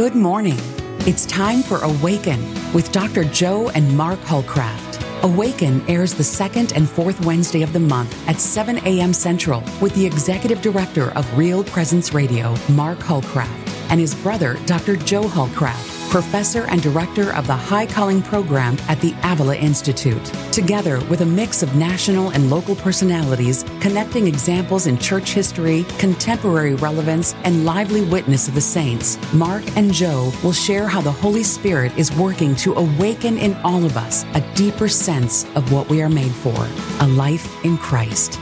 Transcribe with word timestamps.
Good 0.00 0.14
morning. 0.14 0.56
It's 1.00 1.26
time 1.26 1.62
for 1.62 1.76
Awaken 1.82 2.40
with 2.72 2.90
Dr. 2.90 3.24
Joe 3.24 3.68
and 3.68 3.94
Mark 3.94 4.18
Hollcraft. 4.20 5.22
Awaken 5.24 5.86
airs 5.90 6.14
the 6.14 6.24
second 6.24 6.72
and 6.72 6.88
fourth 6.88 7.22
Wednesday 7.26 7.60
of 7.60 7.74
the 7.74 7.80
month 7.80 8.16
at 8.26 8.40
7 8.40 8.78
a.m. 8.86 9.12
Central 9.12 9.62
with 9.78 9.94
the 9.94 10.06
executive 10.06 10.62
director 10.62 11.10
of 11.10 11.36
Real 11.36 11.62
Presence 11.62 12.14
Radio, 12.14 12.54
Mark 12.70 12.98
Hollcraft, 13.00 13.90
and 13.90 14.00
his 14.00 14.14
brother, 14.14 14.58
Dr. 14.64 14.96
Joe 14.96 15.24
Hollcraft 15.24 15.89
professor 16.10 16.66
and 16.66 16.82
director 16.82 17.32
of 17.34 17.46
the 17.46 17.54
High 17.54 17.86
Calling 17.86 18.20
Program 18.20 18.76
at 18.88 19.00
the 19.00 19.14
Avila 19.22 19.56
Institute. 19.56 20.24
Together 20.50 20.98
with 21.04 21.20
a 21.20 21.26
mix 21.26 21.62
of 21.62 21.76
national 21.76 22.30
and 22.30 22.50
local 22.50 22.74
personalities, 22.74 23.64
connecting 23.80 24.26
examples 24.26 24.88
in 24.88 24.98
church 24.98 25.30
history, 25.30 25.86
contemporary 25.98 26.74
relevance, 26.74 27.34
and 27.44 27.64
lively 27.64 28.02
witness 28.02 28.48
of 28.48 28.54
the 28.54 28.60
saints, 28.60 29.18
Mark 29.32 29.62
and 29.76 29.94
Joe 29.94 30.32
will 30.42 30.52
share 30.52 30.88
how 30.88 31.00
the 31.00 31.12
Holy 31.12 31.44
Spirit 31.44 31.96
is 31.96 32.12
working 32.16 32.56
to 32.56 32.74
awaken 32.74 33.38
in 33.38 33.54
all 33.58 33.84
of 33.84 33.96
us 33.96 34.24
a 34.34 34.40
deeper 34.54 34.88
sense 34.88 35.44
of 35.54 35.72
what 35.72 35.88
we 35.88 36.02
are 36.02 36.08
made 36.08 36.32
for 36.32 36.68
a 37.00 37.06
life 37.06 37.64
in 37.64 37.78
Christ. 37.78 38.40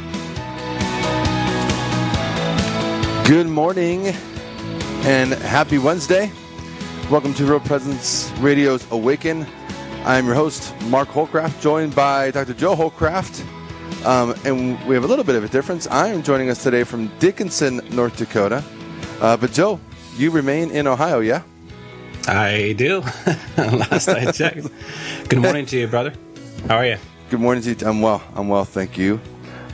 Good 3.26 3.46
morning 3.46 4.06
and 5.04 5.34
happy 5.34 5.76
Wednesday. 5.76 6.32
Welcome 7.10 7.32
to 7.34 7.46
Real 7.46 7.58
Presence 7.58 8.30
Radio's 8.38 8.86
Awaken. 8.90 9.46
I'm 10.04 10.26
your 10.26 10.34
host, 10.34 10.78
Mark 10.88 11.08
Hollcraft, 11.08 11.58
joined 11.62 11.94
by 11.94 12.30
Dr. 12.30 12.52
Joe 12.52 12.76
Hollcraft. 12.76 13.46
Um, 14.04 14.34
and 14.44 14.78
we 14.86 14.94
have 14.94 15.04
a 15.04 15.06
little 15.06 15.24
bit 15.24 15.34
of 15.34 15.42
a 15.42 15.48
difference. 15.48 15.86
I 15.86 16.08
am 16.08 16.22
joining 16.22 16.50
us 16.50 16.62
today 16.62 16.84
from 16.84 17.10
Dickinson, 17.18 17.80
North 17.92 18.18
Dakota. 18.18 18.62
Uh, 19.22 19.38
but 19.38 19.52
Joe, 19.52 19.80
you 20.18 20.30
remain 20.30 20.70
in 20.70 20.86
Ohio, 20.86 21.20
yeah? 21.20 21.44
I 22.26 22.74
do. 22.76 23.00
Last 23.56 24.10
I 24.10 24.30
checked. 24.30 24.68
Good 25.30 25.38
morning 25.38 25.64
to 25.64 25.78
you, 25.78 25.86
brother. 25.86 26.12
How 26.66 26.76
are 26.76 26.86
you? 26.86 26.98
Good 27.30 27.40
morning 27.40 27.62
to 27.62 27.70
you. 27.70 27.86
I'm 27.88 28.02
well. 28.02 28.22
I'm 28.34 28.48
well, 28.48 28.66
thank 28.66 28.98
you. 28.98 29.18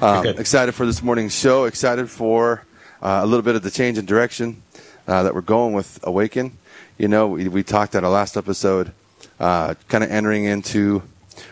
Um, 0.01 0.25
excited 0.25 0.71
for 0.71 0.87
this 0.87 1.03
morning's 1.03 1.37
show. 1.37 1.65
Excited 1.65 2.09
for 2.09 2.65
uh, 3.03 3.23
a 3.25 3.27
little 3.27 3.43
bit 3.43 3.57
of 3.57 3.63
the 3.63 3.73
change 3.73 3.99
in 3.99 4.07
direction 4.07 4.63
uh, 5.09 5.25
that 5.25 5.35
we're 5.35 5.41
going 5.41 5.73
with 5.73 5.99
Awaken 6.05 6.59
you 6.99 7.09
know, 7.09 7.29
we, 7.29 7.49
we 7.49 7.63
talked 7.63 7.95
at 7.95 8.05
our 8.05 8.11
last 8.11 8.37
episode, 8.37 8.93
uh, 9.41 9.75
kind 9.89 10.05
of 10.05 10.11
entering 10.11 10.45
into 10.45 11.03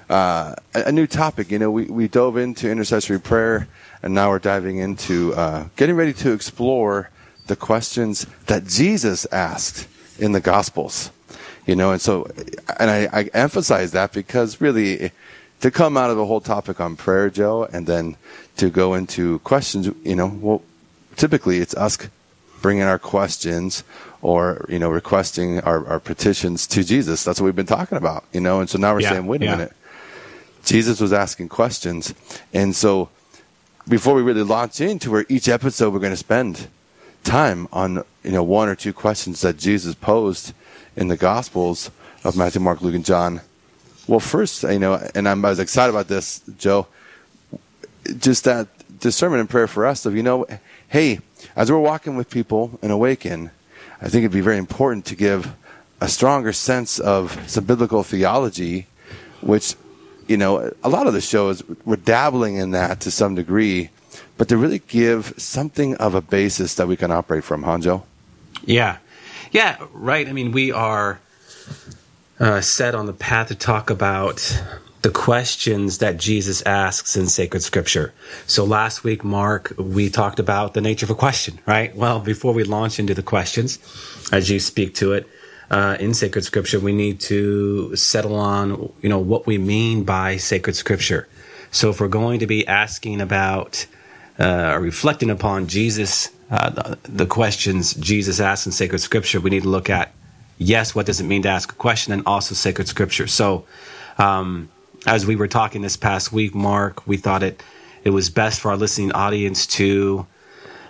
uh, 0.09 0.55
a, 0.75 0.83
a, 0.85 0.93
new 0.93 1.07
topic. 1.07 1.51
You 1.51 1.59
know, 1.59 1.71
we, 1.71 1.85
we 1.87 2.09
dove 2.09 2.37
into 2.37 2.71
intercessory 2.71 3.19
prayer, 3.19 3.67
and 4.03 4.15
now 4.15 4.31
we're 4.31 4.39
diving 4.39 4.79
into 4.79 5.35
uh, 5.35 5.67
getting 5.77 5.97
ready 5.97 6.13
to 6.15 6.33
explore 6.33 7.11
the 7.49 7.57
questions 7.57 8.27
that 8.47 8.67
Jesus 8.67 9.27
asked 9.33 9.89
in 10.19 10.33
the 10.33 10.41
Gospels. 10.41 11.11
You 11.67 11.77
know, 11.77 11.93
and 11.93 12.01
so, 12.01 12.29
and 12.79 12.91
I, 12.91 13.09
I 13.13 13.23
emphasize 13.35 13.93
that 13.93 14.13
because 14.13 14.61
really, 14.61 15.11
to 15.61 15.71
come 15.71 15.97
out 15.97 16.11
of 16.11 16.17
the 16.17 16.27
whole 16.27 16.41
topic 16.41 16.81
on 16.81 16.97
prayer, 16.97 17.31
Joe, 17.31 17.69
and 17.73 17.87
then 17.87 18.17
to 18.57 18.71
go 18.71 18.95
into 18.95 19.39
questions, 19.41 19.89
you 20.05 20.17
know, 20.17 20.27
well, 20.27 20.63
typically 21.17 21.59
it's 21.59 21.75
us 21.75 21.99
bringing 22.61 22.85
our 22.85 22.99
questions 22.99 23.85
or 24.23 24.65
you 24.69 24.79
know 24.79 24.89
requesting 24.89 25.61
our, 25.61 25.87
our 25.87 26.01
petitions 26.01 26.67
to 26.69 26.83
Jesus. 26.83 27.25
That's 27.25 27.41
what 27.41 27.47
we've 27.47 27.57
been 27.57 27.67
talking 27.67 27.99
about, 27.99 28.25
you 28.33 28.41
know. 28.41 28.61
And 28.61 28.71
so 28.71 28.79
now 28.79 28.95
we're 28.95 29.01
yeah, 29.01 29.11
saying, 29.11 29.27
wait 29.27 29.43
a 29.43 29.45
yeah. 29.45 29.51
minute, 29.57 29.73
Jesus 30.65 31.01
was 31.01 31.13
asking 31.13 31.49
questions, 31.49 32.15
and 32.55 32.75
so 32.75 33.11
before 33.87 34.15
we 34.15 34.23
really 34.23 34.45
launch 34.45 34.81
into 34.81 35.11
where 35.11 35.27
each 35.29 35.49
episode 35.49 35.93
we're 35.93 35.99
going 35.99 36.13
to 36.13 36.17
spend 36.17 36.69
time 37.25 37.69
on 37.73 38.05
you 38.23 38.31
know 38.31 38.43
one 38.43 38.69
or 38.69 38.75
two 38.75 38.93
questions 38.93 39.41
that 39.43 39.59
Jesus 39.59 39.95
posed 39.95 40.55
in 40.97 41.09
the 41.09 41.17
Gospels 41.17 41.91
of 42.25 42.37
Matthew, 42.37 42.61
Mark, 42.61 42.81
Luke, 42.81 42.95
and 42.95 43.05
John. 43.05 43.41
Well, 44.07 44.21
first, 44.21 44.63
you 44.65 44.79
know, 44.79 45.01
and 45.15 45.29
I'm, 45.29 45.45
I 45.45 45.51
was 45.51 45.59
excited 45.59 45.91
about 45.91 46.09
this, 46.09 46.43
Joe. 46.59 46.87
Just 48.19 48.45
that 48.45 48.69
discernment 48.99 49.41
and 49.41 49.51
prayer 49.51 49.69
for 49.69 49.87
us 49.87 50.07
of 50.07 50.17
you 50.17 50.23
know, 50.23 50.47
hey, 50.89 51.21
as 51.57 51.71
we're 51.71 51.79
walking 51.79 52.17
with 52.17 52.31
people 52.31 52.79
and 52.83 52.91
awaken 52.91 53.51
I 54.03 54.09
think 54.09 54.25
it'd 54.25 54.33
be 54.33 54.41
very 54.41 54.59
important 54.59 55.05
to 55.07 55.15
give 55.15 55.55
a 56.01 56.09
stronger 56.09 56.53
sense 56.53 56.99
of 56.99 57.39
some 57.49 57.65
biblical 57.65 58.03
theology, 58.03 58.89
which, 59.41 59.77
you 60.27 60.37
know, 60.37 60.73
a 60.83 60.89
lot 60.89 61.07
of 61.07 61.13
the 61.13 61.21
shows 61.21 61.63
we're 61.85 61.95
dabbling 61.95 62.57
in 62.57 62.73
that 62.73 62.99
to 63.03 63.13
some 63.13 63.37
degree, 63.37 63.91
but 64.37 64.49
to 64.49 64.57
really 64.57 64.81
give 64.81 65.35
something 65.37 65.95
of 65.99 66.17
a 66.17 66.21
basis 66.21 66.75
that 66.75 66.89
we 66.89 66.97
can 66.97 67.13
operate 67.13 67.45
from, 67.45 67.63
Hanjo. 67.63 68.03
Yeah. 68.65 68.97
Yeah, 69.53 69.77
right. 69.93 70.29
I 70.29 70.33
mean, 70.33 70.51
we 70.51 70.73
are 70.73 71.21
uh, 72.41 72.61
set 72.61 72.97
on 72.97 73.07
the 73.07 73.13
path 73.13 73.49
to 73.49 73.55
talk 73.55 73.89
about 73.89 74.61
the 75.03 75.11
questions 75.11 75.99
that 75.99 76.17
Jesus 76.17 76.63
asks 76.63 77.17
in 77.17 77.27
sacred 77.27 77.63
scripture. 77.63 78.13
So 78.47 78.65
last 78.65 79.03
week, 79.03 79.25
Mark, 79.25 79.75
we 79.77 80.09
talked 80.09 80.39
about 80.39 80.75
the 80.75 80.81
nature 80.81 81.07
of 81.07 81.11
a 81.11 81.17
question, 81.17 81.59
right? 81.67 81.95
Well, 81.95 82.21
before 82.21 82.55
we 82.55 82.63
launch 82.63 83.01
into 83.01 83.13
the 83.13 83.23
questions, 83.23 83.81
as 84.31 84.49
you 84.49 84.61
speak 84.61 84.95
to 84.97 85.13
it, 85.13 85.29
uh, 85.73 85.97
in 85.99 86.15
sacred 86.15 86.45
scripture, 86.45 86.79
we 86.79 86.93
need 86.93 87.19
to 87.19 87.97
settle 87.97 88.37
on, 88.37 88.93
you 89.01 89.09
know, 89.09 89.19
what 89.19 89.47
we 89.47 89.59
mean 89.59 90.05
by 90.05 90.37
sacred 90.37 90.77
scripture. 90.77 91.29
So 91.73 91.91
if 91.91 92.01
we're 92.01 92.09
going 92.09 92.39
to 92.41 92.47
be 92.47 92.67
asking 92.69 93.21
about, 93.21 93.87
uh, 94.39 94.79
reflecting 94.81 95.31
upon 95.31 95.67
Jesus, 95.67 96.29
uh, 96.51 96.95
the, 97.03 97.27
questions 97.27 97.95
Jesus 97.95 98.39
asks 98.39 98.67
in 98.67 98.73
sacred 98.73 98.99
scripture, 98.99 99.41
we 99.41 99.51
need 99.51 99.63
to 99.63 99.69
look 99.71 99.89
at, 99.91 100.13
yes, 100.59 100.95
what 100.95 101.07
does 101.07 101.19
it 101.19 101.25
mean 101.25 101.43
to 101.43 101.49
ask 101.49 101.73
a 101.73 101.75
question 101.75 102.13
and 102.13 102.23
also 102.27 102.55
sacred 102.55 102.87
scripture. 102.87 103.27
So, 103.27 103.65
um, 104.19 104.69
as 105.07 105.27
we 105.27 105.37
were 105.37 105.49
talking 105.49 105.83
this 105.83 105.97
past 105.97 106.33
week, 106.33 106.55
Mark, 106.55 107.07
we 107.07 107.17
thought 107.17 107.43
it 107.43 107.63
it 108.05 108.11
was 108.11 108.31
best 108.31 108.61
for 108.61 108.71
our 108.71 108.77
listening 108.77 109.13
audience 109.13 109.67
to, 109.67 110.27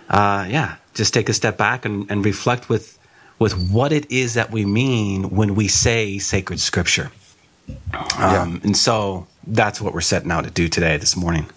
uh, 0.09 0.47
yeah, 0.49 0.77
just 0.95 1.13
take 1.13 1.29
a 1.29 1.33
step 1.33 1.57
back 1.57 1.85
and, 1.85 2.09
and 2.09 2.25
reflect 2.25 2.69
with 2.69 2.97
with 3.39 3.53
what 3.71 3.91
it 3.91 4.09
is 4.11 4.35
that 4.35 4.51
we 4.51 4.65
mean 4.65 5.29
when 5.29 5.55
we 5.55 5.67
say 5.67 6.17
sacred 6.17 6.59
scripture. 6.59 7.11
Um, 7.67 7.79
yeah. 8.17 8.57
And 8.63 8.77
so 8.77 9.27
that's 9.45 9.81
what 9.81 9.93
we're 9.93 10.01
setting 10.01 10.31
out 10.31 10.45
to 10.45 10.51
do 10.51 10.69
today, 10.69 10.97
this 10.97 11.15
morning. 11.15 11.47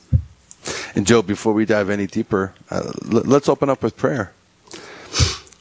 And 0.94 1.06
Joe, 1.06 1.22
before 1.22 1.52
we 1.52 1.64
dive 1.64 1.90
any 1.90 2.06
deeper, 2.06 2.54
uh, 2.70 2.92
let's 3.04 3.48
open 3.48 3.68
up 3.68 3.82
with 3.82 3.96
prayer. 3.96 4.32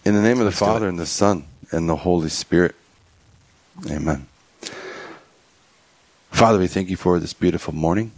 In 0.04 0.16
the 0.16 0.22
name 0.22 0.40
of 0.40 0.40
the 0.40 0.46
let's 0.46 0.60
Father 0.60 0.88
and 0.88 0.98
the 0.98 1.06
Son 1.06 1.46
and 1.72 1.88
the 1.90 1.98
Holy 1.98 2.30
Spirit. 2.30 2.76
Amen. 3.90 4.28
Father, 6.36 6.60
we 6.60 6.68
thank 6.68 6.90
you 6.90 6.98
for 6.98 7.18
this 7.18 7.32
beautiful 7.32 7.74
morning. 7.74 8.12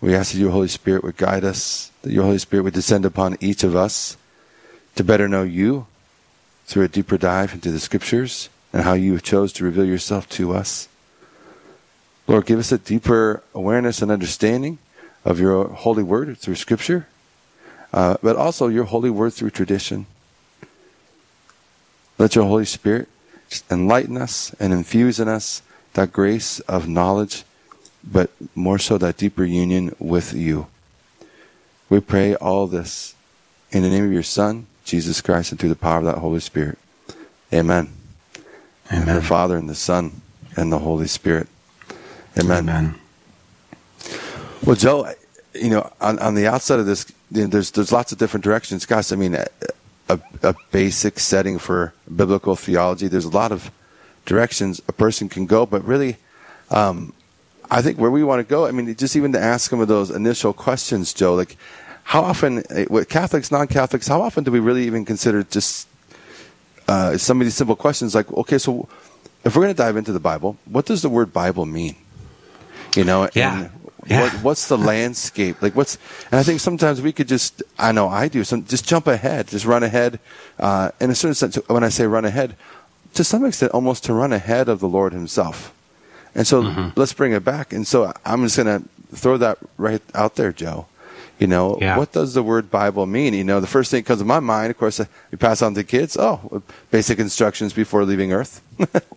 We 0.00 0.14
ask 0.14 0.32
that 0.32 0.38
your 0.38 0.50
Holy 0.50 0.66
Spirit 0.66 1.04
would 1.04 1.18
guide 1.18 1.44
us, 1.44 1.92
that 2.00 2.10
your 2.10 2.24
Holy 2.24 2.38
Spirit 2.38 2.62
would 2.62 2.72
descend 2.72 3.04
upon 3.04 3.36
each 3.38 3.62
of 3.62 3.76
us 3.76 4.16
to 4.94 5.04
better 5.04 5.28
know 5.28 5.42
you 5.42 5.86
through 6.64 6.84
a 6.84 6.88
deeper 6.88 7.18
dive 7.18 7.52
into 7.52 7.70
the 7.70 7.80
scriptures 7.80 8.48
and 8.72 8.82
how 8.82 8.94
you 8.94 9.12
have 9.12 9.22
chose 9.22 9.52
to 9.52 9.64
reveal 9.64 9.84
yourself 9.84 10.26
to 10.30 10.54
us. 10.54 10.88
Lord, 12.26 12.46
give 12.46 12.58
us 12.58 12.72
a 12.72 12.78
deeper 12.78 13.42
awareness 13.52 14.00
and 14.00 14.10
understanding 14.10 14.78
of 15.22 15.38
your 15.38 15.68
holy 15.68 16.02
word 16.02 16.38
through 16.38 16.54
scripture, 16.54 17.08
uh, 17.92 18.16
but 18.22 18.36
also 18.36 18.68
your 18.68 18.84
holy 18.84 19.10
word 19.10 19.34
through 19.34 19.50
tradition. 19.50 20.06
Let 22.16 22.34
your 22.34 22.46
Holy 22.46 22.64
Spirit 22.64 23.06
enlighten 23.70 24.16
us 24.16 24.54
and 24.58 24.72
infuse 24.72 25.20
in 25.20 25.28
us 25.28 25.60
that 25.94 26.12
grace 26.12 26.60
of 26.60 26.88
knowledge, 26.88 27.44
but 28.04 28.30
more 28.54 28.78
so 28.78 28.98
that 28.98 29.16
deeper 29.16 29.44
union 29.44 29.94
with 29.98 30.32
you. 30.32 30.66
We 31.88 32.00
pray 32.00 32.34
all 32.34 32.66
this 32.66 33.14
in 33.70 33.82
the 33.82 33.90
name 33.90 34.04
of 34.04 34.12
your 34.12 34.22
Son, 34.22 34.66
Jesus 34.84 35.20
Christ, 35.20 35.52
and 35.52 35.60
through 35.60 35.70
the 35.70 35.76
power 35.76 35.98
of 35.98 36.04
that 36.04 36.18
Holy 36.18 36.40
Spirit. 36.40 36.78
Amen. 37.52 37.92
Amen. 38.90 39.08
And 39.08 39.18
the 39.18 39.22
Father 39.22 39.56
and 39.56 39.68
the 39.68 39.74
Son 39.74 40.20
and 40.56 40.72
the 40.72 40.78
Holy 40.78 41.06
Spirit. 41.06 41.48
Amen. 42.38 42.68
Amen. 42.68 42.94
Well, 44.64 44.76
Joe, 44.76 45.12
you 45.54 45.70
know, 45.70 45.92
on, 46.00 46.18
on 46.18 46.34
the 46.34 46.46
outside 46.46 46.78
of 46.78 46.86
this, 46.86 47.10
you 47.30 47.42
know, 47.42 47.46
there's 47.48 47.70
there's 47.70 47.92
lots 47.92 48.12
of 48.12 48.18
different 48.18 48.44
directions, 48.44 48.86
guys. 48.86 49.12
I 49.12 49.16
mean, 49.16 49.34
a, 49.34 49.46
a, 50.08 50.20
a 50.42 50.54
basic 50.70 51.18
setting 51.18 51.58
for 51.58 51.92
biblical 52.14 52.56
theology. 52.56 53.08
There's 53.08 53.24
a 53.24 53.30
lot 53.30 53.52
of 53.52 53.70
directions 54.28 54.80
a 54.86 54.92
person 54.92 55.28
can 55.28 55.46
go. 55.46 55.66
But 55.66 55.84
really, 55.84 56.18
um, 56.70 57.12
I 57.70 57.82
think 57.82 57.98
where 57.98 58.10
we 58.10 58.22
want 58.22 58.38
to 58.38 58.48
go, 58.48 58.66
I 58.66 58.70
mean, 58.70 58.94
just 58.94 59.16
even 59.16 59.32
to 59.32 59.40
ask 59.40 59.70
some 59.70 59.80
of 59.80 59.88
those 59.88 60.10
initial 60.10 60.52
questions, 60.52 61.12
Joe, 61.12 61.34
like 61.34 61.56
how 62.04 62.22
often, 62.22 62.62
eh, 62.70 62.86
with 62.88 63.08
Catholics, 63.08 63.50
non 63.50 63.66
Catholics, 63.66 64.06
how 64.06 64.22
often 64.22 64.44
do 64.44 64.52
we 64.52 64.60
really 64.60 64.84
even 64.84 65.04
consider 65.04 65.42
just 65.42 65.88
uh, 66.86 67.16
some 67.16 67.40
of 67.40 67.46
these 67.46 67.54
simple 67.54 67.76
questions 67.76 68.14
like, 68.14 68.30
okay, 68.32 68.58
so 68.58 68.88
if 69.44 69.56
we're 69.56 69.62
going 69.62 69.74
to 69.74 69.82
dive 69.82 69.96
into 69.96 70.12
the 70.12 70.20
Bible, 70.20 70.56
what 70.66 70.86
does 70.86 71.02
the 71.02 71.08
word 71.08 71.32
Bible 71.32 71.66
mean? 71.66 71.96
You 72.96 73.04
know, 73.04 73.28
yeah. 73.34 73.68
Yeah. 74.06 74.22
What, 74.22 74.32
what's 74.44 74.68
the 74.68 74.78
landscape 74.92 75.60
like? 75.60 75.74
What's 75.76 75.98
and 76.30 76.38
I 76.40 76.42
think 76.42 76.60
sometimes 76.60 77.02
we 77.02 77.12
could 77.12 77.28
just 77.28 77.62
I 77.78 77.92
know 77.92 78.08
I 78.08 78.28
do 78.28 78.42
some 78.44 78.64
just 78.64 78.86
jump 78.86 79.06
ahead, 79.06 79.48
just 79.48 79.66
run 79.66 79.82
ahead. 79.82 80.18
Uh, 80.58 80.92
in 81.00 81.10
a 81.10 81.14
certain 81.14 81.34
sense, 81.34 81.56
when 81.66 81.84
I 81.84 81.90
say 81.90 82.06
run 82.06 82.24
ahead, 82.24 82.56
to 83.14 83.24
some 83.24 83.44
extent, 83.44 83.72
almost 83.72 84.04
to 84.04 84.12
run 84.12 84.32
ahead 84.32 84.68
of 84.68 84.80
the 84.80 84.88
Lord 84.88 85.12
Himself. 85.12 85.74
And 86.34 86.46
so 86.46 86.62
mm-hmm. 86.62 86.98
let's 86.98 87.12
bring 87.12 87.32
it 87.32 87.44
back. 87.44 87.72
And 87.72 87.86
so 87.86 88.12
I'm 88.24 88.42
just 88.44 88.56
going 88.56 88.82
to 88.82 88.88
throw 89.16 89.36
that 89.38 89.58
right 89.76 90.02
out 90.14 90.36
there, 90.36 90.52
Joe. 90.52 90.86
You 91.38 91.46
know, 91.46 91.78
yeah. 91.80 91.96
what 91.96 92.10
does 92.10 92.34
the 92.34 92.42
word 92.42 92.68
Bible 92.68 93.06
mean? 93.06 93.32
You 93.32 93.44
know, 93.44 93.60
the 93.60 93.68
first 93.68 93.92
thing 93.92 94.02
that 94.02 94.06
comes 94.06 94.18
to 94.18 94.24
my 94.24 94.40
mind, 94.40 94.72
of 94.72 94.78
course, 94.78 94.98
uh, 94.98 95.04
we 95.30 95.38
pass 95.38 95.62
on 95.62 95.72
to 95.74 95.84
kids. 95.84 96.16
Oh, 96.18 96.62
basic 96.90 97.20
instructions 97.20 97.72
before 97.72 98.04
leaving 98.04 98.32
Earth. 98.32 98.60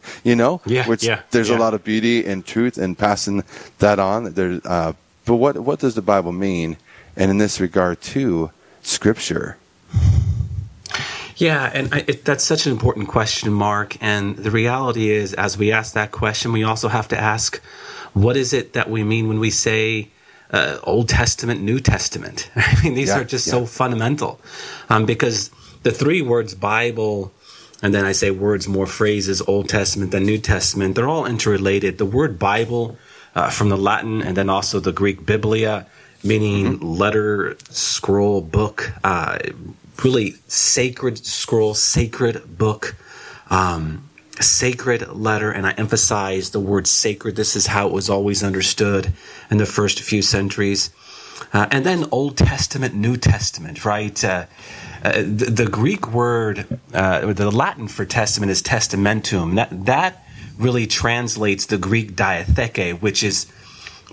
you 0.24 0.36
know, 0.36 0.62
yeah, 0.68 0.88
which 0.88 1.04
yeah, 1.04 1.22
there's 1.32 1.50
yeah. 1.50 1.58
a 1.58 1.60
lot 1.60 1.74
of 1.74 1.84
beauty 1.84 2.24
and 2.26 2.46
truth 2.46 2.78
in 2.78 2.94
passing 2.94 3.44
that 3.80 3.98
on. 3.98 4.34
There, 4.34 4.62
uh, 4.66 4.94
but 5.26 5.36
what 5.36 5.58
what 5.60 5.80
does 5.80 5.96
the 5.96 6.04
Bible 6.04 6.32
mean? 6.32 6.78
And 7.16 7.32
in 7.32 7.40
this 7.40 7.60
regard, 7.60 8.02
too, 8.02 8.52
Scripture. 8.84 9.58
Yeah, 11.42 11.72
and 11.74 11.92
I, 11.92 12.06
it, 12.08 12.24
that's 12.24 12.44
such 12.44 12.68
an 12.68 12.72
important 12.72 13.08
question, 13.08 13.52
Mark. 13.52 13.98
And 14.00 14.38
the 14.38 14.52
reality 14.52 15.10
is, 15.10 15.34
as 15.34 15.58
we 15.58 15.72
ask 15.72 15.96
that 15.96 16.12
question, 16.12 16.52
we 16.52 16.64
also 16.64 16.88
have 16.88 17.08
to 17.08 17.20
ask, 17.20 17.60
what 18.14 18.38
is 18.38 18.54
it 18.54 18.74
that 18.74 18.92
we 18.92 19.04
mean 19.04 19.28
when 19.28 19.40
we 19.40 19.50
say 19.50 20.10
uh, 20.52 20.78
Old 20.84 21.10
Testament, 21.10 21.62
New 21.62 21.80
Testament. 21.80 22.52
I 22.56 22.80
mean, 22.84 22.94
these 22.94 23.08
yeah, 23.08 23.22
are 23.22 23.24
just 23.24 23.48
yeah. 23.48 23.52
so 23.52 23.66
fundamental 23.66 24.40
um, 24.88 25.08
because 25.08 25.50
the 25.82 25.90
three 25.90 26.22
words 26.22 26.54
Bible, 26.54 27.32
and 27.82 27.92
then 27.92 28.06
I 28.06 28.12
say 28.12 28.30
words, 28.30 28.68
more 28.68 28.86
phrases, 28.86 29.42
Old 29.42 29.68
Testament, 29.68 30.12
then 30.12 30.26
New 30.26 30.38
Testament, 30.38 30.96
they're 30.96 31.08
all 31.08 31.26
interrelated. 31.26 31.98
The 31.98 32.06
word 32.06 32.38
Bible 32.38 32.98
uh, 33.34 33.50
from 33.50 33.70
the 33.70 33.78
Latin 33.78 34.22
and 34.22 34.38
then 34.38 34.48
also 34.48 34.80
the 34.80 34.92
Greek 34.92 35.26
Biblia, 35.26 35.88
meaning 36.24 36.78
mm-hmm. 36.78 36.86
letter, 36.86 37.58
scroll, 37.70 38.42
book, 38.42 38.92
uh, 39.04 39.40
really 40.04 40.36
sacred 40.48 41.26
scroll, 41.26 41.74
sacred 41.74 42.58
book. 42.58 42.96
Um, 43.50 44.10
sacred 44.40 45.08
letter, 45.10 45.52
and 45.52 45.68
I 45.68 45.72
emphasize 45.72 46.50
the 46.50 46.60
word 46.60 46.88
sacred. 46.88 47.36
This 47.36 47.56
is 47.56 47.68
how 47.68 47.88
it 47.88 47.94
was 47.94 48.10
always 48.10 48.44
understood 48.44 49.14
in 49.52 49.58
the 49.58 49.66
first 49.66 50.00
few 50.00 50.22
centuries. 50.22 50.90
Uh, 51.54 51.68
and 51.72 51.86
then 51.86 52.06
Old 52.12 52.38
Testament, 52.38 52.94
New 52.94 53.18
Testament, 53.18 53.84
right? 53.84 54.24
Uh, 54.24 54.46
uh, 55.04 55.14
the, 55.14 55.52
the, 55.52 55.68
Greek 55.68 56.12
word, 56.14 56.80
uh, 56.94 57.34
the 57.34 57.52
Latin 57.52 57.88
for 57.88 58.06
testament 58.06 58.52
is 58.52 58.62
testamentum. 58.62 59.56
That, 59.56 59.86
that 59.86 60.26
really 60.58 60.86
translates 60.86 61.66
the 61.66 61.78
Greek 61.78 62.16
diatheke, 62.16 63.02
which 63.02 63.24
is 63.24 63.52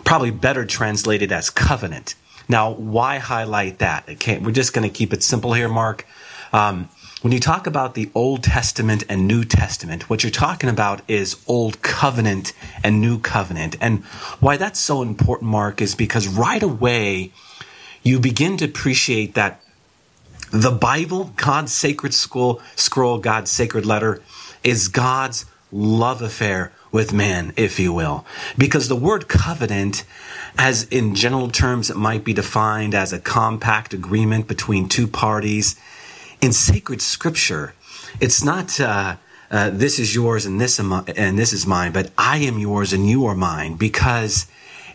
probably 0.04 0.30
better 0.30 0.64
translated 0.64 1.30
as 1.30 1.50
covenant. 1.50 2.14
Now, 2.48 2.70
why 2.70 3.18
highlight 3.18 3.78
that? 3.78 4.08
Okay, 4.08 4.38
we're 4.38 4.52
just 4.52 4.72
going 4.72 4.88
to 4.88 4.94
keep 4.94 5.12
it 5.12 5.22
simple 5.22 5.52
here, 5.52 5.68
Mark. 5.68 6.06
Um, 6.52 6.88
when 7.20 7.32
you 7.32 7.40
talk 7.40 7.66
about 7.66 7.94
the 7.94 8.10
Old 8.14 8.42
Testament 8.42 9.04
and 9.08 9.26
New 9.26 9.44
Testament, 9.44 10.08
what 10.08 10.22
you're 10.22 10.30
talking 10.30 10.70
about 10.70 11.02
is 11.08 11.36
Old 11.46 11.82
Covenant 11.82 12.52
and 12.82 13.00
New 13.00 13.18
Covenant. 13.18 13.76
And 13.80 14.04
why 14.40 14.56
that's 14.56 14.78
so 14.78 15.02
important, 15.02 15.50
Mark, 15.50 15.82
is 15.82 15.94
because 15.94 16.26
right 16.26 16.62
away 16.62 17.32
you 18.02 18.18
begin 18.18 18.56
to 18.58 18.64
appreciate 18.64 19.34
that 19.34 19.60
the 20.50 20.70
Bible, 20.70 21.32
God's 21.36 21.74
sacred 21.74 22.14
scroll, 22.14 22.62
scroll, 22.76 23.18
God's 23.18 23.50
sacred 23.50 23.84
letter, 23.84 24.22
is 24.62 24.88
God's 24.88 25.44
love 25.70 26.22
affair 26.22 26.72
with 26.90 27.12
man, 27.12 27.52
if 27.56 27.78
you 27.78 27.92
will. 27.92 28.24
Because 28.56 28.88
the 28.88 28.96
word 28.96 29.28
covenant, 29.28 30.04
as 30.56 30.84
in 30.84 31.14
general 31.14 31.48
terms, 31.48 31.90
it 31.90 31.96
might 31.96 32.24
be 32.24 32.32
defined 32.32 32.94
as 32.94 33.12
a 33.12 33.18
compact 33.18 33.92
agreement 33.92 34.48
between 34.48 34.88
two 34.88 35.06
parties 35.06 35.76
in 36.40 36.52
sacred 36.52 37.02
scripture, 37.02 37.74
it's 38.20 38.44
not 38.44 38.80
uh, 38.80 39.16
uh, 39.50 39.70
this 39.70 39.98
is 39.98 40.14
yours 40.14 40.46
and 40.46 40.60
this 40.60 40.78
am- 40.78 41.04
and 41.16 41.38
this 41.38 41.52
is 41.52 41.66
mine, 41.66 41.92
but 41.92 42.10
I 42.16 42.38
am 42.38 42.58
yours 42.58 42.92
and 42.92 43.08
you 43.08 43.26
are 43.26 43.34
mine 43.34 43.74
because 43.76 44.46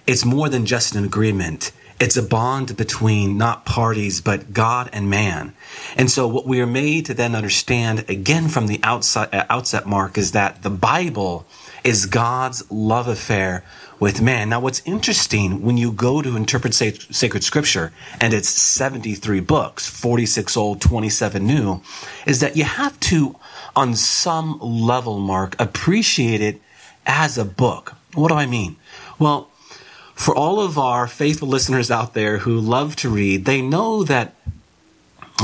it's 0.05 0.25
more 0.25 0.49
than 0.49 0.65
just 0.65 0.95
an 0.95 1.03
agreement. 1.03 1.71
It's 1.99 2.17
a 2.17 2.23
bond 2.23 2.75
between 2.75 3.37
not 3.37 3.65
parties, 3.65 4.19
but 4.19 4.51
God 4.51 4.89
and 4.91 5.09
man. 5.09 5.53
And 5.95 6.11
so 6.11 6.27
what 6.27 6.45
we 6.45 6.59
are 6.59 6.67
made 6.67 7.05
to 7.05 7.13
then 7.13 7.35
understand 7.35 8.05
again 8.09 8.49
from 8.49 8.67
the 8.67 8.79
outset, 8.83 9.33
uh, 9.33 9.45
outset 9.49 9.85
mark 9.85 10.17
is 10.17 10.31
that 10.31 10.63
the 10.63 10.69
Bible 10.69 11.45
is 11.83 12.05
God's 12.05 12.69
love 12.71 13.07
affair 13.07 13.63
with 13.99 14.21
man. 14.21 14.49
Now, 14.49 14.59
what's 14.59 14.81
interesting 14.85 15.61
when 15.61 15.77
you 15.77 15.91
go 15.91 16.21
to 16.21 16.35
interpret 16.35 16.73
sacred 16.73 17.43
scripture, 17.43 17.91
and 18.19 18.33
it's 18.33 18.49
73 18.49 19.39
books, 19.39 19.87
46 19.89 20.57
old, 20.57 20.81
27 20.81 21.45
new, 21.45 21.81
is 22.25 22.39
that 22.39 22.57
you 22.57 22.63
have 22.63 22.99
to, 23.01 23.35
on 23.75 23.95
some 23.95 24.59
level, 24.59 25.19
Mark, 25.19 25.55
appreciate 25.59 26.41
it 26.41 26.61
as 27.05 27.37
a 27.37 27.45
book. 27.45 27.95
What 28.13 28.29
do 28.29 28.35
I 28.35 28.45
mean? 28.45 28.77
Well, 29.19 29.49
for 30.13 30.35
all 30.35 30.59
of 30.59 30.77
our 30.77 31.07
faithful 31.07 31.47
listeners 31.47 31.89
out 31.89 32.13
there 32.13 32.39
who 32.39 32.59
love 32.59 32.95
to 32.97 33.09
read, 33.09 33.45
they 33.45 33.61
know 33.61 34.03
that 34.03 34.35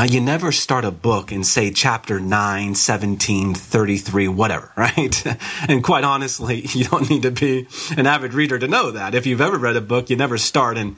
you 0.07 0.21
never 0.21 0.51
start 0.51 0.86
a 0.86 0.91
book 0.91 1.31
and 1.31 1.45
say, 1.45 1.71
chapter 1.71 2.19
9, 2.19 2.75
17, 2.75 3.53
33, 3.53 4.27
whatever, 4.27 4.71
right? 4.77 5.25
and 5.68 5.83
quite 5.83 6.03
honestly, 6.03 6.62
you 6.74 6.86
don't 6.86 7.09
need 7.09 7.24
to 7.24 7.31
be 7.31 7.68
an 7.97 8.07
avid 8.07 8.33
reader 8.33 8.57
to 8.59 8.68
know 8.68 8.91
that. 8.91 9.15
If 9.15 9.25
you've 9.25 9.41
ever 9.41 9.57
read 9.57 9.75
a 9.75 9.81
book, 9.81 10.09
you 10.09 10.15
never 10.15 10.38
start 10.38 10.77
in, 10.77 10.95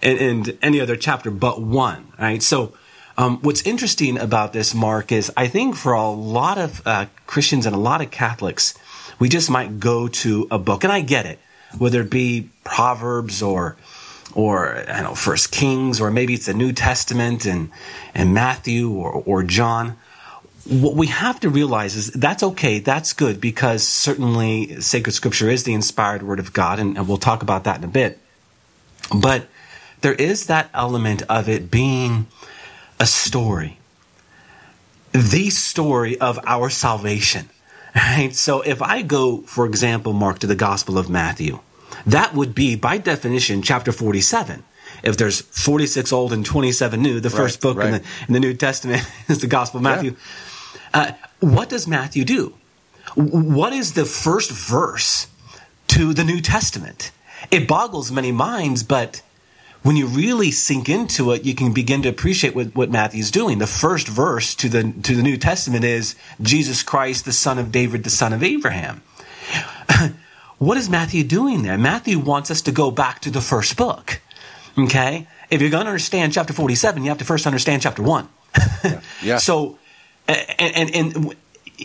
in, 0.00 0.16
in 0.16 0.58
any 0.62 0.80
other 0.80 0.96
chapter 0.96 1.30
but 1.30 1.60
one, 1.60 2.12
right? 2.18 2.42
So, 2.42 2.72
um, 3.18 3.38
what's 3.42 3.60
interesting 3.62 4.18
about 4.18 4.54
this, 4.54 4.74
Mark, 4.74 5.12
is 5.12 5.30
I 5.36 5.46
think 5.46 5.76
for 5.76 5.92
a 5.92 6.08
lot 6.08 6.56
of 6.56 6.80
uh, 6.86 7.06
Christians 7.26 7.66
and 7.66 7.76
a 7.76 7.78
lot 7.78 8.00
of 8.00 8.10
Catholics, 8.10 8.72
we 9.18 9.28
just 9.28 9.50
might 9.50 9.78
go 9.78 10.08
to 10.08 10.48
a 10.50 10.58
book, 10.58 10.84
and 10.84 10.92
I 10.92 11.02
get 11.02 11.26
it, 11.26 11.38
whether 11.76 12.00
it 12.00 12.10
be 12.10 12.48
Proverbs 12.64 13.42
or 13.42 13.76
or 14.34 14.84
I 14.88 15.02
know 15.02 15.14
First 15.14 15.52
Kings, 15.52 16.00
or 16.00 16.10
maybe 16.10 16.34
it's 16.34 16.46
the 16.46 16.54
New 16.54 16.72
Testament 16.72 17.46
and 17.46 17.70
and 18.14 18.34
Matthew 18.34 18.90
or 18.90 19.12
or 19.12 19.42
John. 19.42 19.96
What 20.66 20.94
we 20.94 21.06
have 21.08 21.40
to 21.40 21.48
realize 21.48 21.96
is 21.96 22.10
that's 22.10 22.42
okay, 22.42 22.78
that's 22.78 23.12
good 23.12 23.40
because 23.40 23.86
certainly 23.86 24.80
sacred 24.80 25.12
scripture 25.12 25.48
is 25.48 25.64
the 25.64 25.72
inspired 25.72 26.22
word 26.22 26.38
of 26.38 26.52
God, 26.52 26.78
and, 26.78 26.96
and 26.96 27.08
we'll 27.08 27.16
talk 27.16 27.42
about 27.42 27.64
that 27.64 27.78
in 27.78 27.84
a 27.84 27.88
bit. 27.88 28.18
But 29.14 29.48
there 30.02 30.14
is 30.14 30.46
that 30.46 30.70
element 30.74 31.22
of 31.28 31.48
it 31.48 31.70
being 31.70 32.26
a 32.98 33.06
story, 33.06 33.78
the 35.12 35.50
story 35.50 36.18
of 36.20 36.38
our 36.44 36.70
salvation. 36.70 37.48
Right? 37.92 38.32
So 38.36 38.60
if 38.60 38.80
I 38.80 39.02
go, 39.02 39.38
for 39.38 39.66
example, 39.66 40.12
Mark, 40.12 40.38
to 40.40 40.46
the 40.46 40.54
Gospel 40.54 40.96
of 40.96 41.10
Matthew, 41.10 41.58
that 42.06 42.34
would 42.34 42.54
be, 42.54 42.76
by 42.76 42.98
definition, 42.98 43.62
chapter 43.62 43.92
47. 43.92 44.62
If 45.02 45.16
there's 45.16 45.40
46 45.40 46.12
old 46.12 46.32
and 46.32 46.44
27 46.44 47.00
new, 47.00 47.20
the 47.20 47.28
right, 47.28 47.36
first 47.36 47.60
book 47.60 47.78
right. 47.78 47.86
in, 47.86 47.92
the, 47.92 48.08
in, 48.28 48.34
the, 48.34 48.40
New 48.40 48.54
Testament 48.54 49.02
is 49.28 49.40
the 49.40 49.46
Gospel 49.46 49.78
of 49.78 49.84
Matthew. 49.84 50.16
Yeah. 50.94 51.00
Uh, 51.00 51.12
what 51.40 51.68
does 51.68 51.86
Matthew 51.86 52.24
do? 52.24 52.54
What 53.14 53.72
is 53.72 53.94
the 53.94 54.04
first 54.04 54.50
verse 54.50 55.28
to 55.88 56.12
the 56.12 56.24
New 56.24 56.40
Testament? 56.40 57.12
It 57.50 57.66
boggles 57.66 58.12
many 58.12 58.30
minds, 58.30 58.82
but 58.82 59.22
when 59.82 59.96
you 59.96 60.06
really 60.06 60.50
sink 60.50 60.88
into 60.88 61.32
it, 61.32 61.44
you 61.44 61.54
can 61.54 61.72
begin 61.72 62.02
to 62.02 62.08
appreciate 62.08 62.54
what, 62.54 62.74
what 62.74 62.90
Matthew's 62.90 63.30
doing. 63.30 63.58
The 63.58 63.66
first 63.66 64.06
verse 64.06 64.54
to 64.56 64.68
the, 64.68 64.92
to 65.02 65.16
the 65.16 65.22
New 65.22 65.38
Testament 65.38 65.84
is 65.84 66.14
Jesus 66.42 66.82
Christ, 66.82 67.24
the 67.24 67.32
son 67.32 67.58
of 67.58 67.72
David, 67.72 68.04
the 68.04 68.10
son 68.10 68.32
of 68.32 68.42
Abraham. 68.42 69.02
What 70.60 70.76
is 70.76 70.90
Matthew 70.90 71.24
doing 71.24 71.62
there? 71.62 71.78
Matthew 71.78 72.18
wants 72.18 72.50
us 72.50 72.60
to 72.62 72.70
go 72.70 72.90
back 72.90 73.20
to 73.20 73.30
the 73.30 73.40
first 73.40 73.78
book. 73.78 74.20
Okay? 74.76 75.26
If 75.48 75.62
you're 75.62 75.70
going 75.70 75.84
to 75.84 75.88
understand 75.88 76.34
chapter 76.34 76.52
47, 76.52 77.02
you 77.02 77.08
have 77.08 77.16
to 77.16 77.24
first 77.24 77.46
understand 77.46 77.80
chapter 77.80 78.02
1. 78.02 78.28
yeah. 78.84 79.00
yeah. 79.22 79.38
So, 79.38 79.78
and, 80.28 80.76
and, 80.76 80.94
and 80.94 81.36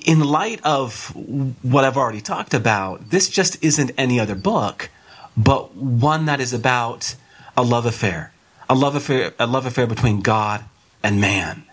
in 0.06 0.20
light 0.20 0.60
of 0.66 1.16
what 1.62 1.86
I've 1.86 1.96
already 1.96 2.20
talked 2.20 2.54
about, 2.54 3.12
this 3.12 3.30
just 3.30 3.64
isn't 3.64 3.92
any 3.98 4.20
other 4.20 4.36
book, 4.36 4.90
but 5.38 5.74
one 5.74 6.26
that 6.26 6.42
is 6.42 6.52
about 6.52 7.16
a 7.56 7.64
love 7.64 7.86
affair, 7.86 8.34
a 8.70 8.76
love 8.76 8.96
affair, 8.96 9.34
a 9.40 9.48
love 9.48 9.66
affair 9.66 9.88
between 9.88 10.20
God 10.20 10.66
and 11.02 11.22
man. 11.22 11.64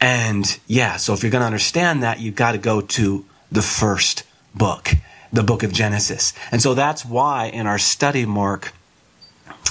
And 0.00 0.58
yeah, 0.66 0.96
so 0.96 1.12
if 1.12 1.22
you're 1.22 1.30
going 1.30 1.42
to 1.42 1.46
understand 1.46 2.02
that, 2.02 2.18
you've 2.18 2.34
got 2.34 2.52
to 2.52 2.58
go 2.58 2.80
to 2.80 3.24
the 3.52 3.62
first 3.62 4.24
book 4.56 4.90
the 5.32 5.42
book 5.42 5.62
of 5.62 5.72
Genesis. 5.72 6.32
And 6.50 6.60
so 6.60 6.74
that's 6.74 7.04
why 7.04 7.46
in 7.46 7.66
our 7.66 7.78
study, 7.78 8.26
Mark, 8.26 8.72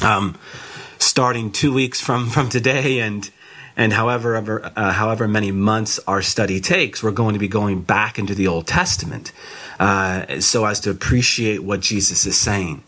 um, 0.02 0.38
starting 0.98 1.52
two 1.52 1.74
weeks 1.74 2.02
from, 2.02 2.30
from 2.30 2.50
today 2.50 3.00
and 3.00 3.30
and 3.78 3.94
however 3.94 4.72
uh, 4.76 4.92
however 4.92 5.30
many 5.30 5.52
months 5.52 5.98
our 6.06 6.22
study 6.22 6.60
takes, 6.60 7.02
we're 7.02 7.12
going 7.12 7.34
to 7.34 7.40
be 7.40 7.48
going 7.48 7.82
back 7.82 8.20
into 8.20 8.36
the 8.36 8.46
Old 8.46 8.68
Testament 8.68 9.32
uh, 9.80 10.42
so 10.42 10.66
as 10.66 10.82
to 10.82 10.90
appreciate 10.90 11.64
what 11.64 11.80
Jesus 11.80 12.26
is 12.26 12.38
saying. 12.38 12.84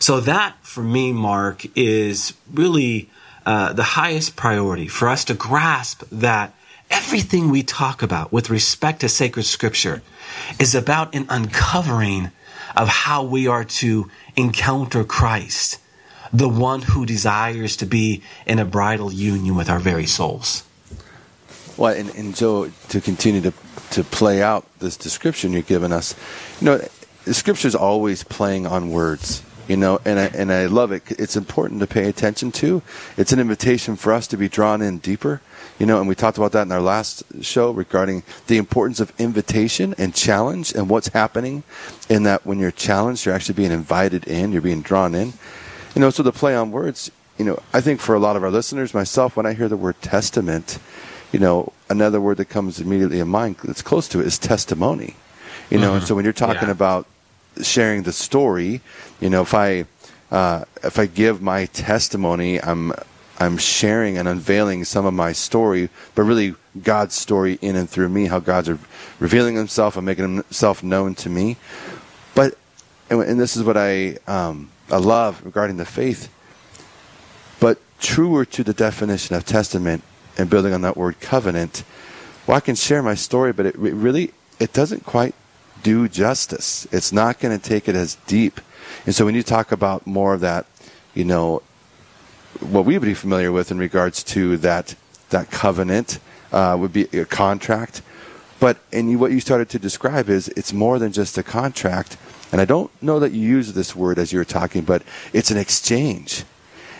So 0.00 0.20
that, 0.20 0.56
for 0.62 0.82
me, 0.82 1.12
Mark, 1.12 1.64
is 1.76 2.34
really 2.52 3.08
uh, 3.46 3.72
the 3.72 3.82
highest 3.82 4.36
priority 4.36 4.88
for 4.88 5.08
us 5.08 5.24
to 5.26 5.34
grasp 5.34 6.02
that 6.10 6.52
everything 6.90 7.50
we 7.50 7.62
talk 7.62 8.02
about 8.02 8.32
with 8.32 8.50
respect 8.50 9.00
to 9.00 9.08
sacred 9.08 9.44
scripture 9.44 10.02
is 10.58 10.74
about 10.74 11.14
an 11.14 11.26
uncovering 11.28 12.30
of 12.76 12.88
how 12.88 13.22
we 13.22 13.46
are 13.46 13.64
to 13.64 14.10
encounter 14.36 15.04
Christ, 15.04 15.78
the 16.32 16.48
one 16.48 16.82
who 16.82 17.06
desires 17.06 17.76
to 17.76 17.86
be 17.86 18.22
in 18.46 18.58
a 18.58 18.64
bridal 18.64 19.12
union 19.12 19.54
with 19.54 19.70
our 19.70 19.78
very 19.78 20.06
souls. 20.06 20.64
Well, 21.76 21.94
and, 21.94 22.10
and 22.14 22.34
to 22.34 23.00
continue 23.00 23.40
to, 23.42 23.52
to 23.90 24.04
play 24.04 24.42
out 24.42 24.66
this 24.78 24.96
description 24.96 25.52
you're 25.52 25.62
giving 25.62 25.92
us, 25.92 26.14
you 26.60 26.66
know, 26.66 26.88
the 27.24 27.34
scripture 27.34 27.68
is 27.68 27.74
always 27.74 28.22
playing 28.22 28.66
on 28.66 28.90
words 28.90 29.42
you 29.68 29.76
know 29.76 30.00
and 30.04 30.18
I, 30.18 30.26
and 30.26 30.52
I 30.52 30.66
love 30.66 30.92
it. 30.92 31.10
It's 31.12 31.36
important 31.36 31.80
to 31.80 31.86
pay 31.86 32.08
attention 32.08 32.52
to. 32.52 32.82
It's 33.16 33.32
an 33.32 33.40
invitation 33.40 33.96
for 33.96 34.12
us 34.12 34.26
to 34.28 34.36
be 34.36 34.48
drawn 34.48 34.82
in 34.82 34.98
deeper 34.98 35.40
you 35.78 35.86
know 35.86 35.98
and 35.98 36.08
we 36.08 36.14
talked 36.14 36.38
about 36.38 36.52
that 36.52 36.62
in 36.62 36.72
our 36.72 36.80
last 36.80 37.22
show 37.40 37.70
regarding 37.70 38.22
the 38.46 38.56
importance 38.56 39.00
of 39.00 39.12
invitation 39.18 39.94
and 39.98 40.14
challenge 40.14 40.72
and 40.74 40.88
what's 40.88 41.08
happening 41.08 41.62
in 42.08 42.22
that 42.22 42.44
when 42.46 42.58
you're 42.58 42.70
challenged 42.70 43.26
you're 43.26 43.34
actually 43.34 43.54
being 43.54 43.72
invited 43.72 44.26
in 44.26 44.52
you're 44.52 44.62
being 44.62 44.82
drawn 44.82 45.14
in 45.14 45.32
you 45.94 46.00
know 46.00 46.10
so 46.10 46.22
the 46.22 46.32
play 46.32 46.54
on 46.54 46.70
words 46.70 47.10
you 47.38 47.44
know 47.44 47.60
i 47.72 47.80
think 47.80 48.00
for 48.00 48.14
a 48.14 48.18
lot 48.18 48.36
of 48.36 48.44
our 48.44 48.50
listeners 48.50 48.94
myself 48.94 49.36
when 49.36 49.46
i 49.46 49.52
hear 49.52 49.68
the 49.68 49.76
word 49.76 50.00
testament 50.00 50.78
you 51.32 51.38
know 51.38 51.72
another 51.88 52.20
word 52.20 52.36
that 52.36 52.46
comes 52.46 52.80
immediately 52.80 53.20
in 53.20 53.28
mind 53.28 53.56
that's 53.64 53.82
close 53.82 54.08
to 54.08 54.20
it 54.20 54.26
is 54.26 54.38
testimony 54.38 55.16
you 55.70 55.78
know 55.78 55.88
mm-hmm. 55.88 55.96
and 55.96 56.06
so 56.06 56.14
when 56.14 56.24
you're 56.24 56.32
talking 56.32 56.68
yeah. 56.68 56.70
about 56.70 57.06
sharing 57.62 58.02
the 58.02 58.12
story. 58.12 58.80
You 59.20 59.30
know, 59.30 59.42
if 59.42 59.54
I 59.54 59.86
uh, 60.30 60.64
if 60.82 60.98
I 60.98 61.06
give 61.06 61.40
my 61.42 61.66
testimony, 61.66 62.60
I'm 62.60 62.92
I'm 63.38 63.58
sharing 63.58 64.16
and 64.16 64.28
unveiling 64.28 64.84
some 64.84 65.06
of 65.06 65.14
my 65.14 65.32
story, 65.32 65.88
but 66.14 66.22
really 66.22 66.54
God's 66.82 67.14
story 67.14 67.58
in 67.60 67.76
and 67.76 67.88
through 67.90 68.08
me, 68.08 68.26
how 68.26 68.38
God's 68.38 68.70
revealing 69.18 69.56
Himself 69.56 69.96
and 69.96 70.06
making 70.06 70.24
Himself 70.24 70.82
known 70.82 71.14
to 71.16 71.28
me. 71.28 71.56
But 72.34 72.56
and, 73.10 73.20
and 73.22 73.40
this 73.40 73.56
is 73.56 73.64
what 73.64 73.76
I 73.76 74.18
um, 74.26 74.70
I 74.90 74.98
love 74.98 75.44
regarding 75.44 75.76
the 75.76 75.84
faith. 75.84 76.32
But 77.60 77.78
truer 78.00 78.44
to 78.44 78.62
the 78.62 78.74
definition 78.74 79.34
of 79.34 79.44
testament 79.44 80.02
and 80.36 80.50
building 80.50 80.72
on 80.72 80.82
that 80.82 80.96
word 80.96 81.20
covenant, 81.20 81.84
well, 82.46 82.56
I 82.56 82.60
can 82.60 82.74
share 82.74 83.02
my 83.02 83.14
story, 83.14 83.52
but 83.52 83.66
it, 83.66 83.74
it 83.74 83.94
really 83.94 84.32
it 84.60 84.72
doesn't 84.72 85.04
quite 85.04 85.34
do 85.82 86.08
justice. 86.08 86.86
It's 86.92 87.12
not 87.12 87.40
going 87.40 87.58
to 87.58 87.62
take 87.62 87.88
it 87.88 87.94
as 87.96 88.14
deep. 88.26 88.60
And 89.06 89.14
so 89.14 89.24
when 89.24 89.34
you 89.34 89.42
talk 89.42 89.72
about 89.72 90.06
more 90.06 90.34
of 90.34 90.40
that, 90.40 90.66
you 91.14 91.24
know, 91.24 91.62
what 92.60 92.84
we 92.84 92.98
would 92.98 93.06
be 93.06 93.14
familiar 93.14 93.52
with 93.52 93.70
in 93.70 93.78
regards 93.78 94.22
to 94.24 94.56
that 94.58 94.94
that 95.30 95.50
covenant 95.50 96.18
uh, 96.52 96.76
would 96.78 96.92
be 96.92 97.04
a 97.16 97.24
contract. 97.24 98.02
But 98.60 98.78
and 98.92 99.10
you, 99.10 99.18
what 99.18 99.32
you 99.32 99.40
started 99.40 99.68
to 99.70 99.78
describe 99.78 100.28
is 100.28 100.48
it's 100.48 100.72
more 100.72 100.98
than 100.98 101.12
just 101.12 101.36
a 101.38 101.42
contract. 101.42 102.16
And 102.52 102.60
I 102.60 102.64
don't 102.64 102.90
know 103.02 103.18
that 103.18 103.32
you 103.32 103.40
use 103.40 103.72
this 103.72 103.96
word 103.96 104.18
as 104.18 104.32
you 104.32 104.38
were 104.38 104.44
talking, 104.44 104.82
but 104.82 105.02
it's 105.32 105.50
an 105.50 105.58
exchange. 105.58 106.44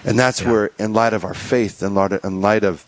And 0.04 0.18
that's 0.18 0.40
yeah. 0.40 0.50
where, 0.50 0.70
in 0.78 0.92
light 0.92 1.12
of 1.12 1.24
our 1.24 1.34
faith, 1.34 1.82
in 1.82 1.94
light 1.94 2.12
of, 2.12 2.24
in 2.24 2.40
light 2.40 2.64
of 2.64 2.84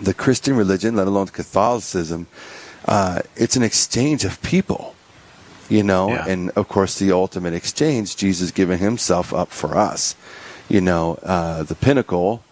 the 0.00 0.14
Christian 0.14 0.56
religion, 0.56 0.96
let 0.96 1.06
alone 1.06 1.26
Catholicism, 1.26 2.26
uh, 2.86 3.20
it's 3.36 3.56
an 3.56 3.62
exchange 3.62 4.24
of 4.24 4.40
people 4.42 4.94
you 5.72 5.82
know, 5.82 6.10
yeah. 6.10 6.26
and 6.28 6.50
of 6.50 6.68
course 6.68 6.98
the 6.98 7.12
ultimate 7.12 7.54
exchange, 7.54 8.16
Jesus 8.16 8.50
giving 8.50 8.78
himself 8.78 9.32
up 9.32 9.48
for 9.48 9.76
us, 9.76 10.14
you 10.72 10.80
know, 10.80 11.18
uh, 11.22 11.62
the 11.62 11.74
pinnacle. 11.74 12.42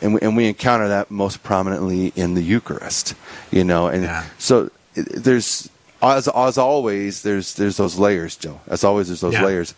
And 0.00 0.14
we, 0.14 0.20
and 0.20 0.36
we 0.36 0.46
encounter 0.46 0.88
that 0.88 1.10
most 1.10 1.42
prominently 1.42 2.12
in 2.16 2.32
the 2.32 2.42
Eucharist, 2.42 3.14
you 3.50 3.62
know, 3.62 3.88
and 3.88 4.04
yeah. 4.04 4.24
so 4.38 4.70
there's 4.94 5.68
as, 6.00 6.28
as 6.28 6.56
always 6.56 7.22
there's 7.22 7.54
there's 7.54 7.76
those 7.76 7.98
layers, 7.98 8.36
Joe. 8.36 8.58
As 8.66 8.84
always, 8.84 9.08
there's 9.08 9.20
those 9.20 9.34
yeah. 9.34 9.44
layers. 9.44 9.74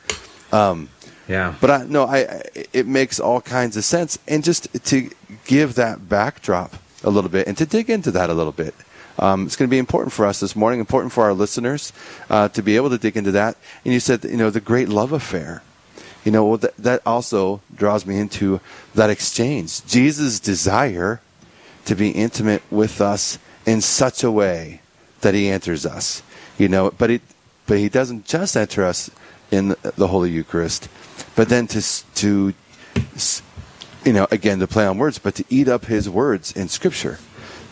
Um, 0.52 0.88
yeah. 1.26 1.54
But 1.60 1.70
I 1.70 1.84
no, 1.84 2.04
I 2.06 2.42
it 2.72 2.86
makes 2.86 3.18
all 3.18 3.40
kinds 3.40 3.76
of 3.76 3.84
sense, 3.84 4.18
and 4.28 4.44
just 4.44 4.68
to 4.86 5.10
give 5.46 5.74
that 5.74 6.08
backdrop 6.08 6.76
a 7.02 7.10
little 7.10 7.30
bit 7.30 7.48
and 7.48 7.56
to 7.58 7.66
dig 7.66 7.90
into 7.90 8.10
that 8.12 8.30
a 8.30 8.34
little 8.34 8.52
bit. 8.52 8.74
Um, 9.18 9.46
it's 9.46 9.56
going 9.56 9.68
to 9.68 9.70
be 9.70 9.78
important 9.78 10.12
for 10.12 10.26
us 10.26 10.40
this 10.40 10.56
morning, 10.56 10.80
important 10.80 11.12
for 11.12 11.24
our 11.24 11.34
listeners 11.34 11.92
uh, 12.30 12.48
to 12.48 12.62
be 12.62 12.76
able 12.76 12.90
to 12.90 12.98
dig 12.98 13.16
into 13.16 13.30
that. 13.32 13.56
And 13.84 13.94
you 13.94 14.00
said, 14.00 14.24
you 14.24 14.36
know, 14.36 14.50
the 14.50 14.60
great 14.60 14.88
love 14.88 15.12
affair. 15.12 15.62
You 16.24 16.32
know, 16.32 16.46
well, 16.46 16.58
that, 16.58 16.76
that 16.78 17.02
also 17.06 17.60
draws 17.74 18.06
me 18.06 18.18
into 18.18 18.60
that 18.94 19.10
exchange. 19.10 19.84
Jesus' 19.84 20.40
desire 20.40 21.20
to 21.84 21.94
be 21.94 22.10
intimate 22.10 22.62
with 22.70 23.00
us 23.00 23.38
in 23.66 23.80
such 23.80 24.24
a 24.24 24.30
way 24.30 24.80
that 25.20 25.34
he 25.34 25.48
enters 25.48 25.84
us. 25.84 26.22
You 26.58 26.68
know, 26.68 26.92
but 26.96 27.10
it, 27.10 27.22
but 27.66 27.78
he 27.78 27.88
doesn't 27.88 28.26
just 28.26 28.56
enter 28.56 28.84
us 28.84 29.10
in 29.50 29.76
the 29.96 30.08
Holy 30.08 30.30
Eucharist, 30.30 30.88
but 31.36 31.48
then 31.48 31.66
to 31.68 31.82
to 32.16 32.54
you 34.04 34.12
know 34.12 34.26
again 34.30 34.60
to 34.60 34.66
play 34.66 34.86
on 34.86 34.98
words, 34.98 35.18
but 35.18 35.34
to 35.36 35.44
eat 35.48 35.68
up 35.68 35.86
his 35.86 36.08
words 36.08 36.52
in 36.52 36.68
Scripture, 36.68 37.18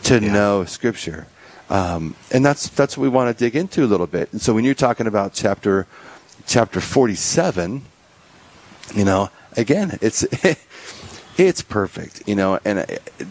to 0.03 0.19
yeah. 0.19 0.33
know 0.33 0.65
Scripture. 0.65 1.27
Um, 1.69 2.15
and 2.31 2.45
that's 2.45 2.69
that's 2.69 2.97
what 2.97 3.03
we 3.03 3.09
want 3.09 3.35
to 3.35 3.43
dig 3.43 3.55
into 3.55 3.83
a 3.83 3.87
little 3.87 4.07
bit. 4.07 4.31
And 4.31 4.41
so 4.41 4.53
when 4.53 4.65
you're 4.65 4.73
talking 4.73 5.07
about 5.07 5.33
chapter 5.33 5.87
chapter 6.45 6.81
47, 6.81 7.83
you 8.93 9.05
know, 9.05 9.29
again, 9.57 9.97
it's 10.01 10.25
it's 11.37 11.61
perfect, 11.61 12.23
you 12.27 12.35
know, 12.35 12.59
and 12.65 12.79
uh, 12.79 12.85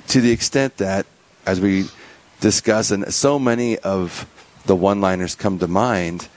to 0.09 0.21
the 0.21 0.30
extent 0.30 0.78
that 0.78 1.06
as 1.47 1.61
we 1.61 1.87
discuss, 2.40 2.90
and 2.90 3.12
so 3.12 3.38
many 3.38 3.78
of 3.78 4.26
the 4.66 4.76
one-liners 4.76 5.35
come 5.35 5.59
to 5.59 5.68
mind. 5.68 6.28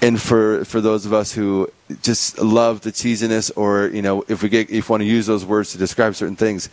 And 0.00 0.20
for, 0.20 0.64
for 0.64 0.80
those 0.80 1.06
of 1.06 1.12
us 1.12 1.32
who 1.32 1.70
just 2.02 2.38
love 2.38 2.80
the 2.80 2.90
cheesiness, 2.90 3.52
or 3.54 3.86
you 3.88 4.02
know, 4.02 4.24
if 4.26 4.42
we 4.42 4.48
get 4.48 4.68
if 4.68 4.88
we 4.88 4.92
want 4.92 5.02
to 5.02 5.06
use 5.06 5.26
those 5.26 5.44
words 5.44 5.72
to 5.72 5.78
describe 5.78 6.16
certain 6.16 6.36
things, 6.36 6.68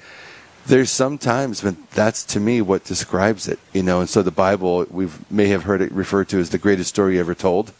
there's 0.66 0.90
sometimes 0.90 1.64
when 1.64 1.78
that's 1.92 2.24
to 2.26 2.40
me 2.40 2.62
what 2.62 2.86
describes 2.86 3.48
it, 3.48 3.60
you 3.72 3.84
know. 3.84 4.00
And 4.00 4.10
so 4.10 4.24
the 4.24 4.32
Bible, 4.32 4.86
we 4.90 5.10
may 5.30 5.48
have 5.48 5.64
heard 5.64 5.82
it 5.82 5.92
referred 5.92 6.30
to 6.30 6.40
as 6.40 6.50
the 6.50 6.58
greatest 6.58 6.90
story 6.90 7.20
ever 7.20 7.36
told. 7.36 7.72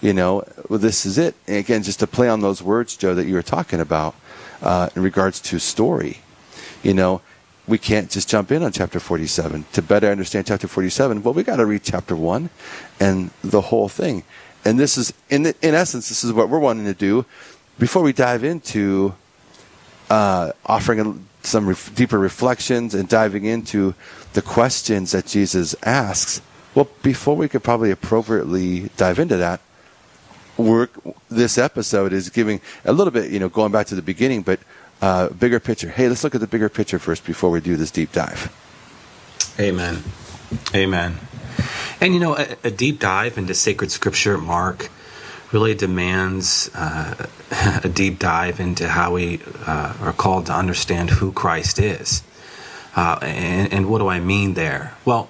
You 0.00 0.12
know, 0.12 0.44
well, 0.68 0.78
this 0.78 1.06
is 1.06 1.18
it. 1.18 1.34
And 1.46 1.56
again, 1.56 1.82
just 1.82 2.00
to 2.00 2.06
play 2.06 2.28
on 2.28 2.40
those 2.40 2.62
words, 2.62 2.96
Joe, 2.96 3.14
that 3.14 3.26
you 3.26 3.34
were 3.34 3.42
talking 3.42 3.80
about 3.80 4.14
uh, 4.62 4.90
in 4.94 5.02
regards 5.02 5.40
to 5.40 5.58
story. 5.58 6.18
You 6.82 6.94
know, 6.94 7.22
we 7.66 7.78
can't 7.78 8.10
just 8.10 8.28
jump 8.28 8.52
in 8.52 8.62
on 8.62 8.72
chapter 8.72 9.00
47 9.00 9.64
to 9.72 9.82
better 9.82 10.08
understand 10.08 10.46
chapter 10.46 10.68
47. 10.68 11.22
Well, 11.22 11.34
we 11.34 11.42
got 11.42 11.56
to 11.56 11.66
read 11.66 11.82
chapter 11.82 12.14
one 12.14 12.50
and 13.00 13.30
the 13.42 13.60
whole 13.60 13.88
thing. 13.88 14.22
And 14.64 14.78
this 14.78 14.98
is, 14.98 15.12
in 15.30 15.46
in 15.62 15.74
essence, 15.74 16.08
this 16.08 16.24
is 16.24 16.32
what 16.32 16.48
we're 16.48 16.58
wanting 16.58 16.86
to 16.86 16.94
do 16.94 17.24
before 17.78 18.02
we 18.02 18.12
dive 18.12 18.44
into 18.44 19.14
uh, 20.10 20.52
offering 20.64 21.26
some 21.42 21.68
ref- 21.68 21.94
deeper 21.94 22.18
reflections 22.18 22.94
and 22.94 23.08
diving 23.08 23.44
into 23.44 23.94
the 24.32 24.42
questions 24.42 25.12
that 25.12 25.26
Jesus 25.26 25.74
asks. 25.82 26.40
Well, 26.74 26.88
before 27.02 27.36
we 27.36 27.48
could 27.48 27.62
probably 27.62 27.90
appropriately 27.90 28.90
dive 28.96 29.18
into 29.18 29.36
that, 29.36 29.60
work 30.56 30.90
this 31.28 31.58
episode 31.58 32.12
is 32.12 32.30
giving 32.30 32.60
a 32.84 32.92
little 32.92 33.10
bit, 33.10 33.30
you 33.30 33.38
know, 33.38 33.48
going 33.48 33.72
back 33.72 33.86
to 33.88 33.94
the 33.94 34.02
beginning, 34.02 34.42
but 34.42 34.60
uh, 35.02 35.28
bigger 35.30 35.60
picture. 35.60 35.90
Hey, 35.90 36.08
let's 36.08 36.24
look 36.24 36.34
at 36.34 36.40
the 36.40 36.46
bigger 36.46 36.68
picture 36.68 36.98
first 36.98 37.24
before 37.24 37.50
we 37.50 37.60
do 37.60 37.76
this 37.76 37.90
deep 37.90 38.12
dive. 38.12 38.52
Amen. 39.58 40.02
Amen. 40.74 41.16
And 42.00 42.14
you 42.14 42.20
know, 42.20 42.36
a, 42.36 42.56
a 42.64 42.70
deep 42.70 43.00
dive 43.00 43.38
into 43.38 43.54
sacred 43.54 43.90
scripture, 43.90 44.38
Mark, 44.38 44.90
really 45.52 45.74
demands 45.74 46.70
uh, 46.74 47.26
a 47.84 47.88
deep 47.88 48.18
dive 48.18 48.60
into 48.60 48.88
how 48.88 49.12
we 49.12 49.40
uh, 49.66 49.94
are 50.00 50.12
called 50.12 50.46
to 50.46 50.52
understand 50.52 51.10
who 51.10 51.32
Christ 51.32 51.78
is. 51.78 52.22
Uh, 52.94 53.18
and, 53.22 53.72
and, 53.72 53.90
what 53.90 53.98
do 53.98 54.08
I 54.08 54.20
mean 54.20 54.54
there? 54.54 54.94
Well, 55.04 55.28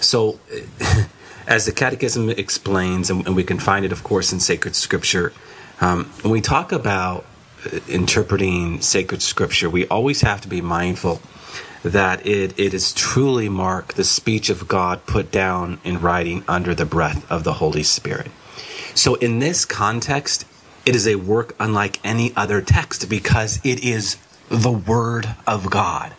so 0.00 0.40
as 1.48 1.64
the 1.64 1.72
Catechism 1.72 2.28
explains, 2.28 3.08
and, 3.08 3.34
we 3.34 3.42
can 3.42 3.58
find 3.58 3.84
it, 3.84 3.90
of 3.90 4.04
course, 4.04 4.32
in 4.32 4.38
sacred 4.38 4.76
scripture, 4.76 5.32
um, 5.80 6.04
when 6.20 6.30
we 6.30 6.42
talk 6.42 6.72
about 6.72 7.24
uh, 7.64 7.78
interpreting 7.88 8.82
sacred 8.82 9.22
scripture, 9.22 9.70
we 9.70 9.88
always 9.88 10.20
have 10.20 10.42
to 10.42 10.48
be 10.48 10.60
mindful 10.60 11.22
that 11.82 12.26
it, 12.26 12.58
it 12.58 12.74
is 12.74 12.92
truly 12.92 13.48
mark 13.48 13.94
the 13.94 14.04
speech 14.04 14.50
of 14.50 14.68
God 14.68 15.06
put 15.06 15.32
down 15.32 15.80
in 15.84 16.00
writing 16.02 16.44
under 16.46 16.74
the 16.74 16.84
breath 16.84 17.28
of 17.30 17.44
the 17.44 17.54
Holy 17.54 17.82
Spirit. 17.82 18.30
So, 18.94 19.14
in 19.14 19.38
this 19.38 19.64
context, 19.64 20.44
it 20.84 20.94
is 20.94 21.06
a 21.06 21.14
work 21.14 21.54
unlike 21.58 21.98
any 22.04 22.34
other 22.36 22.60
text 22.60 23.08
because 23.08 23.58
it 23.64 23.82
is 23.82 24.18
the 24.50 24.72
Word 24.72 25.34
of 25.46 25.70
God. 25.70 26.12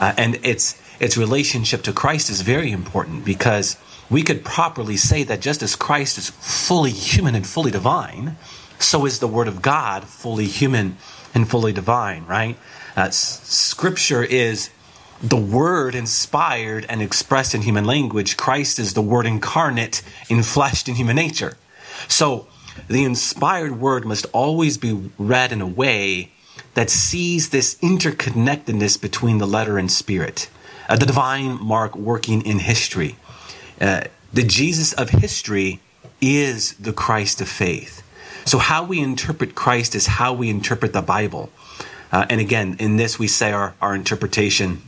Uh, 0.00 0.14
and 0.16 0.36
its, 0.42 0.80
its 1.00 1.18
relationship 1.18 1.82
to 1.82 1.92
Christ 1.92 2.30
is 2.30 2.40
very 2.40 2.70
important 2.70 3.24
because 3.24 3.76
we 4.10 4.22
could 4.22 4.44
properly 4.44 4.96
say 4.96 5.22
that 5.24 5.40
just 5.40 5.62
as 5.62 5.76
Christ 5.76 6.18
is 6.18 6.30
fully 6.30 6.90
human 6.90 7.34
and 7.34 7.46
fully 7.46 7.70
divine, 7.70 8.36
so 8.78 9.06
is 9.06 9.18
the 9.18 9.28
Word 9.28 9.48
of 9.48 9.62
God 9.62 10.04
fully 10.04 10.46
human 10.46 10.96
and 11.34 11.48
fully 11.48 11.72
divine, 11.72 12.24
right? 12.26 12.56
Uh, 12.96 13.10
scripture 13.10 14.22
is 14.22 14.70
the 15.20 15.36
word 15.36 15.94
inspired 15.94 16.86
and 16.88 17.00
expressed 17.00 17.54
in 17.54 17.62
human 17.62 17.84
language. 17.84 18.36
Christ 18.36 18.78
is 18.78 18.94
the 18.94 19.02
word 19.02 19.26
incarnate, 19.26 20.02
infleshed 20.28 20.88
in 20.88 20.96
human 20.96 21.16
nature. 21.16 21.56
So 22.08 22.46
the 22.88 23.04
inspired 23.04 23.80
word 23.80 24.04
must 24.04 24.26
always 24.32 24.76
be 24.76 25.10
read 25.18 25.50
in 25.52 25.60
a 25.60 25.66
way 25.66 26.32
that 26.74 26.90
sees 26.90 27.50
this 27.50 27.76
interconnectedness 27.76 29.00
between 29.00 29.38
the 29.38 29.46
letter 29.46 29.78
and 29.78 29.90
spirit. 29.90 30.48
Uh, 30.88 30.96
the 30.96 31.06
divine 31.06 31.62
mark 31.62 31.96
working 31.96 32.42
in 32.44 32.58
history. 32.58 33.16
Uh, 33.80 34.04
the 34.32 34.42
Jesus 34.42 34.92
of 34.92 35.10
history 35.10 35.80
is 36.20 36.74
the 36.74 36.92
Christ 36.92 37.40
of 37.40 37.48
faith. 37.48 38.02
So, 38.44 38.58
how 38.58 38.84
we 38.84 39.00
interpret 39.00 39.54
Christ 39.54 39.94
is 39.94 40.06
how 40.06 40.32
we 40.32 40.50
interpret 40.50 40.92
the 40.92 41.02
Bible. 41.02 41.50
Uh, 42.12 42.26
and 42.28 42.40
again, 42.40 42.76
in 42.78 42.96
this, 42.96 43.18
we 43.18 43.26
say 43.26 43.52
our, 43.52 43.74
our 43.80 43.94
interpretation 43.94 44.82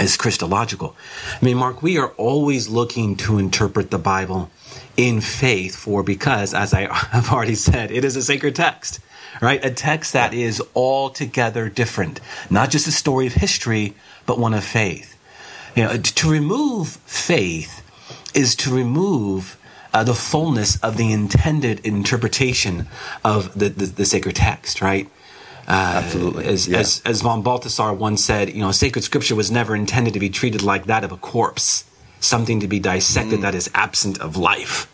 is 0.00 0.16
Christological. 0.16 0.94
I 1.40 1.44
mean, 1.44 1.56
Mark, 1.56 1.82
we 1.82 1.98
are 1.98 2.10
always 2.16 2.68
looking 2.68 3.16
to 3.16 3.38
interpret 3.38 3.90
the 3.90 3.98
Bible 3.98 4.50
in 4.96 5.20
faith 5.20 5.76
for 5.76 6.02
because, 6.02 6.54
as 6.54 6.74
I 6.74 6.92
have 7.10 7.32
already 7.32 7.54
said, 7.54 7.90
it 7.90 8.04
is 8.04 8.16
a 8.16 8.22
sacred 8.22 8.54
text, 8.54 9.00
right? 9.40 9.64
A 9.64 9.70
text 9.70 10.12
that 10.12 10.34
is 10.34 10.62
altogether 10.74 11.68
different, 11.68 12.20
not 12.50 12.70
just 12.70 12.86
a 12.86 12.92
story 12.92 13.26
of 13.26 13.34
history, 13.34 13.94
but 14.26 14.38
one 14.38 14.54
of 14.54 14.64
faith. 14.64 15.16
You 15.74 15.84
know, 15.84 15.96
to 15.96 16.30
remove 16.30 16.88
faith 17.06 17.82
is 18.34 18.54
to 18.56 18.74
remove 18.74 19.58
uh, 19.92 20.04
the 20.04 20.14
fullness 20.14 20.78
of 20.80 20.96
the 20.96 21.12
intended 21.12 21.80
interpretation 21.80 22.86
of 23.24 23.58
the, 23.58 23.68
the, 23.68 23.86
the 23.86 24.04
sacred 24.04 24.36
text, 24.36 24.80
right? 24.80 25.08
Uh, 25.66 26.02
Absolutely. 26.04 26.46
As, 26.46 26.66
yeah. 26.66 26.78
as, 26.78 27.02
as 27.04 27.20
von 27.20 27.42
Balthasar 27.42 27.92
once 27.92 28.24
said, 28.24 28.50
you 28.50 28.60
know, 28.60 28.72
sacred 28.72 29.02
scripture 29.02 29.34
was 29.34 29.50
never 29.50 29.76
intended 29.76 30.14
to 30.14 30.20
be 30.20 30.30
treated 30.30 30.62
like 30.62 30.86
that 30.86 31.04
of 31.04 31.12
a 31.12 31.16
corpse, 31.16 31.84
something 32.20 32.60
to 32.60 32.68
be 32.68 32.80
dissected 32.80 33.40
mm. 33.40 33.42
that 33.42 33.54
is 33.54 33.70
absent 33.74 34.18
of 34.20 34.36
life. 34.36 34.92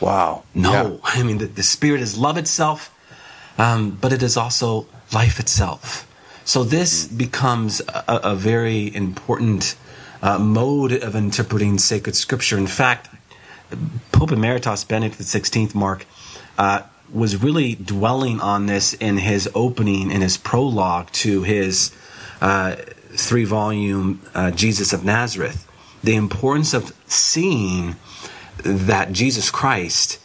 Wow. 0.00 0.44
No, 0.54 0.72
yeah. 0.72 0.96
I 1.02 1.22
mean, 1.22 1.38
the, 1.38 1.46
the, 1.46 1.62
spirit 1.62 2.00
is 2.00 2.16
love 2.16 2.38
itself, 2.38 2.94
um, 3.58 3.98
but 4.00 4.12
it 4.12 4.22
is 4.22 4.36
also 4.36 4.86
life 5.12 5.38
itself. 5.38 6.10
So 6.44 6.64
this 6.64 7.06
mm. 7.06 7.18
becomes 7.18 7.80
a, 7.80 8.04
a, 8.24 8.34
very 8.34 8.94
important 8.94 9.76
uh, 10.24 10.38
mode 10.38 10.92
of 10.92 11.14
interpreting 11.14 11.76
sacred 11.76 12.16
scripture. 12.16 12.56
In 12.56 12.66
fact, 12.66 13.10
Pope 14.10 14.32
Emeritus 14.32 14.82
Benedict 14.82 15.20
XVI, 15.20 15.74
Mark, 15.74 16.06
uh, 16.56 16.82
was 17.12 17.42
really 17.42 17.74
dwelling 17.74 18.40
on 18.40 18.64
this 18.64 18.94
in 18.94 19.18
his 19.18 19.50
opening, 19.54 20.10
in 20.10 20.22
his 20.22 20.38
prologue 20.38 21.12
to 21.12 21.42
his 21.42 21.94
uh, 22.40 22.74
three 23.10 23.44
volume 23.44 24.22
uh, 24.34 24.50
Jesus 24.50 24.94
of 24.94 25.04
Nazareth. 25.04 25.70
The 26.02 26.16
importance 26.16 26.72
of 26.72 26.96
seeing 27.06 27.96
that 28.62 29.12
Jesus 29.12 29.50
Christ, 29.50 30.18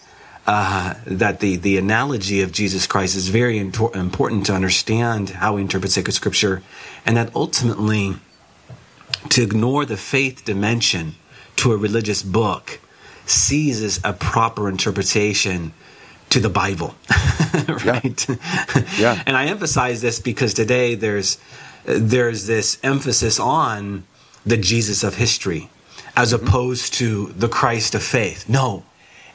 uh, 0.47 0.93
that 1.05 1.41
the, 1.41 1.57
the 1.57 1.77
analogy 1.77 2.41
of 2.41 2.53
Jesus 2.53 2.87
Christ 2.87 3.17
is 3.17 3.27
very 3.27 3.57
important 3.57 4.45
to 4.45 4.53
understand 4.53 5.31
how 5.31 5.55
we 5.55 5.61
interpret 5.61 5.91
sacred 5.91 6.13
scripture, 6.13 6.63
and 7.05 7.17
that 7.17 7.35
ultimately 7.35 8.15
to 9.27 9.43
ignore 9.43 9.85
the 9.85 9.97
faith 9.97 10.45
dimension 10.45 11.15
to 11.57 11.73
a 11.73 11.77
religious 11.77 12.23
book 12.23 12.79
seizes 13.25 13.99
a 14.03 14.13
proper 14.13 14.69
interpretation 14.69 15.73
to 16.29 16.39
the 16.39 16.49
Bible, 16.49 16.95
right? 17.85 18.27
Yeah. 18.29 18.83
yeah. 18.97 19.23
and 19.25 19.35
I 19.35 19.45
emphasize 19.45 20.01
this 20.01 20.19
because 20.19 20.53
today 20.53 20.95
there's 20.95 21.37
there's 21.85 22.45
this 22.45 22.77
emphasis 22.83 23.39
on 23.39 24.05
the 24.45 24.57
Jesus 24.57 25.03
of 25.03 25.15
history 25.15 25.69
as 26.15 26.33
mm-hmm. 26.33 26.45
opposed 26.45 26.93
to 26.95 27.27
the 27.27 27.47
Christ 27.47 27.95
of 27.95 28.03
faith. 28.03 28.47
No, 28.47 28.83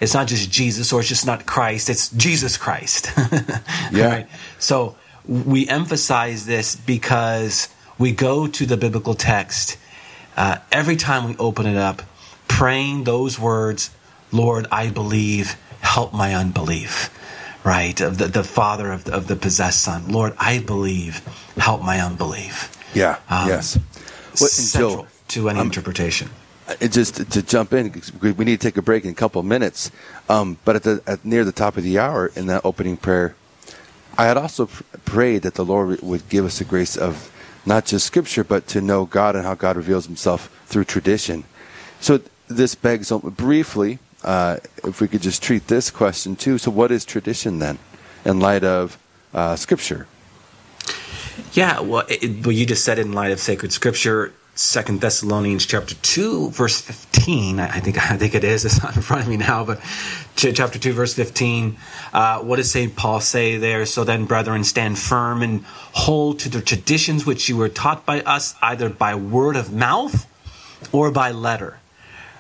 it's 0.01 0.15
not 0.15 0.29
just 0.29 0.51
Jesus 0.51 0.93
or 0.93 1.01
it's 1.01 1.09
just 1.09 1.27
not 1.27 1.47
Christ, 1.47 1.89
it's 1.89 2.11
Jesus 2.11 2.57
Christ. 2.57 3.11
yeah. 3.93 4.07
Right? 4.07 4.29
So 4.59 4.97
we 5.27 5.69
emphasize 5.69 6.47
this 6.47 6.77
because 6.77 7.69
we 7.99 8.13
go 8.13 8.47
to 8.47 8.67
the 8.67 8.77
biblical 8.77 9.15
text 9.15 9.77
uh, 10.37 10.59
every 10.73 10.97
time 10.97 11.29
we 11.29 11.37
open 11.37 11.67
it 11.67 11.77
up, 11.77 12.03
praying 12.49 13.05
those 13.05 13.39
words, 13.39 13.91
Lord, 14.33 14.67
I 14.71 14.91
believe 14.91 15.57
help 15.81 16.13
my 16.13 16.35
unbelief, 16.35 17.11
right? 17.65 18.01
Of 18.01 18.19
the, 18.19 18.27
the 18.27 18.45
father 18.45 18.91
of 18.91 19.05
the, 19.05 19.13
of 19.13 19.29
the 19.29 19.37
possessed 19.37 19.83
son. 19.83 20.09
Lord, 20.09 20.35
I 20.39 20.59
believe, 20.59 21.23
help 21.57 21.83
my 21.83 22.01
unbelief. 22.01 22.71
Yeah, 22.95 23.19
um, 23.29 23.49
yes. 23.49 23.79
Well, 24.41 24.49
central 24.49 25.07
to 25.29 25.49
any 25.49 25.61
um, 25.61 25.67
interpretation. 25.67 26.31
It 26.81 26.93
just 26.93 27.31
to 27.31 27.43
jump 27.43 27.73
in, 27.73 27.93
we 28.23 28.45
need 28.45 28.61
to 28.61 28.67
take 28.67 28.77
a 28.77 28.83
break 28.83 29.05
in 29.05 29.11
a 29.11 29.15
couple 29.15 29.39
of 29.39 29.47
minutes. 29.47 29.91
Um, 30.29 30.57
but 30.65 30.77
at 30.77 30.83
the 30.83 31.03
at 31.07 31.25
near 31.25 31.45
the 31.45 31.53
top 31.53 31.77
of 31.77 31.85
the 31.85 31.99
hour 31.99 32.33
in 32.35 32.47
that 32.47 32.63
opening 32.65 32.97
prayer, 32.97 33.37
I 34.17 34.25
had 34.25 34.37
also 34.37 34.67
pr- 34.67 34.83
prayed 35.05 35.43
that 35.43 35.55
the 35.55 35.65
Lord 35.65 36.01
would 36.01 36.29
give 36.29 36.45
us 36.47 36.59
the 36.59 36.65
grace 36.65 36.97
of 36.97 37.31
not 37.67 37.87
just 37.87 38.07
Scripture, 38.07 38.45
but 38.45 38.67
to 38.69 38.81
know 38.81 39.05
God 39.05 39.37
and 39.37 39.45
how 39.45 39.55
God 39.55 39.77
reveals 39.77 40.07
Himself 40.07 40.49
through 40.67 40.85
tradition. 40.85 41.45
So 42.01 42.21
this 42.49 42.75
begs 42.75 43.11
briefly 43.11 43.99
uh, 44.25 44.57
if 44.83 45.01
we 45.01 45.09
could 45.09 45.23
just 45.23 45.43
treat 45.43 45.69
this 45.69 45.91
question 45.91 46.35
too. 46.35 46.59
So, 46.59 46.71
what 46.71 46.91
is 46.91 47.05
tradition 47.05 47.59
then, 47.59 47.79
in 48.25 48.41
light 48.41 48.65
of 48.65 48.99
uh, 49.33 49.57
Scripture? 49.57 50.07
Yeah, 51.53 51.81
well, 51.81 52.05
it, 52.09 52.45
well, 52.45 52.53
you 52.53 52.67
just 52.67 52.85
said 52.85 52.99
in 52.99 53.13
light 53.13 53.33
of 53.33 53.41
sacred 53.41 53.73
Scripture. 53.73 54.33
Second 54.55 55.01
Thessalonians 55.01 55.67
chapter 55.67 55.95
two, 55.97 56.51
verse 56.51 56.81
fifteen. 56.81 57.59
I 57.59 57.81
think 57.81 57.99
I 58.11 58.17
think 58.17 58.35
it 58.35 58.45
is. 58.45 58.65
It's 58.65 58.83
not 58.83 58.95
in 58.97 59.03
front 59.03 59.23
of 59.23 59.29
me 59.29 59.37
now, 59.37 59.65
but 59.65 59.81
chapter 60.37 60.79
two, 60.79 60.93
verse 60.93 61.15
fifteen. 61.15 61.77
Uh, 62.13 62.41
what 62.41 62.57
does 62.57 62.71
Saint 62.71 62.95
Paul 62.97 63.21
say 63.21 63.57
there? 63.57 63.85
So 63.87 64.05
then, 64.05 64.27
brethren, 64.27 64.65
stand 64.65 64.99
firm 64.99 65.43
and 65.43 65.65
hold 65.65 66.39
to 66.41 66.49
the 66.49 66.61
traditions 66.61 67.27
which 67.27 67.49
you 67.49 67.57
were 67.57 67.69
taught 67.69 68.07
by 68.07 68.21
us, 68.23 68.55
either 68.63 68.89
by 68.89 69.15
word 69.15 69.57
of 69.57 69.73
mouth 69.73 70.27
or 70.93 71.11
by 71.11 71.31
letter 71.31 71.79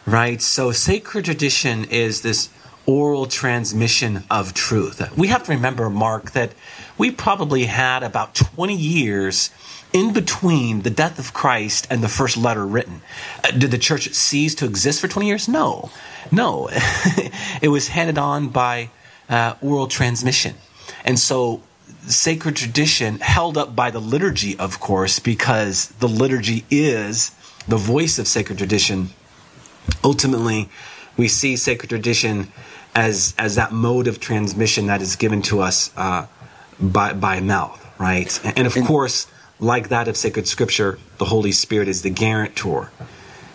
right? 0.06 0.40
So 0.40 0.72
sacred 0.72 1.24
tradition 1.24 1.84
is 1.84 2.22
this 2.22 2.50
oral 2.86 3.26
transmission 3.26 4.24
of 4.30 4.52
truth. 4.52 5.16
We 5.16 5.28
have 5.28 5.44
to 5.44 5.52
remember, 5.52 5.88
Mark, 5.88 6.32
that 6.32 6.52
we 6.98 7.10
probably 7.10 7.64
had 7.64 8.02
about 8.02 8.34
20 8.34 8.74
years 8.74 9.50
in 9.94 10.12
between 10.12 10.82
the 10.82 10.90
death 10.90 11.18
of 11.18 11.32
Christ 11.32 11.86
and 11.88 12.02
the 12.02 12.08
first 12.08 12.36
letter 12.36 12.66
written. 12.66 13.00
Uh, 13.42 13.52
did 13.52 13.70
the 13.70 13.78
church 13.78 14.12
cease 14.12 14.54
to 14.56 14.66
exist 14.66 15.00
for 15.00 15.08
20 15.08 15.26
years? 15.26 15.48
No. 15.48 15.90
No. 16.30 16.68
it 17.62 17.70
was 17.70 17.88
handed 17.88 18.18
on 18.18 18.48
by 18.48 18.90
uh, 19.30 19.54
oral 19.62 19.86
transmission. 19.86 20.56
And 21.04 21.18
so 21.18 21.62
sacred 22.06 22.56
tradition 22.56 23.20
held 23.20 23.56
up 23.56 23.74
by 23.74 23.90
the 23.90 24.00
liturgy, 24.00 24.58
of 24.58 24.80
course, 24.80 25.18
because 25.18 25.88
the 26.00 26.08
liturgy 26.08 26.66
is 26.70 27.30
the 27.66 27.78
voice 27.78 28.18
of 28.18 28.28
sacred 28.28 28.58
tradition 28.58 29.08
ultimately, 30.02 30.68
we 31.16 31.28
see 31.28 31.56
sacred 31.56 31.88
tradition 31.88 32.52
as 32.94 33.34
as 33.38 33.56
that 33.56 33.72
mode 33.72 34.06
of 34.06 34.20
transmission 34.20 34.86
that 34.86 35.02
is 35.02 35.16
given 35.16 35.42
to 35.42 35.60
us 35.60 35.90
uh, 35.96 36.26
by 36.80 37.12
by 37.12 37.40
mouth, 37.40 37.84
right? 37.98 38.40
And 38.56 38.66
of 38.66 38.74
course, 38.86 39.26
like 39.64 39.88
that 39.88 40.08
of 40.08 40.16
sacred 40.16 40.46
scripture, 40.46 40.98
the 41.18 41.24
Holy 41.24 41.52
Spirit 41.52 41.88
is 41.88 42.02
the 42.02 42.10
guarantor, 42.10 42.90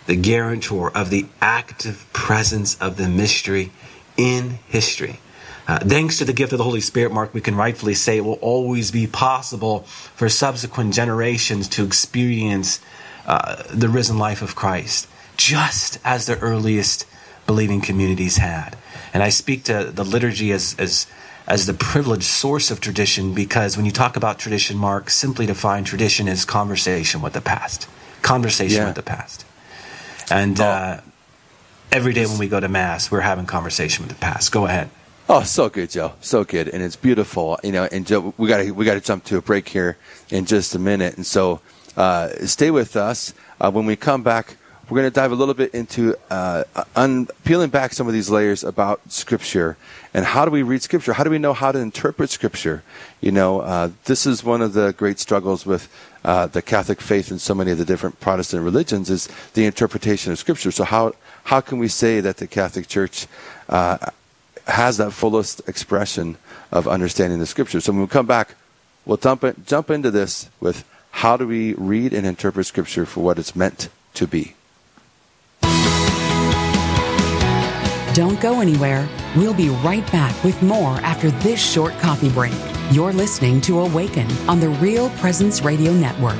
the 0.06 0.16
guarantor 0.16 0.90
of 0.94 1.08
the 1.08 1.26
active 1.40 2.06
presence 2.12 2.76
of 2.80 2.96
the 2.96 3.08
mystery 3.08 3.70
in 4.16 4.58
history. 4.68 5.20
Uh, 5.68 5.78
thanks 5.78 6.18
to 6.18 6.24
the 6.24 6.32
gift 6.32 6.52
of 6.52 6.58
the 6.58 6.64
Holy 6.64 6.80
Spirit, 6.80 7.12
Mark, 7.12 7.32
we 7.32 7.40
can 7.40 7.54
rightfully 7.54 7.94
say 7.94 8.16
it 8.16 8.24
will 8.24 8.32
always 8.34 8.90
be 8.90 9.06
possible 9.06 9.80
for 10.16 10.28
subsequent 10.28 10.92
generations 10.92 11.68
to 11.68 11.84
experience 11.84 12.80
uh, 13.24 13.62
the 13.72 13.88
risen 13.88 14.18
life 14.18 14.42
of 14.42 14.56
Christ 14.56 15.06
just 15.36 15.98
as 16.04 16.26
the 16.26 16.38
earliest 16.40 17.06
believing 17.46 17.80
communities 17.80 18.36
had. 18.36 18.76
And 19.14 19.22
I 19.22 19.28
speak 19.28 19.64
to 19.64 19.84
the 19.84 20.04
liturgy 20.04 20.52
as, 20.52 20.74
as, 20.78 21.06
as 21.50 21.66
the 21.66 21.74
privileged 21.74 22.22
source 22.22 22.70
of 22.70 22.80
tradition 22.80 23.34
because 23.34 23.76
when 23.76 23.84
you 23.84 23.90
talk 23.90 24.16
about 24.16 24.38
tradition, 24.38 24.78
Mark, 24.78 25.10
simply 25.10 25.46
define 25.46 25.82
tradition 25.82 26.28
as 26.28 26.44
conversation 26.44 27.20
with 27.20 27.32
the 27.32 27.40
past. 27.40 27.88
Conversation 28.22 28.78
yeah. 28.78 28.86
with 28.86 28.94
the 28.94 29.02
past. 29.02 29.44
And 30.30 30.60
oh. 30.60 30.64
uh, 30.64 31.00
every 31.90 32.12
day 32.12 32.24
when 32.24 32.38
we 32.38 32.46
go 32.46 32.60
to 32.60 32.68
Mass, 32.68 33.10
we're 33.10 33.22
having 33.22 33.46
conversation 33.46 34.06
with 34.06 34.14
the 34.16 34.20
past. 34.20 34.52
Go 34.52 34.66
ahead. 34.66 34.90
Oh, 35.28 35.42
so 35.42 35.68
good, 35.68 35.90
Joe. 35.90 36.12
So 36.20 36.44
good, 36.44 36.68
and 36.68 36.84
it's 36.84 36.96
beautiful. 36.96 37.58
You 37.64 37.72
know, 37.72 37.88
and 37.90 38.06
Joe, 38.06 38.32
we 38.36 38.46
got 38.48 38.58
to 38.58 38.70
we 38.70 38.84
got 38.84 38.94
to 38.94 39.00
jump 39.00 39.24
to 39.24 39.36
a 39.36 39.42
break 39.42 39.68
here 39.68 39.96
in 40.30 40.44
just 40.44 40.76
a 40.76 40.78
minute, 40.78 41.16
and 41.16 41.26
so 41.26 41.60
uh, 41.96 42.28
stay 42.46 42.70
with 42.70 42.94
us 42.94 43.34
uh, 43.60 43.70
when 43.72 43.86
we 43.86 43.96
come 43.96 44.22
back 44.22 44.56
we're 44.90 44.98
going 44.98 45.10
to 45.10 45.14
dive 45.14 45.30
a 45.30 45.36
little 45.36 45.54
bit 45.54 45.72
into 45.72 46.16
uh, 46.30 46.64
un- 46.96 47.28
peeling 47.44 47.70
back 47.70 47.92
some 47.92 48.08
of 48.08 48.12
these 48.12 48.28
layers 48.28 48.64
about 48.64 49.00
Scripture 49.10 49.76
and 50.12 50.24
how 50.24 50.44
do 50.44 50.50
we 50.50 50.62
read 50.62 50.82
Scripture? 50.82 51.12
How 51.12 51.24
do 51.24 51.30
we 51.30 51.38
know 51.38 51.52
how 51.52 51.70
to 51.70 51.78
interpret 51.78 52.30
Scripture? 52.30 52.82
You 53.20 53.30
know, 53.30 53.60
uh, 53.60 53.90
this 54.06 54.26
is 54.26 54.42
one 54.42 54.60
of 54.60 54.72
the 54.72 54.92
great 54.92 55.20
struggles 55.20 55.64
with 55.64 55.88
uh, 56.24 56.46
the 56.46 56.62
Catholic 56.62 57.00
faith 57.00 57.30
and 57.30 57.40
so 57.40 57.54
many 57.54 57.70
of 57.70 57.78
the 57.78 57.84
different 57.84 58.18
Protestant 58.18 58.64
religions 58.64 59.08
is 59.08 59.28
the 59.54 59.64
interpretation 59.64 60.32
of 60.32 60.38
Scripture. 60.38 60.72
So 60.72 60.84
how 60.84 61.12
how 61.44 61.60
can 61.60 61.78
we 61.78 61.88
say 61.88 62.20
that 62.20 62.38
the 62.38 62.46
Catholic 62.46 62.88
Church 62.88 63.26
uh, 63.68 63.98
has 64.66 64.96
that 64.98 65.12
fullest 65.12 65.66
expression 65.68 66.36
of 66.72 66.88
understanding 66.88 67.38
the 67.38 67.46
Scripture? 67.46 67.80
So 67.80 67.92
when 67.92 68.02
we 68.02 68.08
come 68.08 68.26
back, 68.26 68.56
we'll 69.06 69.16
jump 69.16 69.44
in, 69.44 69.62
jump 69.64 69.90
into 69.90 70.10
this 70.10 70.50
with 70.60 70.84
how 71.12 71.36
do 71.36 71.46
we 71.46 71.74
read 71.74 72.12
and 72.12 72.26
interpret 72.26 72.66
Scripture 72.66 73.06
for 73.06 73.22
what 73.22 73.38
it's 73.38 73.54
meant 73.54 73.88
to 74.14 74.26
be. 74.26 74.54
Don't 78.12 78.40
go 78.40 78.60
anywhere. 78.60 79.08
We'll 79.36 79.54
be 79.54 79.68
right 79.68 80.04
back 80.10 80.42
with 80.42 80.60
more 80.62 80.96
after 81.02 81.30
this 81.30 81.60
short 81.60 81.96
coffee 82.00 82.30
break. 82.30 82.52
You're 82.90 83.12
listening 83.12 83.60
to 83.62 83.80
Awaken 83.80 84.28
on 84.48 84.58
the 84.58 84.70
Real 84.70 85.10
Presence 85.10 85.62
Radio 85.62 85.92
Network. 85.92 86.34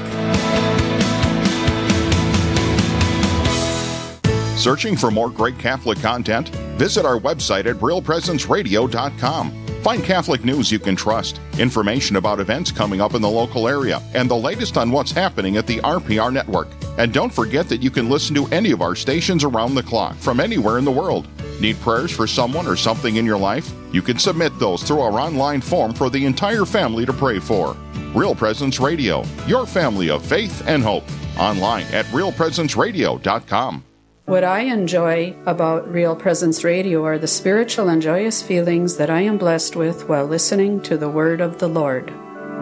Searching 4.59 4.97
for 4.97 5.13
more 5.13 5.31
great 5.31 5.59
Catholic 5.59 6.01
content? 6.01 6.49
Visit 6.77 7.07
our 7.07 7.21
website 7.21 7.67
at 7.67 7.77
realpresenceradio.com. 7.77 9.67
Find 9.83 10.05
Catholic 10.05 10.45
news 10.45 10.71
you 10.71 10.79
can 10.79 10.95
trust, 10.95 11.41
information 11.59 12.17
about 12.17 12.41
events 12.41 12.71
coming 12.71 13.01
up 13.01 13.15
in 13.15 13.23
the 13.23 13.31
local 13.31 13.67
area, 13.67 14.03
and 14.13 14.29
the 14.29 14.37
latest 14.37 14.77
on 14.77 14.91
what's 14.91 15.13
happening 15.13 15.57
at 15.57 15.67
the 15.67 15.79
RPR 15.79 16.31
network. 16.31 16.69
And 16.99 17.15
don't 17.15 17.33
forget 17.33 17.69
that 17.71 17.83
you 17.83 17.91
can 17.91 18.11
listen 18.11 18.35
to 18.35 18.47
any 18.49 18.73
of 18.73 18.83
our 18.83 18.95
stations 18.95 19.45
around 19.45 19.75
the 19.75 19.83
clock 19.83 20.17
from 20.17 20.41
anywhere 20.41 20.77
in 20.77 20.85
the 20.85 20.91
world. 20.91 21.29
Need 21.61 21.79
prayers 21.81 22.11
for 22.11 22.27
someone 22.27 22.67
or 22.67 22.75
something 22.75 23.17
in 23.17 23.27
your 23.27 23.37
life? 23.37 23.71
You 23.93 24.01
can 24.01 24.19
submit 24.19 24.59
those 24.59 24.83
through 24.83 25.01
our 25.01 25.21
online 25.21 25.61
form 25.61 25.93
for 25.93 26.09
the 26.09 26.25
entire 26.25 26.65
family 26.65 27.05
to 27.05 27.13
pray 27.13 27.39
for. 27.39 27.77
Real 28.15 28.35
Presence 28.35 28.81
Radio, 28.81 29.25
your 29.47 29.67
family 29.67 30.09
of 30.09 30.25
faith 30.25 30.67
and 30.67 30.83
hope. 30.83 31.05
Online 31.39 31.85
at 31.93 32.07
realpresenceradio.com. 32.07 33.85
What 34.25 34.45
I 34.45 34.61
enjoy 34.61 35.37
about 35.45 35.91
Real 35.93 36.17
Presence 36.17 36.65
Radio 36.65 37.05
are 37.05 37.19
the 37.19 37.27
spiritual 37.27 37.89
and 37.89 38.01
joyous 38.01 38.43
feelings 38.43 38.97
that 38.97 39.11
I 39.11 39.21
am 39.23 39.39
blessed 39.39 39.77
with 39.77 40.09
while 40.09 40.25
listening 40.25 40.81
to 40.83 40.97
the 40.97 41.09
Word 41.09 41.41
of 41.41 41.59
the 41.59 41.69
Lord. 41.69 42.11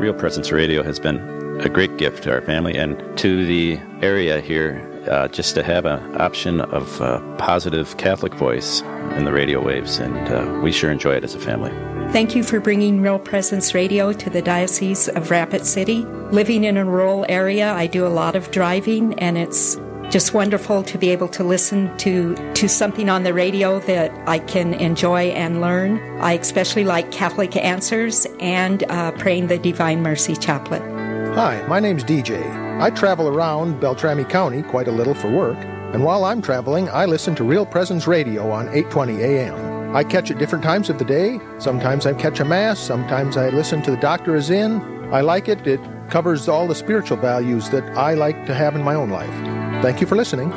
Real 0.00 0.14
Presence 0.14 0.50
Radio 0.50 0.82
has 0.82 0.98
been 0.98 1.18
a 1.60 1.68
great 1.68 1.98
gift 1.98 2.24
to 2.24 2.32
our 2.32 2.40
family 2.40 2.76
and 2.76 2.96
to 3.18 3.44
the 3.44 3.78
area 4.00 4.40
here 4.40 4.87
uh, 5.08 5.28
just 5.28 5.54
to 5.54 5.62
have 5.62 5.84
an 5.86 6.20
option 6.20 6.60
of 6.60 7.00
uh, 7.00 7.20
positive 7.36 7.96
Catholic 7.96 8.34
voice 8.34 8.82
in 9.16 9.24
the 9.24 9.32
radio 9.32 9.62
waves, 9.62 9.98
and 9.98 10.28
uh, 10.28 10.60
we 10.62 10.72
sure 10.72 10.90
enjoy 10.90 11.14
it 11.14 11.24
as 11.24 11.34
a 11.34 11.40
family. 11.40 11.72
Thank 12.12 12.34
you 12.34 12.42
for 12.42 12.58
bringing 12.58 13.02
Real 13.02 13.18
Presence 13.18 13.74
Radio 13.74 14.12
to 14.12 14.30
the 14.30 14.40
Diocese 14.40 15.08
of 15.08 15.30
Rapid 15.30 15.66
City. 15.66 16.06
Living 16.30 16.64
in 16.64 16.76
a 16.76 16.84
rural 16.84 17.26
area, 17.28 17.72
I 17.72 17.86
do 17.86 18.06
a 18.06 18.08
lot 18.08 18.34
of 18.34 18.50
driving, 18.50 19.18
and 19.18 19.36
it's 19.36 19.76
just 20.10 20.32
wonderful 20.32 20.82
to 20.84 20.96
be 20.96 21.10
able 21.10 21.28
to 21.28 21.44
listen 21.44 21.94
to 21.98 22.34
to 22.54 22.66
something 22.68 23.10
on 23.10 23.24
the 23.24 23.34
radio 23.34 23.78
that 23.80 24.10
I 24.26 24.38
can 24.38 24.72
enjoy 24.74 25.28
and 25.28 25.60
learn. 25.60 25.98
I 26.20 26.32
especially 26.32 26.84
like 26.84 27.12
Catholic 27.12 27.54
Answers 27.56 28.26
and 28.40 28.84
uh, 28.84 29.12
praying 29.12 29.48
the 29.48 29.58
Divine 29.58 30.02
Mercy 30.02 30.34
Chaplet. 30.34 30.97
Hi, 31.34 31.64
my 31.68 31.78
name's 31.78 32.02
DJ. 32.02 32.42
I 32.80 32.90
travel 32.90 33.28
around 33.28 33.80
Beltrami 33.80 34.24
County 34.24 34.62
quite 34.62 34.88
a 34.88 34.92
little 34.92 35.14
for 35.14 35.30
work, 35.30 35.56
and 35.92 36.02
while 36.02 36.24
I'm 36.24 36.42
traveling, 36.42 36.88
I 36.88 37.04
listen 37.04 37.34
to 37.36 37.44
Real 37.44 37.64
Presence 37.64 38.06
Radio 38.06 38.50
on 38.50 38.68
820 38.68 39.22
AM. 39.22 39.94
I 39.94 40.02
catch 40.02 40.30
at 40.30 40.38
different 40.38 40.64
times 40.64 40.90
of 40.90 40.98
the 40.98 41.04
day. 41.04 41.38
Sometimes 41.58 42.06
I 42.06 42.14
catch 42.14 42.40
a 42.40 42.44
Mass, 42.44 42.80
sometimes 42.80 43.36
I 43.36 43.50
listen 43.50 43.82
to 43.82 43.90
The 43.92 43.96
Doctor 43.98 44.34
Is 44.34 44.50
In. 44.50 44.80
I 45.12 45.20
like 45.20 45.48
it, 45.48 45.64
it 45.66 45.80
covers 46.10 46.48
all 46.48 46.66
the 46.66 46.74
spiritual 46.74 47.18
values 47.18 47.70
that 47.70 47.84
I 47.96 48.14
like 48.14 48.46
to 48.46 48.54
have 48.54 48.74
in 48.74 48.82
my 48.82 48.94
own 48.94 49.10
life. 49.10 49.82
Thank 49.82 50.00
you 50.00 50.06
for 50.06 50.16
listening. 50.16 50.50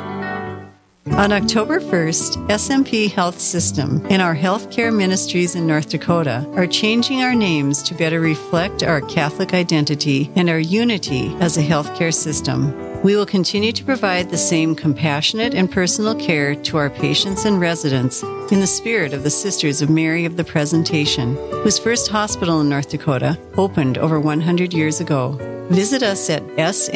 On 1.10 1.32
October 1.32 1.80
1st, 1.80 2.46
SMP 2.48 3.10
Health 3.10 3.40
System 3.40 4.06
and 4.08 4.22
our 4.22 4.36
healthcare 4.36 4.96
ministries 4.96 5.56
in 5.56 5.66
North 5.66 5.88
Dakota 5.88 6.46
are 6.54 6.66
changing 6.66 7.22
our 7.22 7.34
names 7.34 7.82
to 7.82 7.94
better 7.94 8.20
reflect 8.20 8.84
our 8.84 9.00
Catholic 9.00 9.52
identity 9.52 10.30
and 10.36 10.48
our 10.48 10.60
unity 10.60 11.34
as 11.40 11.58
a 11.58 11.62
healthcare 11.62 12.14
system. 12.14 12.72
We 13.02 13.16
will 13.16 13.26
continue 13.26 13.72
to 13.72 13.84
provide 13.84 14.30
the 14.30 14.38
same 14.38 14.76
compassionate 14.76 15.54
and 15.54 15.68
personal 15.68 16.14
care 16.14 16.54
to 16.54 16.76
our 16.76 16.90
patients 16.90 17.44
and 17.46 17.60
residents 17.60 18.22
in 18.52 18.60
the 18.60 18.66
spirit 18.68 19.12
of 19.12 19.24
the 19.24 19.30
Sisters 19.30 19.82
of 19.82 19.90
Mary 19.90 20.24
of 20.24 20.36
the 20.36 20.44
Presentation, 20.44 21.34
whose 21.64 21.80
first 21.80 22.08
hospital 22.12 22.60
in 22.60 22.68
North 22.68 22.90
Dakota 22.90 23.36
opened 23.56 23.98
over 23.98 24.20
100 24.20 24.72
years 24.72 25.00
ago. 25.00 25.32
Visit 25.68 26.04
us 26.04 26.30
at 26.30 26.42
smphs.org 26.56 26.86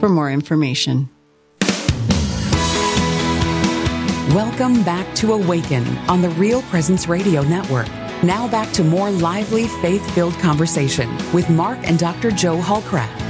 for 0.00 0.08
more 0.10 0.30
information. 0.30 1.08
Welcome 4.30 4.82
back 4.82 5.14
to 5.16 5.34
Awaken 5.34 5.86
on 6.08 6.20
the 6.20 6.30
Real 6.30 6.60
Presence 6.62 7.06
Radio 7.06 7.42
Network. 7.42 7.86
Now 8.24 8.48
back 8.48 8.72
to 8.72 8.82
more 8.82 9.08
lively, 9.08 9.68
faith 9.68 10.04
filled 10.16 10.34
conversation 10.40 11.08
with 11.32 11.48
Mark 11.48 11.78
and 11.84 11.96
Dr. 11.96 12.32
Joe 12.32 12.58
Hollcraft. 12.58 13.20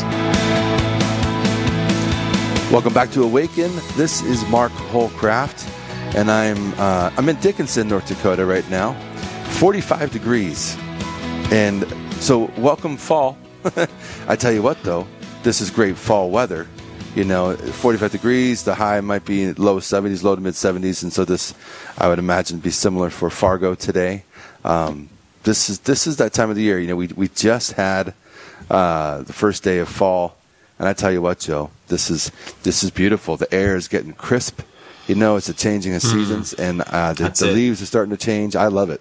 Welcome 2.73 2.95
back 2.95 3.11
to 3.11 3.25
Awaken. 3.25 3.71
This 3.95 4.23
is 4.23 4.49
Mark 4.49 4.73
Hollcraft, 4.73 5.71
and 6.17 6.31
I'm 6.31 6.73
uh, 6.81 7.11
I'm 7.19 7.29
in 7.29 7.37
Dickinson, 7.41 7.89
North 7.89 8.09
Dakota 8.09 8.47
right 8.47 8.69
now. 8.71 8.95
45 9.59 10.11
degrees, 10.11 10.79
and 11.53 11.87
so 12.23 12.51
welcome 12.57 12.97
fall. 12.97 13.37
I 14.29 14.35
tell 14.35 14.51
you 14.51 14.63
what, 14.63 14.83
though, 14.83 15.07
this 15.43 15.61
is 15.61 15.69
great 15.69 15.99
fall 15.99 16.31
weather 16.31 16.67
you 17.17 17.25
know, 17.25 17.57
45 17.57 18.13
degrees. 18.13 18.65
The 18.65 18.75
high 18.75 19.01
might 19.01 19.25
be 19.25 19.53
low 19.55 19.81
70s, 19.81 20.23
low 20.23 20.37
to 20.37 20.41
mid 20.41 20.55
70s, 20.55 21.03
and 21.03 21.13
so 21.13 21.25
this, 21.25 21.55
I 21.97 22.09
would 22.09 22.19
imagine, 22.19 22.59
be 22.59 22.71
similar 22.71 23.09
for 23.09 23.31
Fargo 23.31 23.75
today. 23.75 24.25
Um, 24.65 25.09
this 25.43 25.71
is 25.71 25.79
this 25.81 26.07
is 26.07 26.19
that 26.19 26.35
time 26.35 26.51
of 26.51 26.57
the 26.57 26.63
year. 26.63 26.79
You 26.79 26.89
know, 26.89 26.97
we 26.97 27.09
we 27.17 27.29
just 27.29 27.73
had 27.73 28.13
uh, 28.71 29.23
the 29.23 29.33
first 29.33 29.63
day 29.65 29.79
of 29.79 29.89
fall, 29.89 30.37
and 30.79 30.87
I 30.87 30.93
tell 30.93 31.11
you 31.11 31.23
what, 31.23 31.39
Joe, 31.39 31.71
this 31.89 32.11
is 32.11 32.31
this 32.65 32.85
is 32.85 32.91
beautiful. 32.91 33.39
The 33.39 33.53
air 33.53 33.77
is 33.77 33.89
getting 33.89 34.13
crisp. 34.13 34.61
You 35.07 35.15
know, 35.15 35.37
it's 35.37 35.49
a 35.49 35.55
changing 35.55 35.95
of 35.95 36.03
mm-hmm. 36.03 36.19
seasons, 36.19 36.55
mm. 36.55 36.69
and 36.69 36.83
uh, 36.83 37.15
the, 37.15 37.31
the 37.31 37.53
leaves 37.53 37.81
are 37.81 37.87
starting 37.87 38.15
to 38.15 38.23
change. 38.23 38.57
I 38.57 38.67
love 38.67 38.91
it. 38.91 39.01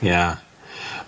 Yeah, 0.00 0.38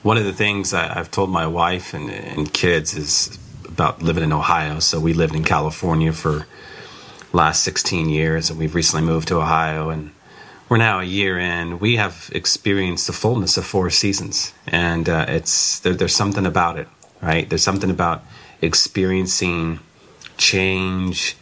one 0.02 0.16
of 0.16 0.24
the 0.24 0.32
things 0.32 0.74
I, 0.74 0.94
have 0.94 1.10
told 1.10 1.30
my 1.30 1.46
wife 1.46 1.94
and, 1.94 2.10
and 2.10 2.52
kids 2.52 2.96
is 2.96 3.38
about 3.78 4.02
living 4.02 4.24
in 4.24 4.32
Ohio. 4.32 4.80
So 4.80 4.98
we 4.98 5.12
lived 5.12 5.36
in 5.36 5.44
California 5.44 6.12
for 6.12 6.48
last 7.32 7.62
16 7.62 8.08
years, 8.08 8.50
and 8.50 8.58
we've 8.58 8.74
recently 8.74 9.06
moved 9.06 9.28
to 9.28 9.36
Ohio, 9.36 9.88
and 9.88 10.10
we're 10.68 10.78
now 10.78 10.98
a 10.98 11.04
year 11.04 11.38
in. 11.38 11.78
We 11.78 11.94
have 11.94 12.28
experienced 12.34 13.06
the 13.06 13.12
fullness 13.12 13.56
of 13.56 13.64
four 13.64 13.88
seasons, 13.90 14.52
and 14.66 15.08
uh, 15.08 15.26
it's 15.28 15.78
there, 15.78 15.94
there's 15.94 16.14
something 16.14 16.44
about 16.44 16.76
it, 16.76 16.88
right? 17.22 17.48
There's 17.48 17.62
something 17.62 17.88
about 17.88 18.24
experiencing 18.60 19.78
change, 20.38 21.36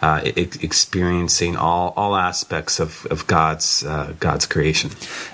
uh, 0.00 0.20
experiencing 0.24 1.56
all 1.56 1.92
all 1.96 2.14
aspects 2.14 2.78
of 2.78 3.04
of 3.10 3.26
God's 3.26 3.82
uh, 3.84 4.14
God's 4.20 4.46
creation. 4.46 4.92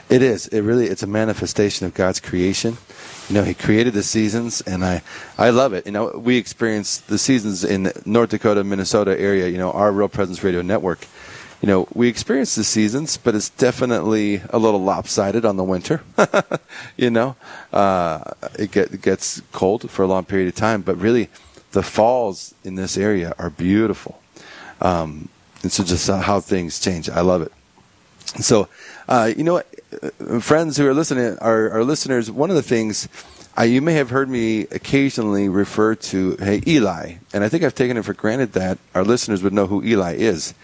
It 0.08 0.22
is. 0.22 0.46
It 0.48 0.62
really. 0.62 0.86
It's 0.86 1.02
a 1.02 1.06
manifestation 1.06 1.84
of 1.84 1.92
God's 1.92 2.18
creation 2.18 2.78
you 3.28 3.34
know, 3.34 3.42
he 3.42 3.54
created 3.54 3.92
the 3.92 4.02
seasons, 4.02 4.60
and 4.60 4.84
I, 4.84 5.02
I 5.36 5.50
love 5.50 5.72
it. 5.72 5.86
You 5.86 5.92
know, 5.92 6.10
we 6.16 6.36
experience 6.36 6.98
the 6.98 7.18
seasons 7.18 7.64
in 7.64 7.92
North 8.04 8.30
Dakota, 8.30 8.62
Minnesota 8.62 9.18
area. 9.18 9.48
You 9.48 9.58
know, 9.58 9.72
our 9.72 9.90
Real 9.90 10.08
Presence 10.08 10.44
Radio 10.44 10.62
Network. 10.62 11.06
You 11.60 11.68
know, 11.68 11.88
we 11.94 12.08
experience 12.08 12.54
the 12.54 12.62
seasons, 12.62 13.16
but 13.16 13.34
it's 13.34 13.48
definitely 13.48 14.42
a 14.50 14.58
little 14.58 14.80
lopsided 14.80 15.44
on 15.44 15.56
the 15.56 15.64
winter. 15.64 16.02
you 16.96 17.10
know, 17.10 17.34
uh, 17.72 18.22
it, 18.58 18.70
get, 18.70 18.92
it 18.92 19.02
gets 19.02 19.40
cold 19.52 19.90
for 19.90 20.02
a 20.02 20.06
long 20.06 20.24
period 20.24 20.48
of 20.48 20.54
time, 20.54 20.82
but 20.82 20.96
really, 20.96 21.28
the 21.72 21.82
falls 21.82 22.54
in 22.62 22.76
this 22.76 22.96
area 22.96 23.34
are 23.38 23.50
beautiful. 23.50 24.20
Um, 24.80 25.28
and 25.62 25.72
so, 25.72 25.82
just 25.82 26.06
how 26.08 26.38
things 26.38 26.78
change, 26.78 27.10
I 27.10 27.22
love 27.22 27.42
it. 27.42 27.52
So, 28.40 28.68
uh, 29.08 29.32
you 29.36 29.42
know 29.42 29.54
what? 29.54 29.66
Friends 30.40 30.76
who 30.76 30.86
are 30.86 30.94
listening, 30.94 31.38
our, 31.38 31.70
our 31.70 31.84
listeners, 31.84 32.30
one 32.30 32.50
of 32.50 32.56
the 32.56 32.62
things 32.62 33.08
uh, 33.58 33.62
you 33.62 33.80
may 33.80 33.94
have 33.94 34.10
heard 34.10 34.28
me 34.28 34.62
occasionally 34.72 35.48
refer 35.48 35.94
to, 35.94 36.36
hey, 36.36 36.62
Eli, 36.66 37.14
and 37.32 37.44
I 37.44 37.48
think 37.48 37.62
I've 37.62 37.74
taken 37.74 37.96
it 37.96 38.04
for 38.04 38.12
granted 38.12 38.52
that 38.52 38.78
our 38.94 39.04
listeners 39.04 39.42
would 39.42 39.52
know 39.52 39.66
who 39.66 39.82
Eli 39.84 40.14
is. 40.16 40.54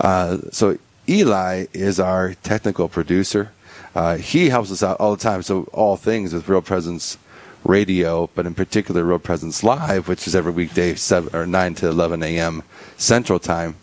Uh, 0.00 0.38
so 0.50 0.76
Eli 1.08 1.66
is 1.72 2.00
our 2.00 2.34
technical 2.34 2.88
producer. 2.88 3.52
Uh, 3.94 4.16
he 4.16 4.48
helps 4.48 4.72
us 4.72 4.82
out 4.82 4.98
all 4.98 5.14
the 5.14 5.22
time. 5.22 5.42
So 5.42 5.68
all 5.72 5.96
things 5.96 6.34
with 6.34 6.48
Real 6.48 6.60
Presence 6.62 7.16
radio, 7.62 8.28
but 8.34 8.44
in 8.44 8.54
particular 8.54 9.04
Real 9.04 9.18
Presence 9.18 9.62
Live, 9.62 10.08
which 10.08 10.26
is 10.26 10.34
every 10.34 10.52
weekday 10.52 10.96
seven 10.96 11.34
or 11.34 11.46
nine 11.46 11.74
to 11.76 11.88
eleven 11.88 12.22
a.m. 12.22 12.62
Central 12.96 13.38
Time, 13.38 13.76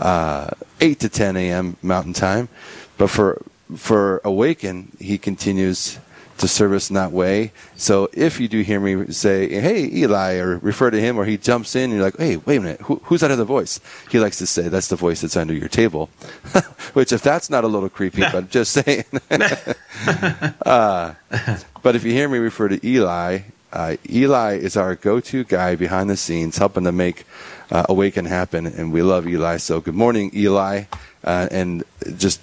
uh, 0.00 0.50
eight 0.80 1.00
to 1.00 1.08
ten 1.08 1.36
a.m. 1.36 1.76
Mountain 1.82 2.14
Time. 2.14 2.48
But 2.96 3.10
for 3.10 3.42
for 3.76 4.20
Awaken, 4.24 4.92
he 4.98 5.18
continues 5.18 5.98
to 6.38 6.48
service 6.48 6.88
in 6.88 6.94
that 6.94 7.12
way. 7.12 7.52
So 7.76 8.08
if 8.12 8.40
you 8.40 8.48
do 8.48 8.60
hear 8.62 8.80
me 8.80 9.12
say, 9.12 9.48
"Hey, 9.48 9.90
Eli," 9.92 10.36
or 10.36 10.58
refer 10.58 10.90
to 10.90 11.00
him, 11.00 11.18
or 11.18 11.24
he 11.24 11.36
jumps 11.36 11.74
in, 11.76 11.84
and 11.84 11.94
you're 11.94 12.02
like, 12.02 12.16
"Hey, 12.16 12.36
wait 12.36 12.56
a 12.56 12.60
minute, 12.60 12.80
Who, 12.82 13.00
who's 13.04 13.20
that 13.20 13.30
other 13.30 13.44
voice?" 13.44 13.80
He 14.10 14.18
likes 14.18 14.38
to 14.38 14.46
say, 14.46 14.68
"That's 14.68 14.88
the 14.88 14.96
voice 14.96 15.20
that's 15.20 15.36
under 15.36 15.52
your 15.52 15.68
table," 15.68 16.10
which 16.92 17.12
if 17.12 17.22
that's 17.22 17.50
not 17.50 17.64
a 17.64 17.68
little 17.68 17.88
creepy, 17.88 18.22
but 18.32 18.50
just 18.50 18.72
saying. 18.72 19.04
uh, 20.64 21.14
but 21.82 21.96
if 21.96 22.04
you 22.04 22.12
hear 22.12 22.28
me 22.28 22.38
refer 22.38 22.68
to 22.68 22.86
Eli, 22.86 23.40
uh, 23.72 23.96
Eli 24.08 24.54
is 24.54 24.76
our 24.76 24.94
go-to 24.94 25.44
guy 25.44 25.74
behind 25.74 26.08
the 26.08 26.16
scenes, 26.16 26.56
helping 26.58 26.84
to 26.84 26.92
make 26.92 27.26
uh, 27.70 27.84
Awaken 27.88 28.24
happen, 28.24 28.66
and 28.66 28.92
we 28.92 29.02
love 29.02 29.26
Eli. 29.26 29.56
So 29.58 29.80
good 29.80 29.94
morning, 29.96 30.30
Eli, 30.34 30.84
uh, 31.24 31.48
and 31.50 31.84
just. 32.16 32.40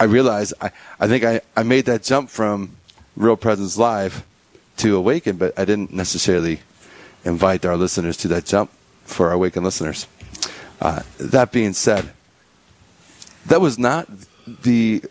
I 0.00 0.04
realize 0.04 0.54
I, 0.60 0.70
I 1.00 1.08
think 1.08 1.24
I, 1.24 1.40
I 1.56 1.62
made 1.62 1.86
that 1.86 2.02
jump 2.02 2.30
from 2.30 2.76
Real 3.16 3.36
Presence 3.36 3.76
Live 3.76 4.24
to 4.78 4.96
Awaken, 4.96 5.36
but 5.36 5.58
I 5.58 5.64
didn't 5.64 5.92
necessarily 5.92 6.60
invite 7.24 7.64
our 7.66 7.76
listeners 7.76 8.16
to 8.18 8.28
that 8.28 8.44
jump 8.44 8.70
for 9.04 9.28
our 9.28 9.32
Awaken 9.32 9.64
listeners. 9.64 10.06
Uh, 10.80 11.02
that 11.18 11.50
being 11.50 11.72
said, 11.72 12.10
that 13.46 13.60
was 13.60 13.78
not 13.78 14.08
the 14.62 15.02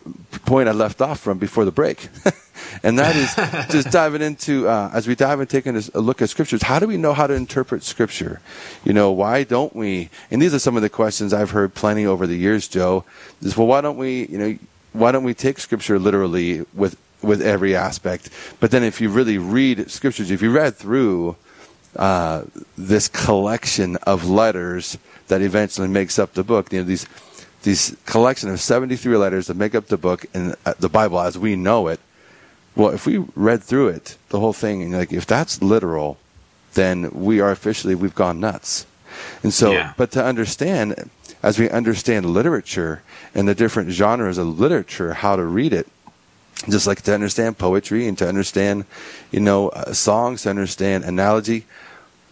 point 0.46 0.68
I 0.68 0.72
left 0.72 1.00
off 1.00 1.20
from 1.20 1.38
before 1.38 1.64
the 1.64 1.70
break. 1.70 2.08
and 2.82 2.98
that 2.98 3.14
is 3.14 3.34
just 3.70 3.90
diving 3.92 4.22
into, 4.22 4.68
uh, 4.68 4.90
as 4.92 5.06
we 5.06 5.14
dive 5.14 5.40
and 5.40 5.48
taking 5.48 5.76
a 5.76 6.00
look 6.00 6.22
at 6.22 6.30
scriptures, 6.30 6.62
how 6.62 6.78
do 6.78 6.86
we 6.86 6.96
know 6.96 7.12
how 7.12 7.26
to 7.26 7.34
interpret 7.34 7.82
scripture? 7.82 8.40
You 8.84 8.92
know, 8.92 9.12
why 9.12 9.44
don't 9.44 9.74
we? 9.76 10.10
And 10.30 10.40
these 10.40 10.54
are 10.54 10.58
some 10.58 10.76
of 10.76 10.82
the 10.82 10.88
questions 10.88 11.32
I've 11.32 11.50
heard 11.50 11.74
plenty 11.74 12.06
over 12.06 12.26
the 12.26 12.36
years, 12.36 12.68
Joe. 12.68 13.04
Is, 13.42 13.56
well, 13.56 13.66
why 13.66 13.80
don't 13.80 13.98
we, 13.98 14.26
you 14.26 14.38
know, 14.38 14.58
why 14.92 15.12
don't 15.12 15.24
we 15.24 15.34
take 15.34 15.58
scripture 15.58 15.98
literally 15.98 16.64
with 16.74 16.96
with 17.22 17.42
every 17.42 17.74
aspect. 17.74 18.30
But 18.60 18.70
then 18.70 18.82
if 18.82 19.00
you 19.00 19.08
really 19.08 19.38
read 19.38 19.90
scriptures, 19.90 20.30
if 20.30 20.42
you 20.42 20.50
read 20.50 20.76
through 20.76 21.36
uh, 21.96 22.44
this 22.76 23.08
collection 23.08 23.96
of 23.96 24.28
letters 24.28 24.98
that 25.28 25.42
eventually 25.42 25.88
makes 25.88 26.18
up 26.18 26.34
the 26.34 26.44
book, 26.44 26.72
you 26.72 26.80
know, 26.80 26.84
these 26.84 27.06
these 27.62 27.96
collection 28.06 28.48
of 28.50 28.60
73 28.60 29.16
letters 29.16 29.48
that 29.48 29.56
make 29.56 29.74
up 29.74 29.86
the 29.86 29.96
book 29.96 30.26
and 30.32 30.54
uh, 30.64 30.74
the 30.78 30.88
Bible 30.88 31.18
as 31.20 31.36
we 31.36 31.56
know 31.56 31.88
it. 31.88 31.98
Well, 32.76 32.90
if 32.90 33.04
we 33.04 33.18
read 33.34 33.64
through 33.64 33.88
it, 33.88 34.16
the 34.28 34.38
whole 34.38 34.52
thing, 34.52 34.82
and 34.82 34.92
like 34.92 35.12
if 35.12 35.26
that's 35.26 35.60
literal, 35.60 36.18
then 36.74 37.10
we 37.10 37.40
are 37.40 37.50
officially 37.50 37.96
we've 37.96 38.14
gone 38.14 38.38
nuts. 38.38 38.86
And 39.42 39.52
so, 39.52 39.72
yeah. 39.72 39.92
but 39.96 40.10
to 40.12 40.24
understand, 40.24 41.10
as 41.42 41.58
we 41.58 41.70
understand 41.70 42.26
literature 42.26 43.02
and 43.34 43.46
the 43.46 43.54
different 43.54 43.90
genres 43.90 44.38
of 44.38 44.58
literature, 44.58 45.14
how 45.14 45.36
to 45.36 45.44
read 45.44 45.72
it, 45.72 45.86
just 46.68 46.86
like 46.86 47.02
to 47.02 47.14
understand 47.14 47.56
poetry 47.56 48.08
and 48.08 48.18
to 48.18 48.28
understand, 48.28 48.84
you 49.30 49.40
know, 49.40 49.68
uh, 49.68 49.92
songs, 49.92 50.42
to 50.42 50.50
understand 50.50 51.04
analogy. 51.04 51.66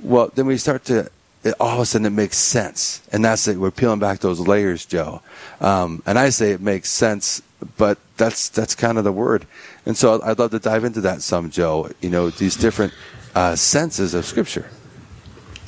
Well, 0.01 0.33
then 0.35 0.47
we 0.47 0.57
start 0.57 0.85
to, 0.87 1.11
it, 1.45 1.55
all 1.61 1.77
of 1.77 1.81
a 1.81 1.87
sudden 1.87 2.07
it 2.07 2.11
makes 2.11 2.37
sense. 2.37 3.03
And 3.13 3.25
that's 3.25 3.47
it. 3.47 3.57
We're 3.57 3.71
peeling 3.71 4.01
back 4.01 4.19
those 4.19 4.41
layers, 4.41 4.85
Joe. 4.85 5.23
Um, 5.61 6.03
and 6.07 6.19
I 6.19 6.31
say 6.31 6.51
it 6.51 6.61
makes 6.61 6.91
sense, 6.91 7.41
but 7.77 7.99
that's, 8.17 8.49
that's 8.49 8.75
kind 8.75 8.99
of 8.99 9.05
the 9.05 9.13
word. 9.13 9.47
And 9.87 9.97
so 9.97 10.21
I'd 10.23 10.39
love 10.39 10.51
to 10.51 10.59
dive 10.59 10.85
into 10.85 11.01
that 11.03 11.23
some, 11.23 11.51
Joe, 11.51 11.91
you 12.01 12.11
know, 12.11 12.31
these 12.31 12.57
different 12.57 12.93
uh, 13.35 13.55
senses 13.55 14.13
of 14.13 14.25
Scripture. 14.25 14.69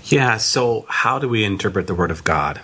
Yeah. 0.09 0.37
So 0.39 0.85
how 0.89 1.19
do 1.19 1.29
we 1.29 1.45
interpret 1.45 1.87
the 1.87 1.95
Word 1.95 2.11
of 2.11 2.25
God? 2.25 2.61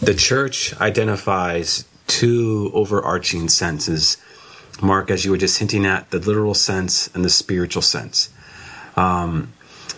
The 0.00 0.14
church 0.14 0.78
identifies 0.80 1.84
two 2.06 2.70
overarching 2.74 3.48
senses 3.48 4.18
Mark, 4.80 5.10
as 5.10 5.24
you 5.24 5.30
were 5.30 5.36
just 5.36 5.58
hinting 5.58 5.86
at, 5.86 6.10
the 6.10 6.18
literal 6.18 6.54
sense 6.54 7.08
and 7.14 7.24
the 7.24 7.30
spiritual 7.30 7.82
sense. 7.82 8.30
Um, 8.96 9.52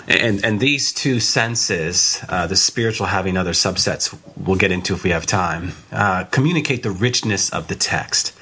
and, 0.06 0.44
and 0.44 0.60
these 0.60 0.92
two 0.92 1.20
senses, 1.20 2.22
uh, 2.28 2.46
the 2.46 2.56
spiritual 2.56 3.06
having 3.06 3.36
other 3.36 3.52
subsets 3.52 4.16
we'll 4.36 4.58
get 4.58 4.70
into 4.70 4.94
if 4.94 5.02
we 5.02 5.10
have 5.10 5.24
time, 5.24 5.72
uh, 5.90 6.24
communicate 6.24 6.82
the 6.82 6.90
richness 6.90 7.50
of 7.50 7.68
the 7.68 7.74
text. 7.74 8.34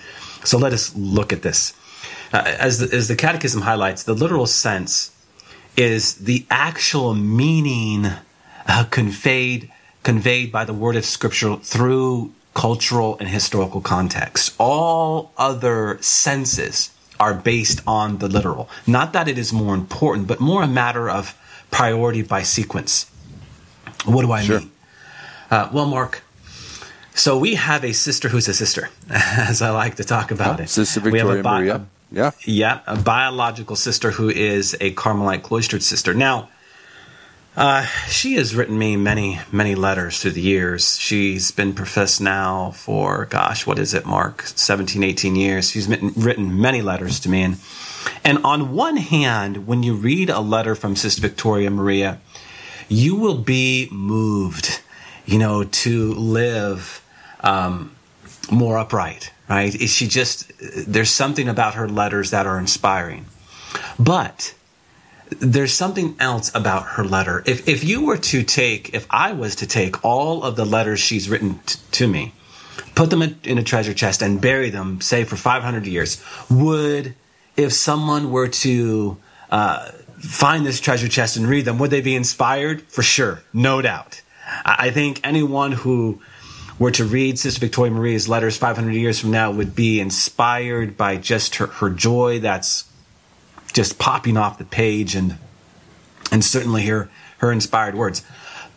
So 0.45 0.59
let 0.59 0.73
us 0.73 0.95
look 0.97 1.33
at 1.33 1.43
this. 1.43 1.75
Uh, 2.33 2.43
as, 2.59 2.79
the, 2.79 2.97
as 2.97 3.07
the 3.07 3.15
Catechism 3.15 3.63
highlights, 3.63 4.03
the 4.03 4.15
literal 4.15 4.47
sense 4.47 5.12
is 5.77 6.15
the 6.17 6.47
actual 6.51 7.15
meaning 7.15 8.07
uh, 8.67 8.85
conveyed 8.91 9.71
conveyed 10.03 10.51
by 10.51 10.65
the 10.65 10.75
word 10.75 10.97
of 10.97 11.05
Scripture 11.05 11.57
through 11.57 12.33
cultural, 12.55 13.17
and 13.19 13.29
historical 13.29 13.81
context. 13.81 14.55
All 14.59 15.33
other 15.37 15.99
senses 16.01 16.91
are 17.19 17.35
based 17.35 17.81
on 17.87 18.19
the 18.19 18.29
literal. 18.29 18.69
Not 18.87 19.13
that 19.13 19.29
it 19.29 19.39
is 19.39 19.53
more 19.53 19.75
important, 19.75 20.27
but 20.27 20.41
more 20.41 20.63
a 20.63 20.67
matter 20.67 21.09
of 21.09 21.39
priority 21.71 22.23
by 22.23 22.43
sequence. 22.43 23.11
What 24.05 24.23
do 24.23 24.33
I 24.33 24.43
sure. 24.43 24.61
mean? 24.61 24.73
Uh, 25.51 25.69
well, 25.73 25.87
Mark, 25.87 26.23
so 27.15 27.39
we 27.39 27.55
have 27.55 27.85
a 27.85 27.93
sister 27.93 28.29
who's 28.29 28.49
a 28.49 28.55
sister, 28.55 28.91
as 29.11 29.63
I 29.63 29.71
like 29.71 29.97
to 29.97 30.05
talk 30.05 30.31
about 30.31 30.61
oh, 30.61 30.65
it. 30.65 30.69
Sister 30.69 31.01
Victoria 31.01 31.43
bi- 31.43 31.61
Maria. 31.61 31.87
Yeah. 32.13 32.33
Yeah, 32.45 32.81
a 32.87 32.97
biological 32.97 33.75
sister 33.75 34.11
who 34.11 34.29
is 34.29 34.77
a 34.81 34.93
Carmelite 34.93 35.43
cloistered 35.43 35.83
sister. 35.83 36.13
Now, 36.13 36.51
uh, 37.57 37.85
she 38.09 38.35
has 38.35 38.55
written 38.55 38.79
me 38.79 38.97
many, 38.97 39.41
many 39.51 39.75
letters 39.75 40.21
through 40.21 40.33
the 40.33 40.41
years. 40.41 40.99
She's 40.99 41.51
been 41.51 41.75
professed 41.75 42.21
now 42.21 42.71
for, 42.73 43.27
gosh, 43.27 43.67
what 43.67 43.79
is 43.79 43.93
it, 43.95 44.07
Mark? 44.07 44.43
17, 44.43 45.03
18 45.03 45.37
years. 45.37 45.71
She's 45.71 45.89
written 45.89 46.61
many 46.61 46.83
letters 46.83 47.21
to 47.21 47.29
me. 47.29 47.43
And, 47.43 47.57
and 48.25 48.39
on 48.45 48.73
one 48.73 48.97
hand, 48.97 49.67
when 49.67 49.83
you 49.83 49.95
read 49.95 50.31
a 50.31 50.41
letter 50.41 50.75
from 50.75 50.97
Sister 50.97 51.21
Victoria 51.21 51.71
Maria, 51.71 52.21
you 52.89 53.17
will 53.17 53.39
be 53.39 53.89
moved, 53.91 54.81
you 55.27 55.39
know, 55.39 55.65
to 55.65 56.15
live 56.15 57.03
um, 57.41 57.95
more 58.53 58.79
upright, 58.79 59.33
right? 59.49 59.75
Is 59.75 59.91
she 59.91 60.07
just, 60.07 60.53
there's 60.87 61.11
something 61.11 61.49
about 61.49 61.75
her 61.75 61.89
letters 61.89 62.31
that 62.31 62.47
are 62.47 62.59
inspiring. 62.59 63.27
But 63.99 64.55
there's 65.41 65.73
something 65.73 66.17
else 66.21 66.55
about 66.55 66.83
her 66.83 67.05
letter. 67.05 67.43
If 67.47 67.69
if 67.69 67.85
you 67.85 68.05
were 68.05 68.19
to 68.19 68.43
take, 68.43 68.95
if 68.95 69.07
I 69.11 69.33
was 69.33 69.57
to 69.57 69.67
take 69.67 70.05
all 70.05 70.43
of 70.43 70.57
the 70.57 70.65
letters 70.65 71.01
she's 71.01 71.29
written 71.29 71.61
t- 71.67 71.79
to 71.93 72.07
me, 72.07 72.35
put 72.95 73.11
them 73.11 73.23
in, 73.23 73.39
in, 73.45 73.59
a 73.59 73.63
treasure 73.63 73.95
chest 73.95 74.23
and 74.23 74.41
bury 74.41 74.71
them, 74.71 75.01
say 75.01 75.25
for 75.25 75.37
500 75.37 75.87
years, 75.87 76.23
would 76.51 77.15
if 77.57 77.73
someone 77.73 78.31
were 78.31 78.49
to 78.49 79.17
uh, 79.51 79.91
find 80.19 80.67
this 80.67 80.81
treasure 80.81 81.09
chest 81.09 81.37
and 81.37 81.47
read 81.47 81.65
them, 81.65 81.79
would 81.79 81.91
they 81.91 82.01
be 82.01 82.15
inspired? 82.15 82.83
For 82.83 83.03
sure, 83.03 83.43
no 83.53 83.83
doubt. 83.83 84.23
I, 84.65 84.87
I 84.87 84.91
think 84.91 85.21
anyone 85.25 85.73
who 85.73 86.21
were 86.83 86.91
to 86.91 87.05
read 87.05 87.39
Sister 87.39 87.61
Victoria 87.61 87.93
Maria's 87.93 88.29
letters 88.29 88.57
500 88.57 88.91
years 88.91 89.21
from 89.21 89.31
now 89.31 89.53
would 89.53 89.77
be 89.77 90.01
inspired 90.01 90.97
by 90.97 91.17
just 91.17 91.55
her, 91.55 91.69
her 91.69 91.89
joy 91.89 92.41
that's 92.41 92.91
just 93.73 94.01
popping 94.01 94.37
off 94.37 94.59
the 94.59 94.65
page 94.65 95.15
and 95.15 95.39
and 96.33 96.45
certainly 96.45 96.85
her 96.87 97.09
her 97.39 97.53
inspired 97.53 97.95
words. 97.95 98.25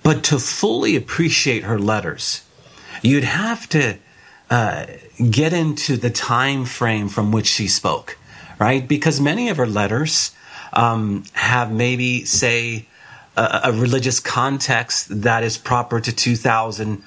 But 0.04 0.24
to 0.26 0.38
fully 0.38 0.96
appreciate 0.96 1.64
her 1.64 1.80
letters, 1.80 2.44
you'd 3.02 3.24
have 3.24 3.68
to 3.70 3.98
uh, 4.52 4.86
get 5.32 5.52
into 5.52 5.98
the 5.98 6.12
time 6.12 6.66
frame 6.66 7.10
from 7.10 7.32
which 7.32 7.48
she 7.48 7.68
spoke, 7.68 8.20
right? 8.60 8.88
Because 8.88 9.20
many 9.20 9.50
of 9.50 9.58
her 9.58 9.66
letters 9.66 10.36
um, 10.74 11.24
have 11.34 11.72
maybe, 11.72 12.24
say, 12.24 12.88
a, 13.36 13.62
a, 13.64 13.72
religious 13.72 14.20
context 14.20 15.24
that 15.24 15.42
is 15.42 15.58
proper 15.58 16.00
to 16.00 16.14
2000 16.14 17.02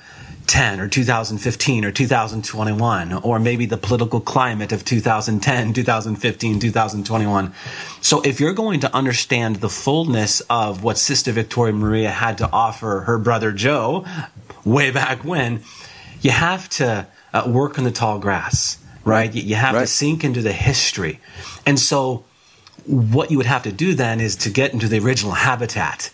2010 0.49 0.81
or 0.81 0.89
2015 0.89 1.85
or 1.85 1.93
2021, 1.93 3.13
or 3.13 3.39
maybe 3.39 3.67
the 3.67 3.77
political 3.77 4.21
climate 4.21 4.73
of 4.73 4.85
2010, 4.85 5.73
2015, 5.75 6.61
2021. 6.61 7.53
So 8.01 8.23
if 8.23 8.41
you're 8.41 8.55
going 8.55 8.81
to 8.81 8.95
understand 8.95 9.57
the 9.57 9.69
fullness 9.69 10.41
of 10.49 10.83
what 10.83 10.97
Sister 10.97 11.33
Victoria 11.33 11.75
Maria 11.75 12.11
had 12.11 12.39
to 12.39 12.51
offer 12.51 13.01
her 13.01 13.19
brother 13.19 13.53
Joe 13.53 14.07
way 14.65 14.91
back 14.91 15.23
when, 15.23 15.63
you 16.23 16.31
have 16.31 16.69
to 16.71 17.07
uh, 17.33 17.45
work 17.47 17.77
in 17.77 17.85
the 17.85 17.93
tall 17.93 18.19
grass, 18.19 18.79
right? 19.05 19.33
You, 19.33 19.43
you 19.43 19.55
have 19.55 19.75
right. 19.75 19.83
to 19.83 19.87
sink 19.87 20.25
into 20.25 20.41
the 20.41 20.53
history. 20.53 21.21
And 21.67 21.79
so 21.79 22.25
what 22.87 23.31
you 23.31 23.37
would 23.37 23.47
have 23.47 23.65
to 23.65 23.73
do 23.73 23.95
then 23.95 24.19
is 24.19 24.35
to 24.37 24.51
get 24.51 24.73
into 24.73 24.89
the 24.89 24.99
original 24.99 25.33
habitat 25.33 26.11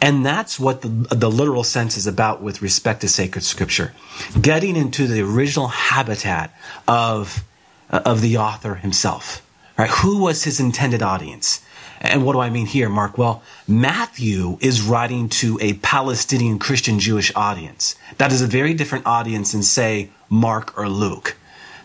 and 0.00 0.24
that's 0.24 0.58
what 0.58 0.82
the, 0.82 0.88
the 0.88 1.30
literal 1.30 1.64
sense 1.64 1.96
is 1.96 2.06
about 2.06 2.42
with 2.42 2.62
respect 2.62 3.00
to 3.00 3.08
sacred 3.08 3.42
scripture. 3.42 3.92
Getting 4.40 4.76
into 4.76 5.06
the 5.06 5.22
original 5.22 5.68
habitat 5.68 6.54
of, 6.86 7.44
uh, 7.90 8.02
of 8.04 8.20
the 8.20 8.36
author 8.36 8.76
himself, 8.76 9.46
right? 9.78 9.90
Who 9.90 10.18
was 10.18 10.44
his 10.44 10.60
intended 10.60 11.02
audience? 11.02 11.62
And 12.00 12.24
what 12.24 12.34
do 12.34 12.40
I 12.40 12.50
mean 12.50 12.66
here, 12.66 12.88
Mark? 12.88 13.16
Well, 13.16 13.42
Matthew 13.66 14.58
is 14.60 14.82
writing 14.82 15.28
to 15.30 15.58
a 15.62 15.74
Palestinian 15.74 16.58
Christian 16.58 16.98
Jewish 16.98 17.32
audience. 17.34 17.96
That 18.18 18.32
is 18.32 18.42
a 18.42 18.46
very 18.46 18.74
different 18.74 19.06
audience 19.06 19.52
than, 19.52 19.62
say, 19.62 20.10
Mark 20.28 20.76
or 20.78 20.88
Luke, 20.88 21.36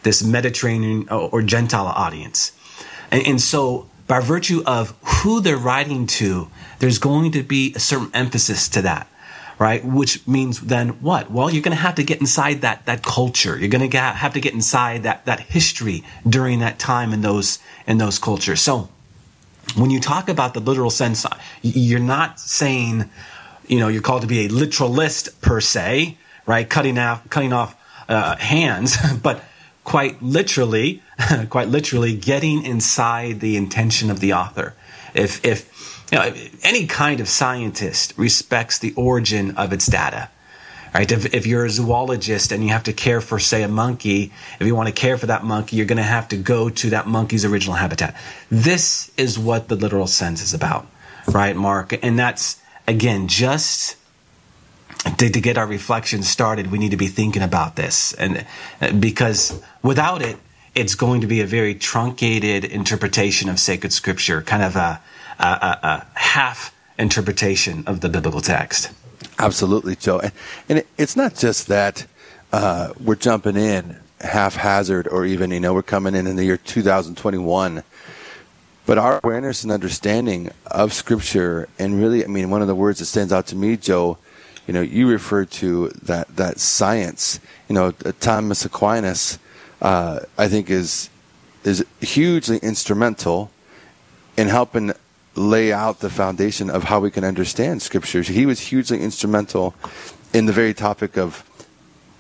this 0.04 0.22
Mediterranean 0.22 1.08
or 1.10 1.42
Gentile 1.42 1.88
audience. 1.88 2.52
And, 3.10 3.26
and 3.26 3.42
so, 3.42 3.88
by 4.12 4.20
virtue 4.20 4.62
of 4.66 4.94
who 5.04 5.40
they're 5.40 5.56
writing 5.56 6.06
to, 6.06 6.50
there's 6.80 7.00
going 7.00 7.32
to 7.32 7.44
be 7.44 7.72
a 7.76 7.80
certain 7.80 8.12
emphasis 8.14 8.68
to 8.68 8.82
that 8.82 9.08
right? 9.58 9.86
Which 9.86 10.28
means 10.28 10.60
then 10.60 10.90
what? 11.02 11.30
Well, 11.30 11.50
you're 11.50 11.62
going 11.62 11.78
to 11.78 11.84
have 11.84 11.96
to 11.96 12.04
get 12.04 12.20
inside 12.20 12.62
that 12.62 12.86
that 12.88 13.04
culture. 13.04 13.58
You're 13.58 13.70
going 13.70 13.88
to 13.88 13.98
have 13.98 14.34
to 14.34 14.42
get 14.42 14.54
inside 14.54 15.04
that 15.04 15.24
that 15.26 15.40
history 15.40 16.04
during 16.28 16.60
that 16.60 16.78
time 16.78 17.14
in 17.14 17.22
those 17.22 17.60
in 17.88 18.00
those 18.00 18.18
cultures. 18.20 18.60
So 18.60 18.90
when 19.76 19.92
you 19.92 20.02
talk 20.02 20.28
about 20.28 20.56
the 20.56 20.60
literal 20.60 20.90
sense, 20.90 21.26
you're 21.62 22.00
not 22.00 22.40
saying, 22.40 23.10
you 23.68 23.80
know, 23.80 23.88
you're 23.88 24.02
called 24.02 24.24
to 24.24 24.28
be 24.28 24.46
a 24.46 24.50
literalist 24.50 25.40
per 25.42 25.62
se, 25.62 26.18
right? 26.48 26.68
Cutting 26.68 26.98
off 26.98 27.30
cutting 27.30 27.54
off 27.54 27.76
uh, 28.10 28.36
hands, 28.38 28.98
but 29.24 29.44
quite 29.84 30.22
literally, 30.22 31.02
quite 31.50 31.68
literally, 31.68 32.16
getting 32.16 32.64
inside 32.64 33.40
the 33.40 33.58
intention 33.58 34.10
of 34.10 34.20
the 34.20 34.34
author. 34.34 34.74
If 35.14 35.44
if 35.46 35.70
you 36.12 36.18
know, 36.18 36.34
any 36.64 36.86
kind 36.88 37.20
of 37.20 37.30
scientist 37.30 38.14
respects 38.18 38.80
the 38.80 38.94
origin 38.96 39.56
of 39.58 39.72
its 39.72 39.88
data. 39.88 40.30
Right? 40.94 41.10
If, 41.10 41.34
if 41.34 41.48
you're 41.48 41.64
a 41.64 41.70
zoologist 41.70 42.52
and 42.52 42.64
you 42.66 42.72
have 42.72 42.84
to 42.84 42.92
care 42.92 43.22
for, 43.22 43.40
say, 43.40 43.64
a 43.64 43.70
monkey, 43.70 44.34
if 44.60 44.68
you 44.68 44.76
want 44.76 44.90
to 44.90 44.94
care 44.94 45.18
for 45.18 45.28
that 45.28 45.42
monkey, 45.42 45.78
you're 45.78 45.86
going 45.86 45.98
to 45.98 46.04
have 46.04 46.28
to 46.30 46.38
go 46.38 46.70
to 46.70 46.90
that 46.90 47.08
monkey's 47.08 47.46
original 47.46 47.78
habitat. 47.78 48.14
This 48.50 49.10
is 49.16 49.40
what 49.40 49.70
the 49.70 49.78
literal 49.78 50.06
sense 50.06 50.44
is 50.44 50.54
about, 50.54 50.86
right, 51.30 51.56
Mark? 51.56 51.98
And 52.04 52.20
that's, 52.20 52.62
again, 52.90 53.30
just 53.30 53.96
to, 55.18 55.30
to 55.30 55.40
get 55.40 55.58
our 55.58 55.66
reflection 55.66 56.24
started, 56.24 56.72
we 56.72 56.78
need 56.78 56.92
to 56.92 56.98
be 56.98 57.08
thinking 57.08 57.42
about 57.42 57.78
this. 57.78 58.12
And 58.14 58.46
uh, 58.82 58.92
because 58.92 59.62
without 59.82 60.22
it, 60.22 60.36
it's 60.76 60.96
going 60.96 61.22
to 61.22 61.28
be 61.28 61.42
a 61.42 61.46
very 61.46 61.76
truncated 61.76 62.64
interpretation 62.64 63.50
of 63.50 63.60
sacred 63.60 63.92
scripture, 63.92 64.42
kind 64.42 64.64
of 64.64 64.76
a, 64.76 65.02
a, 65.40 65.44
a, 65.44 65.80
a 65.84 66.20
half 66.20 66.74
interpretation 66.98 67.84
of 67.88 68.02
the 68.02 68.10
biblical 68.10 68.42
text. 68.42 68.92
Absolutely, 69.40 69.96
Joe. 69.96 70.20
And, 70.20 70.32
and 70.70 70.80
it, 70.80 70.88
it's 70.98 71.16
not 71.16 71.36
just 71.36 71.68
that 71.68 72.06
uh, 72.54 72.94
we're 73.00 73.16
jumping 73.16 73.58
in 73.58 73.98
haphazard 74.20 75.08
or 75.08 75.26
even, 75.26 75.52
you 75.52 75.60
know, 75.60 75.74
we're 75.74 75.82
coming 75.82 76.16
in 76.16 76.28
in 76.28 76.36
the 76.36 76.44
year 76.46 76.58
2021. 76.58 77.84
But 78.86 78.98
our 78.98 79.20
awareness 79.24 79.64
and 79.64 79.72
understanding 79.72 80.52
of 80.68 80.92
Scripture, 80.92 81.70
and 81.80 82.00
really, 82.00 82.24
I 82.24 82.28
mean, 82.28 82.50
one 82.50 82.62
of 82.62 82.68
the 82.68 82.76
words 82.76 83.00
that 83.00 83.06
stands 83.06 83.32
out 83.32 83.48
to 83.48 83.56
me, 83.56 83.78
Joe, 83.78 84.18
you 84.68 84.74
know, 84.74 84.82
you 84.82 85.08
referred 85.08 85.52
to 85.52 85.90
that, 86.04 86.36
that 86.36 86.60
science. 86.60 87.40
You 87.68 87.76
know, 87.76 87.92
Thomas 87.92 88.66
Aquinas, 88.66 89.40
uh, 89.82 90.22
I 90.38 90.48
think, 90.48 90.70
is 90.70 91.10
is 91.64 91.86
hugely 92.00 92.58
instrumental 92.58 93.52
in 94.38 94.48
helping 94.48 94.94
lay 95.36 95.72
out 95.72 96.00
the 96.00 96.10
foundation 96.10 96.70
of 96.70 96.86
how 96.86 97.00
we 97.00 97.12
can 97.12 97.24
understand 97.24 97.82
scriptures. 97.82 98.28
He 98.28 98.46
was 98.46 98.60
hugely 98.60 99.02
instrumental 99.02 99.76
in 100.34 100.46
the 100.46 100.54
very 100.54 100.74
topic 100.74 101.18
of 101.18 101.44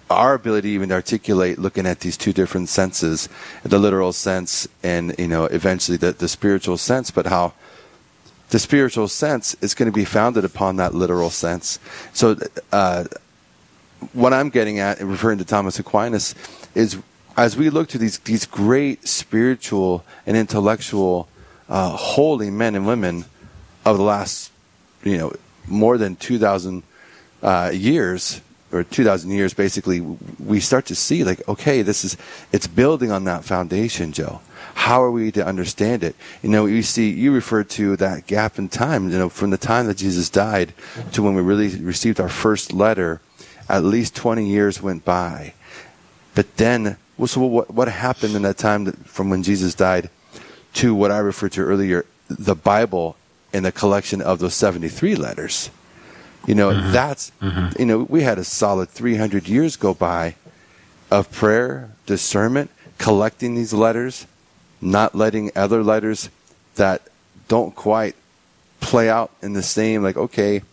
our 0.09 0.33
ability 0.33 0.69
even 0.69 0.89
to 0.89 0.95
articulate 0.95 1.57
looking 1.57 1.85
at 1.85 2.01
these 2.01 2.17
two 2.17 2.33
different 2.33 2.69
senses, 2.69 3.29
the 3.63 3.79
literal 3.79 4.11
sense 4.11 4.67
and, 4.83 5.15
you 5.17 5.27
know, 5.27 5.45
eventually 5.45 5.97
the, 5.97 6.11
the 6.11 6.27
spiritual 6.27 6.77
sense, 6.77 7.11
but 7.11 7.25
how 7.25 7.53
the 8.49 8.59
spiritual 8.59 9.07
sense 9.07 9.55
is 9.61 9.73
going 9.73 9.89
to 9.89 9.95
be 9.95 10.03
founded 10.03 10.43
upon 10.43 10.75
that 10.75 10.93
literal 10.93 11.29
sense. 11.29 11.79
So, 12.13 12.37
uh, 12.71 13.05
what 14.13 14.33
I'm 14.33 14.49
getting 14.49 14.79
at, 14.79 14.99
referring 14.99 15.37
to 15.37 15.45
Thomas 15.45 15.79
Aquinas, 15.79 16.35
is 16.75 16.97
as 17.41 17.57
we 17.57 17.71
look 17.71 17.89
to 17.89 17.97
these 17.97 18.19
these 18.19 18.45
great 18.45 19.07
spiritual 19.07 20.05
and 20.27 20.37
intellectual 20.37 21.27
uh, 21.69 21.89
holy 21.89 22.51
men 22.51 22.75
and 22.75 22.85
women 22.85 23.25
of 23.83 23.97
the 23.97 24.03
last, 24.03 24.51
you 25.03 25.17
know, 25.17 25.33
more 25.67 25.97
than 25.97 26.15
2,000 26.15 26.83
uh, 27.41 27.71
years 27.73 28.41
or 28.71 28.83
2,000 28.83 29.31
years, 29.31 29.53
basically, 29.53 30.01
we 30.01 30.59
start 30.59 30.85
to 30.85 30.95
see 30.95 31.23
like, 31.23 31.47
okay, 31.47 31.81
this 31.81 32.05
is, 32.05 32.15
it's 32.51 32.67
building 32.67 33.11
on 33.11 33.23
that 33.23 33.43
foundation, 33.43 34.11
Joe. 34.11 34.41
How 34.75 35.01
are 35.01 35.11
we 35.11 35.31
to 35.31 35.45
understand 35.45 36.03
it? 36.03 36.15
You 36.43 36.49
know, 36.49 36.67
you 36.67 36.83
see, 36.83 37.09
you 37.09 37.33
referred 37.33 37.69
to 37.71 37.97
that 37.97 38.27
gap 38.27 38.59
in 38.59 38.69
time, 38.69 39.09
you 39.09 39.17
know, 39.17 39.29
from 39.29 39.49
the 39.49 39.57
time 39.57 39.87
that 39.87 39.97
Jesus 39.97 40.29
died 40.29 40.73
to 41.13 41.23
when 41.23 41.33
we 41.33 41.41
really 41.41 41.69
received 41.77 42.19
our 42.19 42.29
first 42.29 42.71
letter, 42.71 43.19
at 43.67 43.83
least 43.83 44.15
20 44.15 44.47
years 44.47 44.81
went 44.81 45.03
by. 45.03 45.53
But 46.35 46.57
then, 46.57 46.97
well, 47.21 47.27
so 47.27 47.41
what, 47.41 47.71
what 47.71 47.87
happened 47.87 48.35
in 48.35 48.41
that 48.41 48.57
time 48.57 48.85
that, 48.85 48.97
from 49.05 49.29
when 49.29 49.43
Jesus 49.43 49.75
died 49.75 50.09
to 50.73 50.95
what 50.95 51.11
I 51.11 51.19
referred 51.19 51.51
to 51.51 51.61
earlier, 51.61 52.03
the 52.27 52.55
Bible 52.55 53.15
and 53.53 53.63
the 53.63 53.71
collection 53.71 54.23
of 54.23 54.39
those 54.39 54.55
73 54.55 55.13
letters. 55.13 55.69
You 56.47 56.55
know, 56.55 56.71
mm-hmm. 56.71 56.91
that's, 56.91 57.31
mm-hmm. 57.39 57.79
you 57.79 57.85
know, 57.85 57.99
we 57.99 58.23
had 58.23 58.39
a 58.39 58.43
solid 58.43 58.89
300 58.89 59.47
years 59.47 59.75
go 59.75 59.93
by 59.93 60.33
of 61.11 61.31
prayer, 61.31 61.91
discernment, 62.07 62.71
collecting 62.97 63.53
these 63.53 63.71
letters, 63.71 64.25
not 64.81 65.13
letting 65.13 65.51
other 65.55 65.83
letters 65.83 66.31
that 66.73 67.03
don't 67.47 67.75
quite 67.75 68.15
play 68.79 69.11
out 69.11 69.29
in 69.43 69.53
the 69.53 69.61
same, 69.61 70.01
like, 70.01 70.17
okay, 70.17 70.63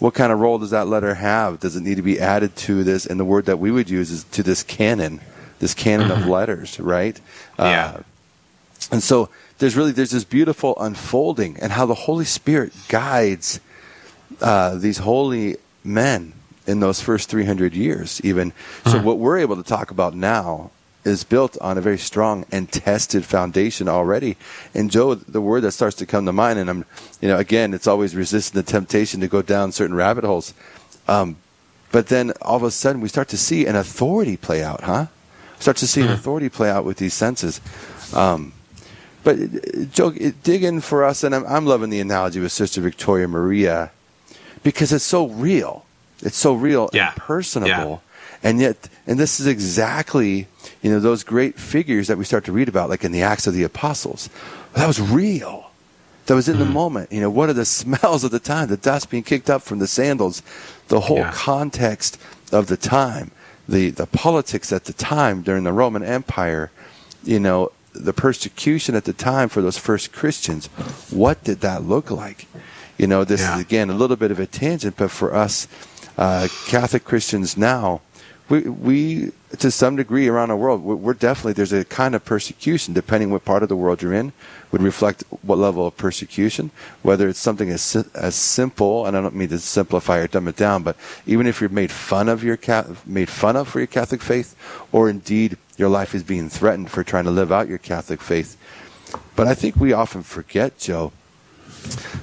what 0.00 0.14
kind 0.14 0.32
of 0.32 0.40
role 0.40 0.58
does 0.58 0.70
that 0.70 0.88
letter 0.88 1.14
have? 1.14 1.60
Does 1.60 1.76
it 1.76 1.84
need 1.84 1.98
to 1.98 2.02
be 2.02 2.18
added 2.18 2.56
to 2.56 2.82
this? 2.82 3.06
And 3.06 3.20
the 3.20 3.24
word 3.24 3.44
that 3.46 3.60
we 3.60 3.70
would 3.70 3.88
use 3.88 4.10
is 4.10 4.24
to 4.24 4.42
this 4.42 4.64
canon, 4.64 5.20
this 5.58 5.74
canon 5.74 6.10
of 6.10 6.18
mm-hmm. 6.18 6.30
letters, 6.30 6.80
right? 6.80 7.20
Yeah. 7.58 7.94
Uh, 7.98 8.02
and 8.90 9.02
so 9.02 9.28
there's 9.58 9.76
really 9.76 9.92
there's 9.92 10.10
this 10.10 10.24
beautiful 10.24 10.74
unfolding 10.78 11.58
and 11.60 11.72
how 11.72 11.86
the 11.86 11.94
Holy 11.94 12.24
Spirit 12.24 12.72
guides 12.88 13.60
uh, 14.40 14.74
these 14.76 14.98
holy 14.98 15.56
men 15.82 16.32
in 16.66 16.80
those 16.80 17.00
first 17.00 17.28
300 17.28 17.74
years 17.74 18.20
even 18.24 18.52
so 18.84 18.92
uh-huh. 18.92 19.02
what 19.02 19.18
we're 19.18 19.38
able 19.38 19.56
to 19.56 19.62
talk 19.62 19.90
about 19.90 20.14
now 20.14 20.70
is 21.04 21.22
built 21.22 21.58
on 21.60 21.76
a 21.76 21.80
very 21.80 21.98
strong 21.98 22.46
and 22.50 22.72
tested 22.72 23.22
foundation 23.22 23.86
already 23.86 24.36
and 24.72 24.90
joe 24.90 25.14
the 25.14 25.42
word 25.42 25.60
that 25.60 25.72
starts 25.72 25.96
to 25.96 26.06
come 26.06 26.24
to 26.24 26.32
mind 26.32 26.58
and 26.58 26.70
i'm 26.70 26.86
you 27.20 27.28
know 27.28 27.36
again 27.36 27.74
it's 27.74 27.86
always 27.86 28.16
resisting 28.16 28.58
the 28.58 28.66
temptation 28.66 29.20
to 29.20 29.28
go 29.28 29.42
down 29.42 29.72
certain 29.72 29.94
rabbit 29.94 30.24
holes 30.24 30.54
um, 31.06 31.36
but 31.92 32.06
then 32.06 32.32
all 32.40 32.56
of 32.56 32.62
a 32.62 32.70
sudden 32.70 33.02
we 33.02 33.08
start 33.08 33.28
to 33.28 33.36
see 33.36 33.66
an 33.66 33.76
authority 33.76 34.36
play 34.36 34.62
out 34.62 34.84
huh 34.84 35.06
start 35.64 35.76
to 35.76 35.86
see 35.86 36.02
uh-huh. 36.02 36.12
an 36.12 36.18
authority 36.18 36.48
play 36.48 36.70
out 36.70 36.84
with 36.84 36.98
these 36.98 37.14
senses 37.14 37.60
um, 38.12 38.52
but 39.24 39.38
uh, 39.38 39.84
Joe, 39.90 40.10
dig 40.10 40.62
in 40.62 40.80
for 40.80 41.02
us, 41.02 41.24
and 41.24 41.34
I'm, 41.34 41.44
I'm 41.46 41.66
loving 41.66 41.90
the 41.90 41.98
analogy 41.98 42.38
with 42.38 42.52
Sister 42.52 42.80
Victoria 42.80 43.26
Maria 43.26 43.90
because 44.62 44.92
it's 44.92 45.04
so 45.04 45.26
real. 45.26 45.84
It's 46.20 46.36
so 46.36 46.54
real 46.54 46.90
yeah. 46.92 47.08
and 47.08 47.16
personable. 47.16 47.70
Yeah. 47.72 47.98
And 48.42 48.60
yet, 48.60 48.88
and 49.06 49.18
this 49.18 49.40
is 49.40 49.46
exactly, 49.46 50.46
you 50.82 50.90
know, 50.90 51.00
those 51.00 51.24
great 51.24 51.58
figures 51.58 52.08
that 52.08 52.18
we 52.18 52.24
start 52.24 52.44
to 52.44 52.52
read 52.52 52.68
about, 52.68 52.90
like 52.90 53.02
in 53.02 53.12
the 53.12 53.22
Acts 53.22 53.46
of 53.46 53.54
the 53.54 53.62
Apostles. 53.62 54.28
That 54.74 54.86
was 54.86 55.00
real. 55.00 55.70
That 56.26 56.34
was 56.34 56.48
in 56.48 56.56
mm-hmm. 56.56 56.64
the 56.64 56.70
moment. 56.70 57.12
You 57.12 57.22
know, 57.22 57.30
what 57.30 57.48
are 57.48 57.54
the 57.54 57.64
smells 57.82 58.22
of 58.22 58.30
the 58.30 58.38
time? 58.38 58.68
The 58.68 58.76
dust 58.76 59.10
being 59.10 59.22
kicked 59.22 59.48
up 59.48 59.62
from 59.62 59.78
the 59.78 59.86
sandals, 59.86 60.42
the 60.88 61.00
whole 61.00 61.18
yeah. 61.18 61.32
context 61.32 62.20
of 62.52 62.66
the 62.66 62.76
time, 62.76 63.30
the, 63.68 63.90
the 63.90 64.06
politics 64.06 64.72
at 64.72 64.84
the 64.84 64.92
time 64.92 65.42
during 65.42 65.64
the 65.64 65.72
Roman 65.72 66.02
Empire, 66.02 66.70
you 67.22 67.40
know, 67.40 67.72
the 67.94 68.12
persecution 68.12 68.94
at 68.94 69.04
the 69.04 69.12
time 69.12 69.48
for 69.48 69.62
those 69.62 69.78
first 69.78 70.12
Christians, 70.12 70.66
what 71.10 71.42
did 71.44 71.60
that 71.60 71.84
look 71.84 72.10
like? 72.10 72.46
You 72.98 73.06
know, 73.06 73.24
this 73.24 73.40
yeah. 73.40 73.56
is 73.56 73.60
again 73.60 73.90
a 73.90 73.94
little 73.94 74.16
bit 74.16 74.30
of 74.30 74.38
a 74.38 74.46
tangent, 74.46 74.96
but 74.96 75.10
for 75.10 75.34
us 75.34 75.68
uh, 76.16 76.48
Catholic 76.66 77.04
Christians 77.04 77.56
now, 77.56 78.00
we, 78.48 78.60
we 78.60 79.32
to 79.58 79.70
some 79.70 79.96
degree 79.96 80.28
around 80.28 80.48
the 80.48 80.56
world, 80.56 80.82
we're 80.82 81.14
definitely 81.14 81.54
there's 81.54 81.72
a 81.72 81.84
kind 81.84 82.14
of 82.14 82.24
persecution 82.24 82.92
depending 82.92 83.30
what 83.30 83.44
part 83.44 83.62
of 83.62 83.68
the 83.68 83.76
world 83.76 84.02
you're 84.02 84.12
in 84.12 84.32
would 84.70 84.82
reflect 84.82 85.24
what 85.42 85.58
level 85.58 85.86
of 85.86 85.96
persecution. 85.96 86.70
Whether 87.02 87.28
it's 87.28 87.38
something 87.38 87.70
as 87.70 87.96
as 88.14 88.34
simple, 88.34 89.06
and 89.06 89.16
I 89.16 89.20
don't 89.20 89.34
mean 89.34 89.48
to 89.48 89.58
simplify 89.58 90.18
or 90.18 90.26
dumb 90.26 90.48
it 90.48 90.56
down, 90.56 90.82
but 90.82 90.96
even 91.26 91.46
if 91.46 91.60
you're 91.60 91.70
made 91.70 91.90
fun 91.90 92.28
of 92.28 92.44
your 92.44 92.58
made 93.06 93.30
fun 93.30 93.56
of 93.56 93.68
for 93.68 93.78
your 93.78 93.86
Catholic 93.86 94.20
faith, 94.20 94.54
or 94.92 95.08
indeed 95.08 95.56
your 95.76 95.88
life 95.88 96.14
is 96.14 96.22
being 96.22 96.48
threatened 96.48 96.90
for 96.90 97.02
trying 97.02 97.24
to 97.24 97.30
live 97.30 97.50
out 97.50 97.68
your 97.68 97.78
Catholic 97.78 98.20
faith. 98.20 98.56
But 99.36 99.46
I 99.46 99.54
think 99.54 99.76
we 99.76 99.92
often 99.92 100.22
forget, 100.22 100.78
Joe, 100.78 101.12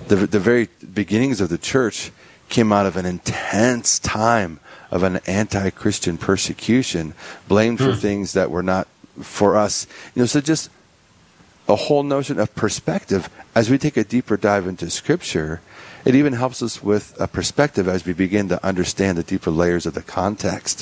the, 0.07 0.15
the 0.15 0.39
very 0.39 0.69
beginnings 0.93 1.41
of 1.41 1.49
the 1.49 1.57
church 1.57 2.11
came 2.49 2.71
out 2.73 2.85
of 2.85 2.97
an 2.97 3.05
intense 3.05 3.97
time 3.99 4.59
of 4.91 5.03
an 5.03 5.21
anti-Christian 5.25 6.17
persecution, 6.17 7.13
blamed 7.47 7.79
for 7.79 7.93
hmm. 7.93 7.99
things 7.99 8.33
that 8.33 8.51
were 8.51 8.63
not 8.63 8.87
for 9.21 9.55
us. 9.55 9.87
You 10.13 10.21
know, 10.21 10.25
so 10.25 10.41
just 10.41 10.69
a 11.67 11.75
whole 11.75 12.03
notion 12.03 12.39
of 12.39 12.53
perspective, 12.55 13.29
as 13.55 13.69
we 13.69 13.77
take 13.77 13.97
a 13.97 14.03
deeper 14.03 14.37
dive 14.37 14.67
into 14.67 14.89
Scripture, 14.89 15.61
it 16.03 16.15
even 16.15 16.33
helps 16.33 16.61
us 16.61 16.83
with 16.83 17.15
a 17.19 17.27
perspective 17.27 17.87
as 17.87 18.05
we 18.05 18.13
begin 18.13 18.49
to 18.49 18.63
understand 18.65 19.17
the 19.17 19.23
deeper 19.23 19.51
layers 19.51 19.85
of 19.85 19.93
the 19.93 20.01
context. 20.01 20.81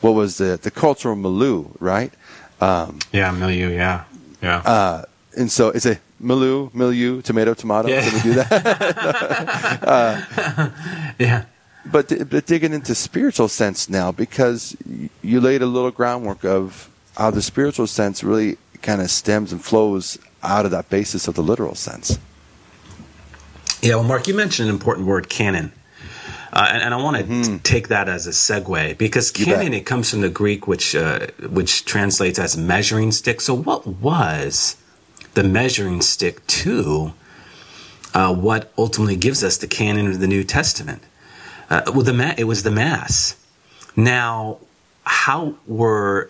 What 0.00 0.12
was 0.12 0.38
the, 0.38 0.58
the 0.60 0.70
cultural 0.70 1.16
milieu, 1.16 1.66
right? 1.78 2.12
Um, 2.60 3.00
yeah, 3.12 3.30
milieu, 3.32 3.70
yeah. 3.70 4.04
Yeah. 4.40 4.58
Uh, 4.58 5.04
and 5.36 5.50
so 5.50 5.68
it's 5.68 5.86
a 5.86 5.98
milieu, 6.18 6.70
milieu, 6.72 7.22
tomato, 7.22 7.54
tomato. 7.54 7.88
Yeah. 7.88 8.02
Can 8.02 8.14
we 8.14 8.20
do 8.22 8.34
that? 8.34 9.82
uh, 9.82 10.70
yeah. 11.18 11.44
But, 11.84 12.30
but 12.30 12.46
digging 12.46 12.72
into 12.72 12.94
spiritual 12.94 13.48
sense 13.48 13.88
now, 13.88 14.12
because 14.12 14.76
you 15.22 15.40
laid 15.40 15.62
a 15.62 15.66
little 15.66 15.90
groundwork 15.90 16.44
of 16.44 16.88
how 17.16 17.30
the 17.30 17.42
spiritual 17.42 17.86
sense 17.86 18.22
really 18.22 18.56
kind 18.82 19.00
of 19.00 19.10
stems 19.10 19.52
and 19.52 19.62
flows 19.62 20.18
out 20.42 20.64
of 20.64 20.70
that 20.70 20.88
basis 20.90 21.28
of 21.28 21.34
the 21.34 21.42
literal 21.42 21.74
sense. 21.74 22.18
Yeah, 23.80 23.96
well, 23.96 24.04
Mark, 24.04 24.28
you 24.28 24.34
mentioned 24.34 24.68
an 24.68 24.74
important 24.74 25.06
word, 25.06 25.28
canon. 25.28 25.72
Uh, 26.52 26.68
and, 26.70 26.82
and, 26.82 26.94
I 26.94 26.98
want 26.98 27.16
to 27.16 27.24
mm-hmm. 27.24 27.56
take 27.58 27.88
that 27.88 28.10
as 28.10 28.26
a 28.26 28.30
segue 28.30 28.98
because 28.98 29.30
canon 29.30 29.72
it 29.72 29.86
comes 29.86 30.10
from 30.10 30.20
the 30.20 30.28
Greek, 30.28 30.66
which 30.66 30.94
uh, 30.94 31.28
which 31.48 31.86
translates 31.86 32.38
as 32.38 32.58
measuring 32.58 33.10
stick. 33.10 33.40
So, 33.40 33.54
what 33.54 33.86
was 33.86 34.76
the 35.32 35.44
measuring 35.44 36.02
stick 36.02 36.46
to 36.46 37.14
uh, 38.12 38.34
what 38.34 38.70
ultimately 38.76 39.16
gives 39.16 39.42
us 39.42 39.56
the 39.56 39.66
canon 39.66 40.06
of 40.08 40.20
the 40.20 40.26
New 40.26 40.44
Testament? 40.44 41.02
Uh, 41.72 41.80
well, 41.86 42.02
the 42.02 42.12
ma- 42.12 42.34
it 42.36 42.44
was 42.44 42.64
the 42.64 42.70
Mass. 42.70 43.34
Now, 43.96 44.58
how 45.04 45.54
were 45.66 46.28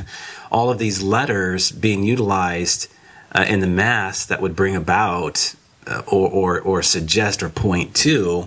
all 0.52 0.70
of 0.70 0.78
these 0.78 1.02
letters 1.02 1.72
being 1.72 2.04
utilized 2.04 2.86
uh, 3.32 3.44
in 3.48 3.58
the 3.58 3.66
Mass 3.66 4.24
that 4.24 4.40
would 4.40 4.54
bring 4.54 4.76
about 4.76 5.56
uh, 5.88 6.02
or, 6.06 6.30
or, 6.30 6.60
or 6.60 6.80
suggest 6.80 7.42
or 7.42 7.48
point 7.48 7.92
to 7.96 8.46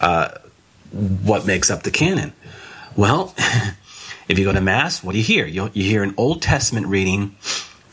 uh, 0.00 0.30
what 0.90 1.46
makes 1.46 1.70
up 1.70 1.82
the 1.82 1.90
canon? 1.90 2.32
Well, 2.96 3.34
if 4.26 4.38
you 4.38 4.46
go 4.46 4.54
to 4.54 4.62
Mass, 4.62 5.04
what 5.04 5.12
do 5.12 5.18
you 5.18 5.24
hear? 5.24 5.44
You, 5.44 5.70
you 5.74 5.84
hear 5.84 6.02
an 6.02 6.14
Old 6.16 6.40
Testament 6.40 6.86
reading 6.86 7.36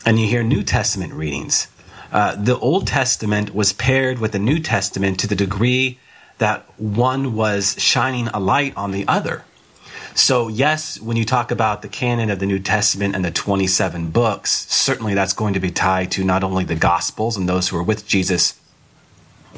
and 0.06 0.18
you 0.18 0.26
hear 0.26 0.42
New 0.42 0.62
Testament 0.62 1.12
readings. 1.12 1.68
Uh, 2.10 2.36
the 2.36 2.58
Old 2.58 2.86
Testament 2.86 3.54
was 3.54 3.74
paired 3.74 4.18
with 4.18 4.32
the 4.32 4.38
New 4.38 4.60
Testament 4.60 5.20
to 5.20 5.26
the 5.26 5.36
degree 5.36 5.98
that 6.42 6.66
one 6.76 7.36
was 7.36 7.76
shining 7.78 8.26
a 8.26 8.40
light 8.40 8.76
on 8.76 8.90
the 8.90 9.06
other. 9.06 9.44
So, 10.16 10.48
yes, 10.48 11.00
when 11.00 11.16
you 11.16 11.24
talk 11.24 11.52
about 11.52 11.82
the 11.82 11.88
canon 11.88 12.30
of 12.30 12.40
the 12.40 12.46
New 12.46 12.58
Testament 12.58 13.14
and 13.14 13.24
the 13.24 13.30
27 13.30 14.10
books, 14.10 14.66
certainly 14.68 15.14
that's 15.14 15.34
going 15.34 15.54
to 15.54 15.60
be 15.60 15.70
tied 15.70 16.10
to 16.10 16.24
not 16.24 16.42
only 16.42 16.64
the 16.64 16.74
Gospels 16.74 17.36
and 17.36 17.48
those 17.48 17.68
who 17.68 17.76
are 17.76 17.82
with 17.84 18.08
Jesus 18.08 18.60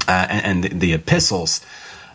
uh, 0.07 0.27
and, 0.29 0.45
and 0.45 0.65
the, 0.65 0.69
the, 0.79 0.93
epistles, 0.93 1.65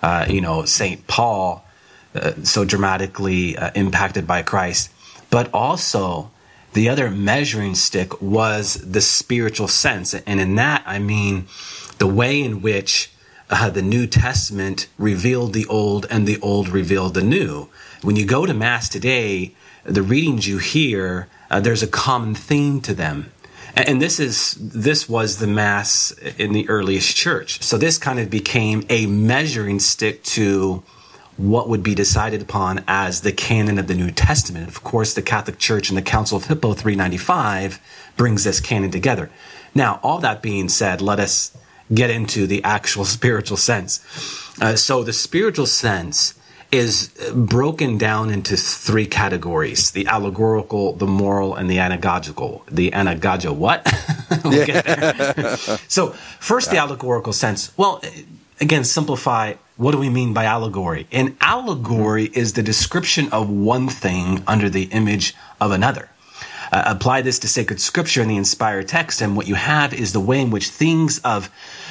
uh, 0.03 0.27
you 0.29 0.39
know, 0.39 0.65
St. 0.65 1.07
Paul, 1.07 1.65
uh, 2.13 2.33
so 2.43 2.63
dramatically 2.63 3.57
uh, 3.57 3.71
impacted 3.73 4.27
by 4.27 4.43
Christ, 4.43 4.91
but 5.31 5.51
also 5.51 6.29
the 6.73 6.89
other 6.89 7.09
measuring 7.09 7.73
stick 7.73 8.21
was 8.21 8.75
the 8.75 9.01
spiritual 9.01 9.67
sense. 9.67 10.13
And 10.13 10.39
in 10.39 10.53
that, 10.55 10.83
I 10.85 10.99
mean 10.99 11.47
the 11.97 12.05
way 12.05 12.39
in 12.39 12.61
which 12.61 13.11
uh, 13.49 13.69
the 13.69 13.81
New 13.81 14.07
Testament 14.07 14.87
revealed 14.97 15.53
the 15.53 15.65
old 15.65 16.05
and 16.09 16.27
the 16.27 16.39
old 16.41 16.69
revealed 16.69 17.13
the 17.13 17.23
new. 17.23 17.69
When 18.01 18.15
you 18.15 18.25
go 18.25 18.45
to 18.45 18.53
Mass 18.53 18.87
today, 18.89 19.53
the 19.83 20.03
readings 20.03 20.47
you 20.47 20.59
hear, 20.59 21.27
uh, 21.49 21.59
there's 21.59 21.83
a 21.83 21.87
common 21.87 22.35
theme 22.35 22.81
to 22.81 22.93
them. 22.93 23.31
And, 23.75 23.89
and 23.89 24.01
this 24.01 24.19
is 24.19 24.55
this 24.59 25.09
was 25.09 25.39
the 25.39 25.47
Mass 25.47 26.11
in 26.37 26.53
the 26.53 26.69
earliest 26.69 27.15
church. 27.15 27.61
So 27.63 27.77
this 27.77 27.97
kind 27.97 28.19
of 28.19 28.29
became 28.29 28.85
a 28.89 29.07
measuring 29.07 29.79
stick 29.79 30.23
to 30.23 30.83
what 31.37 31.69
would 31.69 31.81
be 31.81 31.95
decided 31.95 32.41
upon 32.41 32.83
as 32.85 33.21
the 33.21 33.31
canon 33.31 33.79
of 33.79 33.87
the 33.87 33.95
New 33.95 34.11
Testament. 34.11 34.67
Of 34.67 34.83
course, 34.83 35.13
the 35.13 35.21
Catholic 35.21 35.57
Church 35.57 35.89
and 35.89 35.97
the 35.97 36.01
Council 36.01 36.37
of 36.37 36.45
Hippo 36.45 36.73
395 36.73 37.79
brings 38.17 38.43
this 38.43 38.59
canon 38.59 38.91
together. 38.91 39.29
Now, 39.73 40.01
all 40.03 40.19
that 40.19 40.41
being 40.41 40.67
said, 40.67 41.01
let 41.01 41.19
us 41.19 41.55
get 41.93 42.09
into 42.09 42.47
the 42.47 42.63
actual 42.63 43.05
spiritual 43.05 43.57
sense. 43.57 43.99
Uh, 44.61 44.75
so 44.75 45.03
the 45.03 45.13
spiritual 45.13 45.65
sense 45.65 46.35
is 46.71 47.09
broken 47.33 47.97
down 47.97 48.29
into 48.29 48.55
three 48.55 49.07
categories 49.07 49.91
the 49.91 50.05
allegorical, 50.05 50.93
the 50.93 51.07
moral, 51.07 51.55
and 51.55 51.69
the 51.69 51.77
anagogical. 51.77 52.61
The 52.67 52.91
anagogia, 52.91 53.55
what? 53.55 53.87
so, 55.87 56.11
first, 56.39 56.69
the 56.69 56.77
allegorical 56.77 57.33
sense. 57.33 57.75
Well, 57.77 58.01
again, 58.61 58.83
simplify 58.83 59.55
what 59.77 59.93
do 59.93 59.97
we 59.97 60.09
mean 60.09 60.33
by 60.33 60.43
allegory? 60.43 61.07
An 61.11 61.37
allegory 61.39 62.25
is 62.25 62.53
the 62.53 62.61
description 62.61 63.29
of 63.31 63.49
one 63.49 63.87
thing 63.87 64.43
under 64.45 64.69
the 64.69 64.83
image 64.91 65.33
of 65.61 65.71
another. 65.71 66.09
Uh, 66.71 66.83
apply 66.85 67.21
this 67.21 67.39
to 67.39 67.47
sacred 67.47 67.79
scripture 67.79 68.21
and 68.21 68.29
the 68.29 68.37
inspired 68.37 68.87
text, 68.87 69.21
and 69.21 69.35
what 69.35 69.47
you 69.47 69.55
have 69.55 69.93
is 69.93 70.13
the 70.13 70.19
way 70.19 70.41
in 70.41 70.51
which 70.51 70.69
things 70.69 71.19
of 71.19 71.49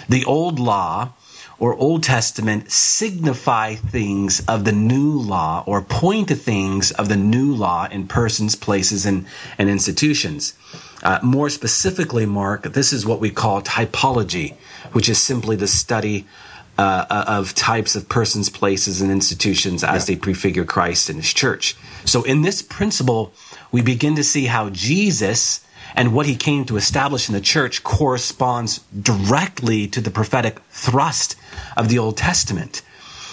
the 0.08 0.24
old 0.24 0.58
law 0.58 1.12
or 1.58 1.74
Old 1.74 2.02
Testament 2.02 2.70
signify 2.70 3.74
things 3.74 4.44
of 4.46 4.64
the 4.64 4.72
new 4.72 5.18
law 5.18 5.64
or 5.66 5.82
point 5.82 6.28
to 6.28 6.36
things 6.36 6.92
of 6.92 7.08
the 7.08 7.16
new 7.16 7.52
law 7.52 7.88
in 7.90 8.06
persons, 8.06 8.54
places, 8.54 9.04
and, 9.04 9.26
and 9.58 9.68
institutions. 9.68 10.54
Uh, 11.02 11.18
more 11.22 11.48
specifically, 11.48 12.26
Mark, 12.26 12.62
this 12.62 12.92
is 12.92 13.04
what 13.04 13.20
we 13.20 13.30
call 13.30 13.62
typology, 13.62 14.54
which 14.92 15.08
is 15.08 15.20
simply 15.20 15.56
the 15.56 15.68
study 15.68 16.26
uh, 16.76 17.06
uh 17.10 17.24
of 17.26 17.56
types 17.56 17.96
of 17.96 18.08
persons, 18.08 18.48
places, 18.48 19.00
and 19.00 19.10
institutions 19.10 19.82
as 19.82 20.08
yeah. 20.08 20.14
they 20.14 20.20
prefigure 20.20 20.64
Christ 20.64 21.10
and 21.10 21.18
his 21.18 21.34
church. 21.34 21.76
So, 22.04 22.22
in 22.22 22.42
this 22.42 22.62
principle, 22.62 23.32
we 23.70 23.82
begin 23.82 24.16
to 24.16 24.24
see 24.24 24.46
how 24.46 24.70
Jesus 24.70 25.64
and 25.94 26.12
what 26.12 26.26
he 26.26 26.36
came 26.36 26.64
to 26.66 26.76
establish 26.76 27.28
in 27.28 27.34
the 27.34 27.40
church 27.40 27.82
corresponds 27.82 28.80
directly 29.00 29.86
to 29.88 30.00
the 30.00 30.10
prophetic 30.10 30.60
thrust 30.70 31.36
of 31.76 31.88
the 31.88 31.98
Old 31.98 32.16
Testament. 32.16 32.82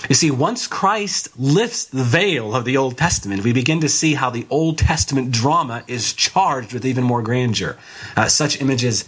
You 0.10 0.16
see, 0.16 0.30
once 0.30 0.68
Christ 0.68 1.30
lifts 1.40 1.86
the 1.86 2.04
veil 2.04 2.56
of 2.56 2.66
the 2.66 2.78
Old 2.78 2.98
Testament, 2.98 3.44
we 3.44 3.54
begin 3.54 3.82
to 3.82 3.90
see 3.90 4.14
how 4.14 4.30
the 4.30 4.46
Old 4.50 4.78
Testament 4.78 5.32
drama 5.32 5.84
is 5.88 6.14
charged 6.14 6.74
with 6.74 6.86
even 6.86 7.04
more 7.04 7.24
grandeur. 7.24 7.78
Uh, 8.16 8.28
such 8.28 8.62
images 8.62 9.06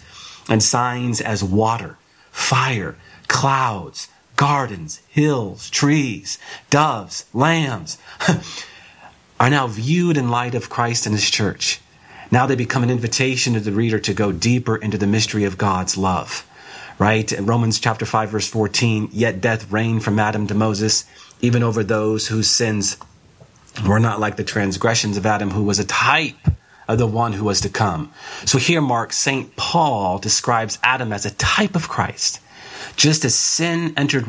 and 0.49 0.63
signs 0.63 1.21
as 1.21 1.43
water, 1.43 1.97
fire, 2.31 2.95
clouds, 3.27 4.07
gardens, 4.35 5.01
hills, 5.09 5.69
trees, 5.69 6.39
doves, 6.69 7.25
lambs 7.33 7.97
are 9.39 9.49
now 9.49 9.67
viewed 9.67 10.17
in 10.17 10.29
light 10.29 10.55
of 10.55 10.69
Christ 10.69 11.05
and 11.05 11.15
his 11.15 11.29
church. 11.29 11.79
Now 12.31 12.45
they 12.45 12.55
become 12.55 12.83
an 12.83 12.89
invitation 12.89 13.53
to 13.53 13.59
the 13.59 13.71
reader 13.71 13.99
to 13.99 14.13
go 14.13 14.31
deeper 14.31 14.75
into 14.75 14.97
the 14.97 15.07
mystery 15.07 15.43
of 15.43 15.57
God's 15.57 15.97
love. 15.97 16.45
Right? 16.99 17.31
In 17.31 17.45
Romans 17.45 17.79
chapter 17.79 18.05
5 18.05 18.29
verse 18.29 18.47
14, 18.47 19.09
yet 19.11 19.39
death 19.39 19.71
reigned 19.71 20.03
from 20.03 20.19
Adam 20.19 20.47
to 20.47 20.55
Moses, 20.55 21.05
even 21.41 21.61
over 21.61 21.83
those 21.83 22.27
whose 22.27 22.49
sins 22.49 22.97
were 23.85 23.99
not 23.99 24.19
like 24.19 24.35
the 24.35 24.43
transgressions 24.43 25.17
of 25.17 25.25
Adam, 25.25 25.51
who 25.51 25.63
was 25.63 25.77
a 25.77 25.85
type 25.85 26.35
of 26.87 26.97
the 26.97 27.07
one 27.07 27.33
who 27.33 27.43
was 27.43 27.61
to 27.61 27.69
come. 27.69 28.11
So 28.45 28.57
here, 28.57 28.81
Mark, 28.81 29.13
St. 29.13 29.55
Paul 29.55 30.17
describes 30.19 30.79
Adam 30.81 31.13
as 31.13 31.25
a 31.25 31.31
type 31.31 31.75
of 31.75 31.89
Christ. 31.89 32.39
Just 32.97 33.23
as 33.23 33.35
sin 33.35 33.93
entered 33.95 34.25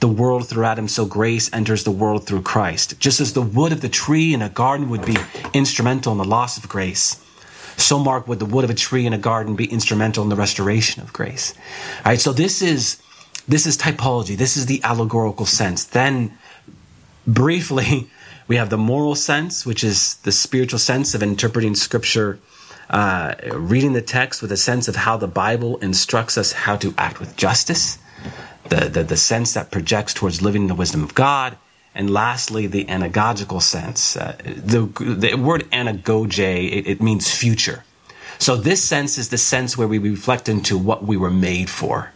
the 0.00 0.08
world 0.08 0.48
through 0.48 0.64
Adam, 0.64 0.88
so 0.88 1.04
grace 1.04 1.50
enters 1.52 1.84
the 1.84 1.90
world 1.90 2.24
through 2.24 2.42
Christ. 2.42 2.98
Just 3.00 3.20
as 3.20 3.32
the 3.32 3.42
wood 3.42 3.72
of 3.72 3.80
the 3.80 3.88
tree 3.88 4.32
in 4.32 4.40
a 4.40 4.48
garden 4.48 4.88
would 4.88 5.04
be 5.04 5.16
instrumental 5.52 6.12
in 6.12 6.18
the 6.18 6.24
loss 6.24 6.56
of 6.56 6.68
grace, 6.68 7.20
so 7.76 7.98
mark 7.98 8.28
would 8.28 8.38
the 8.38 8.46
wood 8.46 8.64
of 8.64 8.70
a 8.70 8.74
tree 8.74 9.06
in 9.06 9.12
a 9.12 9.18
garden 9.18 9.56
be 9.56 9.66
instrumental 9.66 10.22
in 10.22 10.30
the 10.30 10.36
restoration 10.36 11.02
of 11.02 11.12
grace. 11.12 11.52
All 11.98 12.12
right, 12.12 12.20
so 12.20 12.32
this 12.32 12.62
is 12.62 13.02
this 13.48 13.66
is 13.66 13.76
typology. 13.76 14.36
This 14.36 14.56
is 14.56 14.66
the 14.66 14.80
allegorical 14.84 15.46
sense. 15.46 15.84
Then 15.84 16.38
briefly, 17.26 18.08
we 18.48 18.56
have 18.56 18.70
the 18.70 18.78
moral 18.78 19.16
sense, 19.16 19.66
which 19.66 19.82
is 19.82 20.14
the 20.22 20.32
spiritual 20.32 20.78
sense 20.78 21.14
of 21.14 21.22
interpreting 21.22 21.74
scripture, 21.74 22.38
uh, 22.90 23.34
reading 23.52 23.94
the 23.94 24.02
text 24.02 24.42
with 24.42 24.52
a 24.52 24.56
sense 24.56 24.86
of 24.86 24.94
how 24.94 25.16
the 25.16 25.26
Bible 25.26 25.76
instructs 25.78 26.38
us 26.38 26.52
how 26.52 26.76
to 26.76 26.94
act 26.96 27.18
with 27.18 27.36
justice, 27.36 27.98
the, 28.72 28.88
the, 28.88 29.02
the 29.04 29.16
sense 29.16 29.52
that 29.54 29.70
projects 29.70 30.14
towards 30.14 30.40
living 30.40 30.62
in 30.62 30.68
the 30.68 30.74
wisdom 30.74 31.02
of 31.02 31.14
God, 31.14 31.56
and 31.94 32.10
lastly, 32.10 32.66
the 32.66 32.86
anagogical 32.86 33.60
sense. 33.60 34.16
Uh, 34.16 34.36
the, 34.44 34.80
the 35.04 35.34
word 35.34 35.70
anagoge, 35.70 36.38
it, 36.38 36.86
it 36.86 37.02
means 37.02 37.30
future. 37.30 37.84
So 38.38 38.56
this 38.56 38.82
sense 38.82 39.18
is 39.18 39.28
the 39.28 39.38
sense 39.38 39.76
where 39.76 39.86
we 39.86 39.98
reflect 39.98 40.48
into 40.48 40.78
what 40.78 41.04
we 41.04 41.18
were 41.18 41.30
made 41.30 41.68
for. 41.68 42.12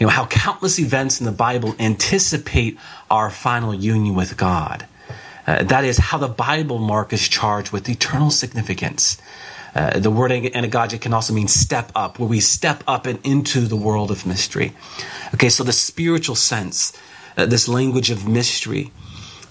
You 0.00 0.06
know, 0.06 0.12
how 0.12 0.26
countless 0.26 0.78
events 0.80 1.20
in 1.20 1.26
the 1.26 1.32
Bible 1.32 1.74
anticipate 1.78 2.76
our 3.10 3.30
final 3.30 3.72
union 3.72 4.14
with 4.16 4.36
God. 4.36 4.86
Uh, 5.46 5.62
that 5.62 5.84
is 5.84 5.98
how 5.98 6.18
the 6.18 6.28
Bible 6.28 6.78
mark 6.78 7.12
is 7.12 7.28
charged 7.28 7.70
with 7.70 7.88
eternal 7.88 8.30
significance. 8.30 9.16
Uh, 9.78 9.96
the 10.00 10.10
word 10.10 10.32
anagogia 10.32 11.00
can 11.00 11.14
also 11.14 11.32
mean 11.32 11.46
step 11.46 11.92
up, 11.94 12.18
where 12.18 12.28
we 12.28 12.40
step 12.40 12.82
up 12.88 13.06
and 13.06 13.24
into 13.24 13.60
the 13.60 13.76
world 13.76 14.10
of 14.10 14.26
mystery. 14.26 14.72
Okay, 15.34 15.48
so 15.48 15.62
the 15.62 15.72
spiritual 15.72 16.34
sense, 16.34 16.92
uh, 17.36 17.46
this 17.46 17.68
language 17.68 18.10
of 18.10 18.26
mystery, 18.26 18.90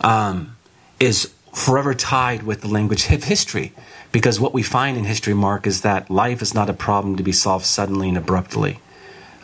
um, 0.01 0.57
is 0.99 1.31
forever 1.53 1.93
tied 1.93 2.43
with 2.43 2.59
the 2.59 2.67
language 2.67 3.09
of 3.09 3.23
history. 3.23 3.71
Because 4.11 4.37
what 4.37 4.53
we 4.53 4.63
find 4.63 4.97
in 4.97 5.05
history, 5.05 5.33
Mark, 5.33 5.65
is 5.65 5.79
that 5.81 6.09
life 6.09 6.41
is 6.41 6.53
not 6.53 6.69
a 6.69 6.73
problem 6.73 7.15
to 7.15 7.23
be 7.23 7.31
solved 7.31 7.65
suddenly 7.65 8.09
and 8.09 8.17
abruptly, 8.17 8.81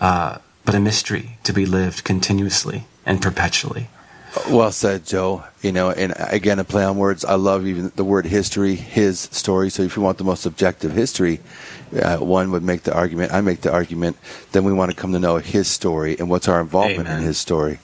uh, 0.01 0.39
but 0.65 0.75
a 0.75 0.81
mystery 0.81 1.37
to 1.43 1.53
be 1.53 1.65
lived 1.65 2.03
continuously 2.03 2.83
and 3.05 3.21
perpetually. 3.21 3.87
Well 4.49 4.71
said, 4.71 5.05
Joe. 5.05 5.43
You 5.61 5.71
know, 5.71 5.91
and 5.91 6.13
again, 6.17 6.59
a 6.59 6.63
play 6.63 6.83
on 6.83 6.97
words. 6.97 7.23
I 7.23 7.35
love 7.35 7.65
even 7.67 7.91
the 7.95 8.03
word 8.03 8.25
history, 8.25 8.75
his 8.75 9.19
story. 9.19 9.69
So 9.69 9.83
if 9.83 9.95
you 9.95 10.01
want 10.01 10.17
the 10.17 10.23
most 10.23 10.45
objective 10.45 10.91
history, 10.91 11.39
uh, 12.01 12.17
one 12.17 12.51
would 12.51 12.63
make 12.63 12.83
the 12.83 12.93
argument. 12.93 13.31
I 13.31 13.41
make 13.41 13.61
the 13.61 13.71
argument. 13.71 14.17
Then 14.51 14.63
we 14.63 14.73
want 14.73 14.91
to 14.91 14.97
come 14.97 15.13
to 15.13 15.19
know 15.19 15.37
his 15.37 15.67
story 15.67 16.17
and 16.17 16.29
what's 16.29 16.47
our 16.47 16.59
involvement 16.59 17.07
Amen. 17.07 17.19
in 17.19 17.23
his 17.23 17.37
story. 17.37 17.79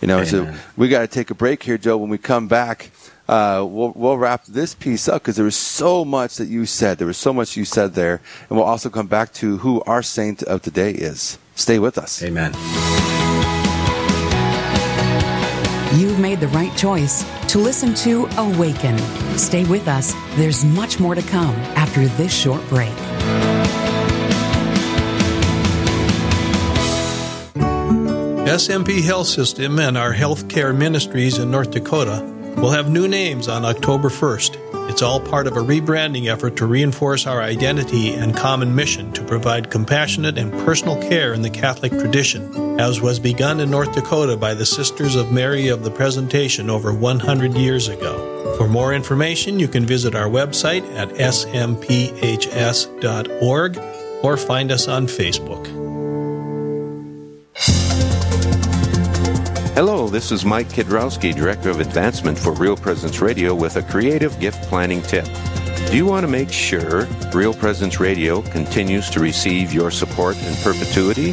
You 0.00 0.08
know, 0.08 0.18
Amen. 0.18 0.26
so 0.26 0.54
we 0.76 0.88
got 0.88 1.00
to 1.00 1.06
take 1.06 1.30
a 1.30 1.34
break 1.34 1.62
here, 1.62 1.78
Joe. 1.78 1.96
When 1.96 2.10
we 2.10 2.18
come 2.18 2.48
back, 2.48 2.90
uh, 3.28 3.66
we'll, 3.66 3.92
we'll 3.96 4.18
wrap 4.18 4.44
this 4.44 4.74
piece 4.74 5.08
up 5.08 5.22
because 5.22 5.36
there 5.36 5.44
was 5.44 5.56
so 5.56 6.04
much 6.04 6.36
that 6.36 6.48
you 6.48 6.66
said. 6.66 6.98
There 6.98 7.06
was 7.06 7.16
so 7.16 7.32
much 7.32 7.56
you 7.56 7.64
said 7.64 7.94
there, 7.94 8.20
and 8.48 8.58
we'll 8.58 8.66
also 8.66 8.90
come 8.90 9.06
back 9.06 9.32
to 9.34 9.58
who 9.58 9.80
our 9.82 10.02
saint 10.02 10.42
of 10.42 10.62
today 10.62 10.90
is. 10.90 11.38
Stay 11.54 11.78
with 11.78 11.96
us. 11.96 12.22
Amen. 12.22 12.52
You've 15.96 16.18
made 16.18 16.40
the 16.40 16.48
right 16.48 16.76
choice 16.76 17.24
to 17.52 17.58
listen 17.58 17.94
to 17.94 18.26
Awaken. 18.36 18.98
Stay 19.38 19.64
with 19.64 19.86
us. 19.86 20.12
There's 20.34 20.64
much 20.64 20.98
more 20.98 21.14
to 21.14 21.22
come 21.22 21.54
after 21.76 22.06
this 22.06 22.34
short 22.34 22.68
break. 22.68 22.92
SMP 28.44 29.02
Health 29.02 29.28
System 29.28 29.78
and 29.78 29.96
our 29.96 30.12
healthcare 30.12 30.76
ministries 30.76 31.38
in 31.38 31.52
North 31.52 31.70
Dakota 31.70 32.22
will 32.56 32.70
have 32.70 32.90
new 32.90 33.06
names 33.06 33.46
on 33.46 33.64
October 33.64 34.08
1st. 34.08 34.63
It's 34.88 35.02
all 35.02 35.18
part 35.20 35.46
of 35.46 35.56
a 35.56 35.60
rebranding 35.60 36.28
effort 36.30 36.56
to 36.56 36.66
reinforce 36.66 37.26
our 37.26 37.40
identity 37.42 38.14
and 38.14 38.36
common 38.36 38.74
mission 38.74 39.12
to 39.14 39.24
provide 39.24 39.70
compassionate 39.70 40.38
and 40.38 40.52
personal 40.64 41.00
care 41.08 41.34
in 41.34 41.42
the 41.42 41.50
Catholic 41.50 41.92
tradition, 41.92 42.78
as 42.78 43.00
was 43.00 43.18
begun 43.18 43.60
in 43.60 43.70
North 43.70 43.92
Dakota 43.94 44.36
by 44.36 44.54
the 44.54 44.66
Sisters 44.66 45.16
of 45.16 45.32
Mary 45.32 45.68
of 45.68 45.82
the 45.82 45.90
Presentation 45.90 46.70
over 46.70 46.92
100 46.92 47.54
years 47.54 47.88
ago. 47.88 48.56
For 48.56 48.68
more 48.68 48.94
information, 48.94 49.58
you 49.58 49.66
can 49.68 49.84
visit 49.84 50.14
our 50.14 50.28
website 50.28 50.84
at 50.94 51.08
smphs.org 51.10 51.80
or 54.22 54.36
find 54.36 54.70
us 54.70 54.86
on 54.86 55.06
Facebook. 55.06 55.83
This 60.14 60.30
is 60.30 60.44
Mike 60.44 60.68
Kidrowski, 60.68 61.34
Director 61.34 61.70
of 61.70 61.80
Advancement 61.80 62.38
for 62.38 62.52
Real 62.52 62.76
Presence 62.76 63.20
Radio, 63.20 63.52
with 63.52 63.74
a 63.74 63.82
creative 63.82 64.38
gift 64.38 64.62
planning 64.68 65.02
tip. 65.02 65.24
Do 65.90 65.96
you 65.96 66.06
want 66.06 66.22
to 66.22 66.30
make 66.30 66.52
sure 66.52 67.06
Real 67.32 67.52
Presence 67.52 67.98
Radio 67.98 68.40
continues 68.40 69.10
to 69.10 69.18
receive 69.18 69.74
your 69.74 69.90
support 69.90 70.36
in 70.36 70.54
perpetuity? 70.62 71.32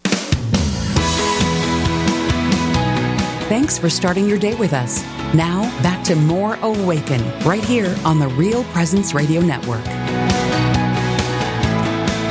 Thanks 3.51 3.77
for 3.77 3.89
starting 3.89 4.29
your 4.29 4.39
day 4.39 4.55
with 4.55 4.71
us. 4.71 5.03
Now, 5.33 5.63
back 5.83 6.05
to 6.05 6.15
more 6.15 6.55
Awaken 6.61 7.21
right 7.41 7.61
here 7.61 7.93
on 8.05 8.17
the 8.17 8.29
Real 8.29 8.63
Presence 8.71 9.13
Radio 9.13 9.41
Network. 9.41 9.83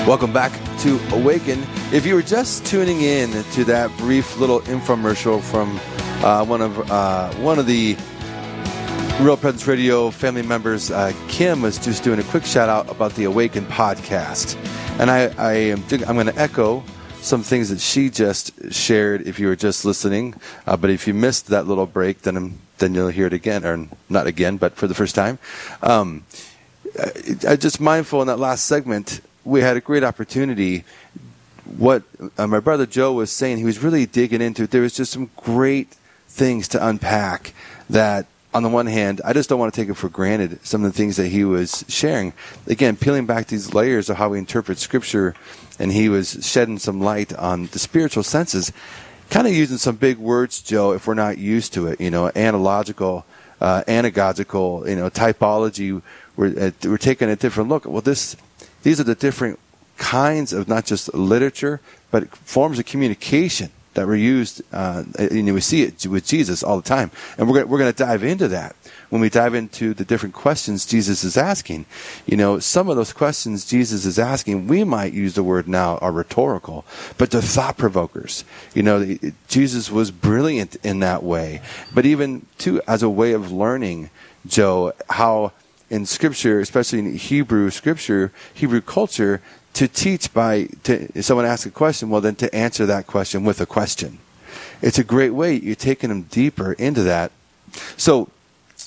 Welcome 0.06 0.32
back 0.32 0.50
to 0.78 0.98
Awaken. 1.14 1.62
If 1.92 2.06
you 2.06 2.14
were 2.14 2.22
just 2.22 2.64
tuning 2.64 3.02
in 3.02 3.32
to 3.52 3.64
that 3.64 3.94
brief 3.98 4.38
little 4.38 4.60
infomercial 4.62 5.42
from 5.42 5.78
uh, 6.24 6.42
one 6.46 6.62
of 6.62 6.90
uh, 6.90 7.30
one 7.34 7.58
of 7.58 7.66
the 7.66 7.98
Real 9.20 9.36
Presence 9.36 9.66
Radio 9.66 10.10
family 10.10 10.40
members, 10.40 10.90
uh, 10.90 11.12
Kim 11.28 11.60
was 11.60 11.78
just 11.78 12.02
doing 12.02 12.18
a 12.18 12.24
quick 12.24 12.46
shout 12.46 12.70
out 12.70 12.90
about 12.90 13.14
the 13.16 13.24
Awaken 13.24 13.66
podcast, 13.66 14.56
and 14.98 15.10
I, 15.10 15.26
I 15.36 15.52
am 15.52 15.84
I'm 15.90 16.14
going 16.14 16.28
to 16.28 16.38
echo 16.38 16.82
some 17.20 17.42
things 17.42 17.68
that 17.68 17.80
she 17.80 18.10
just 18.10 18.72
shared 18.72 19.26
if 19.26 19.38
you 19.38 19.46
were 19.46 19.56
just 19.56 19.84
listening. 19.84 20.34
Uh, 20.66 20.76
but 20.76 20.90
if 20.90 21.06
you 21.06 21.14
missed 21.14 21.48
that 21.48 21.66
little 21.66 21.86
break, 21.86 22.22
then 22.22 22.58
then 22.78 22.94
you'll 22.94 23.08
hear 23.08 23.26
it 23.26 23.32
again, 23.32 23.64
or 23.64 23.88
not 24.08 24.26
again, 24.26 24.56
but 24.56 24.74
for 24.74 24.86
the 24.86 24.94
first 24.94 25.14
time. 25.14 25.38
Um, 25.82 26.24
I, 26.98 27.52
I 27.52 27.56
just 27.56 27.80
mindful 27.80 28.22
in 28.22 28.26
that 28.28 28.38
last 28.38 28.64
segment, 28.64 29.20
we 29.44 29.60
had 29.60 29.76
a 29.76 29.80
great 29.80 30.02
opportunity. 30.02 30.84
What 31.76 32.02
uh, 32.38 32.46
my 32.46 32.58
brother 32.58 32.86
Joe 32.86 33.12
was 33.12 33.30
saying, 33.30 33.58
he 33.58 33.64
was 33.64 33.82
really 33.82 34.06
digging 34.06 34.40
into. 34.40 34.64
It. 34.64 34.70
There 34.70 34.82
was 34.82 34.94
just 34.94 35.12
some 35.12 35.30
great 35.36 35.94
things 36.26 36.68
to 36.68 36.84
unpack 36.84 37.52
that 37.90 38.26
on 38.52 38.62
the 38.64 38.68
one 38.68 38.86
hand, 38.86 39.20
I 39.24 39.32
just 39.32 39.48
don't 39.48 39.60
want 39.60 39.72
to 39.72 39.80
take 39.80 39.88
it 39.88 39.94
for 39.94 40.08
granted 40.08 40.64
some 40.66 40.84
of 40.84 40.92
the 40.92 40.96
things 40.96 41.16
that 41.16 41.28
he 41.28 41.44
was 41.44 41.84
sharing. 41.88 42.32
Again, 42.66 42.96
peeling 42.96 43.26
back 43.26 43.46
these 43.46 43.74
layers 43.74 44.10
of 44.10 44.16
how 44.16 44.30
we 44.30 44.38
interpret 44.38 44.78
Scripture, 44.78 45.34
and 45.81 45.91
he 45.91 46.09
was 46.09 46.39
shedding 46.43 46.78
some 46.78 47.01
light 47.01 47.33
on 47.33 47.66
the 47.68 47.78
spiritual 47.78 48.22
senses, 48.22 48.70
kind 49.31 49.47
of 49.47 49.55
using 49.55 49.78
some 49.78 49.97
big 49.97 50.18
words, 50.18 50.61
Joe, 50.61 50.93
if 50.93 51.07
we're 51.07 51.14
not 51.14 51.39
used 51.39 51.72
to 51.72 51.87
it. 51.87 52.01
You 52.01 52.11
know, 52.11 52.31
analogical, 52.37 53.24
uh, 53.61 53.83
anagogical, 53.89 54.89
you 54.89 54.95
know, 54.95 55.09
typology. 55.09 56.03
We're 56.37 56.66
uh, 56.66 56.70
we're 56.85 56.99
taking 56.99 57.31
a 57.31 57.37
different 57.37 57.70
look. 57.70 57.87
Well, 57.87 58.03
this 58.03 58.37
these 58.83 59.01
are 59.01 59.05
the 59.05 59.14
different 59.14 59.59
kinds 59.97 60.53
of 60.53 60.68
not 60.68 60.85
just 60.85 61.12
literature, 61.14 61.81
but 62.11 62.28
forms 62.37 62.78
of 62.78 62.85
communication 62.85 63.70
that 63.95 64.07
were 64.07 64.14
used, 64.14 64.62
uh, 64.72 65.03
and 65.18 65.53
we 65.53 65.61
see 65.61 65.83
it 65.83 66.07
with 66.07 66.26
Jesus 66.26 66.62
all 66.62 66.76
the 66.76 66.89
time. 66.89 67.11
And 67.37 67.49
we're 67.49 67.55
gonna, 67.55 67.66
we're 67.66 67.78
going 67.78 67.93
to 67.93 67.99
dive 67.99 68.22
into 68.22 68.49
that 68.49 68.76
when 69.11 69.20
we 69.20 69.28
dive 69.28 69.54
into 69.54 69.92
the 69.92 70.04
different 70.04 70.34
questions 70.34 70.86
Jesus 70.86 71.22
is 71.22 71.36
asking. 71.36 71.84
You 72.26 72.36
know, 72.36 72.58
some 72.58 72.88
of 72.88 72.96
those 72.96 73.12
questions 73.12 73.64
Jesus 73.64 74.04
is 74.06 74.18
asking, 74.18 74.68
we 74.68 74.84
might 74.84 75.12
use 75.12 75.34
the 75.34 75.42
word 75.42 75.68
now 75.68 75.98
are 75.98 76.12
rhetorical, 76.12 76.84
but 77.18 77.30
they're 77.30 77.42
thought 77.42 77.76
provokers. 77.76 78.44
You 78.74 78.82
know, 78.82 79.18
Jesus 79.48 79.90
was 79.90 80.11
brilliant 80.11 80.76
in 80.82 81.00
that 81.00 81.22
way. 81.22 81.61
But 81.92 82.06
even 82.06 82.46
too, 82.56 82.80
as 82.86 83.02
a 83.02 83.11
way 83.11 83.32
of 83.32 83.52
learning, 83.52 84.11
Joe, 84.46 84.92
how 85.11 85.52
in 85.90 86.06
scripture, 86.06 86.61
especially 86.61 87.00
in 87.00 87.16
Hebrew 87.16 87.68
scripture, 87.70 88.32
Hebrew 88.54 88.80
culture, 88.80 89.42
to 89.74 89.88
teach 89.88 90.32
by 90.32 90.68
to, 90.84 91.22
someone 91.22 91.46
asks 91.46 91.66
a 91.66 91.70
question, 91.70 92.11
well, 92.11 92.20
then 92.20 92.36
to 92.36 92.54
answer 92.54 92.86
that 92.86 93.06
question 93.06 93.44
with 93.44 93.61
a 93.61 93.66
question. 93.66 94.18
It's 94.82 94.98
a 94.98 95.04
great 95.04 95.30
way. 95.30 95.54
You're 95.54 95.74
taking 95.74 96.08
them 96.08 96.22
deeper 96.22 96.72
into 96.74 97.02
that. 97.02 97.32
So, 97.96 98.28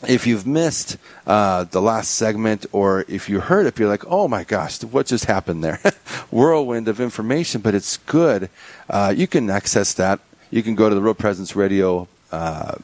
if 0.07 0.27
you've 0.27 0.45
missed 0.45 0.97
uh, 1.25 1.63
the 1.65 1.81
last 1.81 2.15
segment 2.15 2.65
or 2.71 3.05
if 3.07 3.29
you 3.29 3.39
heard 3.39 3.65
it, 3.65 3.79
you're 3.79 3.89
like, 3.89 4.05
oh 4.07 4.27
my 4.27 4.43
gosh, 4.43 4.83
what 4.83 5.05
just 5.05 5.25
happened 5.25 5.63
there? 5.63 5.79
Whirlwind 6.31 6.87
of 6.87 6.99
information, 6.99 7.61
but 7.61 7.75
it's 7.75 7.97
good. 7.97 8.49
Uh, 8.89 9.13
you 9.15 9.27
can 9.27 9.49
access 9.49 9.93
that. 9.93 10.19
You 10.51 10.63
can 10.63 10.75
go 10.75 10.89
to 10.89 10.95
the 10.95 11.01
Real 11.01 11.13
Presence 11.13 11.55
Radio 11.55 12.07
uh, 12.31 12.75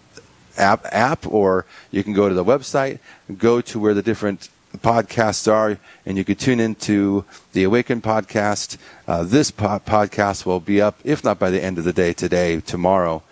app, 0.57 0.86
app, 0.91 1.28
or 1.28 1.65
you 1.91 2.03
can 2.03 2.13
go 2.13 2.30
to 2.30 2.36
the 2.36 2.45
website, 2.45 2.99
go 3.38 3.61
to 3.61 3.80
where 3.80 3.93
the 3.93 4.01
different 4.01 4.49
podcasts 4.78 5.51
are, 5.51 5.78
and 6.05 6.17
you 6.17 6.24
can 6.24 6.36
tune 6.36 6.59
into 6.59 7.26
the 7.53 7.63
Awaken 7.63 8.01
podcast. 8.01 8.78
Uh, 9.07 9.24
this 9.24 9.51
po- 9.51 9.80
podcast 9.80 10.45
will 10.45 10.59
be 10.59 10.82
up, 10.82 10.99
if 11.03 11.24
not 11.24 11.39
by 11.39 11.49
the 11.49 11.63
end 11.63 11.78
of 11.78 11.84
the 11.84 11.93
day 11.93 12.13
today, 12.13 12.59
tomorrow. 12.61 13.24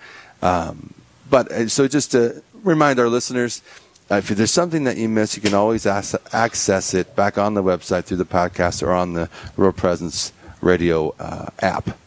Um, 0.42 0.94
but 1.30 1.52
uh, 1.52 1.68
so 1.68 1.88
just 1.88 2.12
to 2.12 2.44
remind 2.68 2.99
our 2.99 3.09
listeners, 3.09 3.63
uh, 4.11 4.15
if 4.15 4.28
there's 4.28 4.51
something 4.51 4.84
that 4.84 4.97
you 4.97 5.09
miss, 5.09 5.36
you 5.36 5.41
can 5.41 5.53
always 5.53 5.86
access 5.86 6.93
it 6.93 7.15
back 7.15 7.38
on 7.38 7.53
the 7.55 7.63
website 7.63 8.05
through 8.05 8.18
the 8.18 8.26
podcast 8.26 8.84
or 8.84 8.93
on 8.93 9.13
the 9.13 9.30
Real 9.55 9.72
Presence 9.72 10.32
Radio 10.61 11.15
uh, 11.20 11.47
app. 11.59 11.97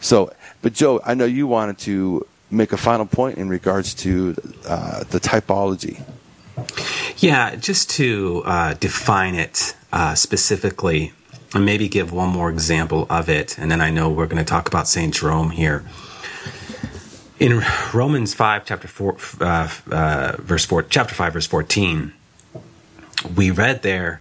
So, 0.00 0.32
but 0.62 0.72
Joe, 0.72 1.00
I 1.04 1.14
know 1.14 1.24
you 1.24 1.46
wanted 1.46 1.78
to 1.78 2.26
make 2.50 2.72
a 2.72 2.76
final 2.76 3.06
point 3.06 3.38
in 3.38 3.48
regards 3.48 3.94
to 3.94 4.36
uh, 4.66 5.04
the 5.04 5.18
typology. 5.18 6.02
Yeah, 7.18 7.56
just 7.56 7.90
to 7.90 8.42
uh, 8.44 8.74
define 8.74 9.34
it 9.34 9.74
uh, 9.92 10.14
specifically, 10.14 11.12
and 11.54 11.64
maybe 11.64 11.88
give 11.88 12.12
one 12.12 12.30
more 12.30 12.50
example 12.50 13.06
of 13.10 13.28
it, 13.28 13.58
and 13.58 13.70
then 13.70 13.80
I 13.80 13.90
know 13.90 14.10
we're 14.10 14.26
going 14.26 14.44
to 14.44 14.48
talk 14.48 14.68
about 14.68 14.88
Saint 14.88 15.14
Jerome 15.14 15.50
here. 15.50 15.84
In 17.38 17.62
Romans 17.92 18.34
five, 18.34 18.64
chapter 18.64 18.86
four, 18.86 19.16
uh, 19.40 19.68
uh, 19.90 20.36
verse 20.38 20.64
four, 20.64 20.82
chapter 20.82 21.14
five, 21.14 21.32
verse 21.32 21.46
fourteen, 21.46 22.12
we 23.36 23.50
read 23.50 23.82
there 23.82 24.20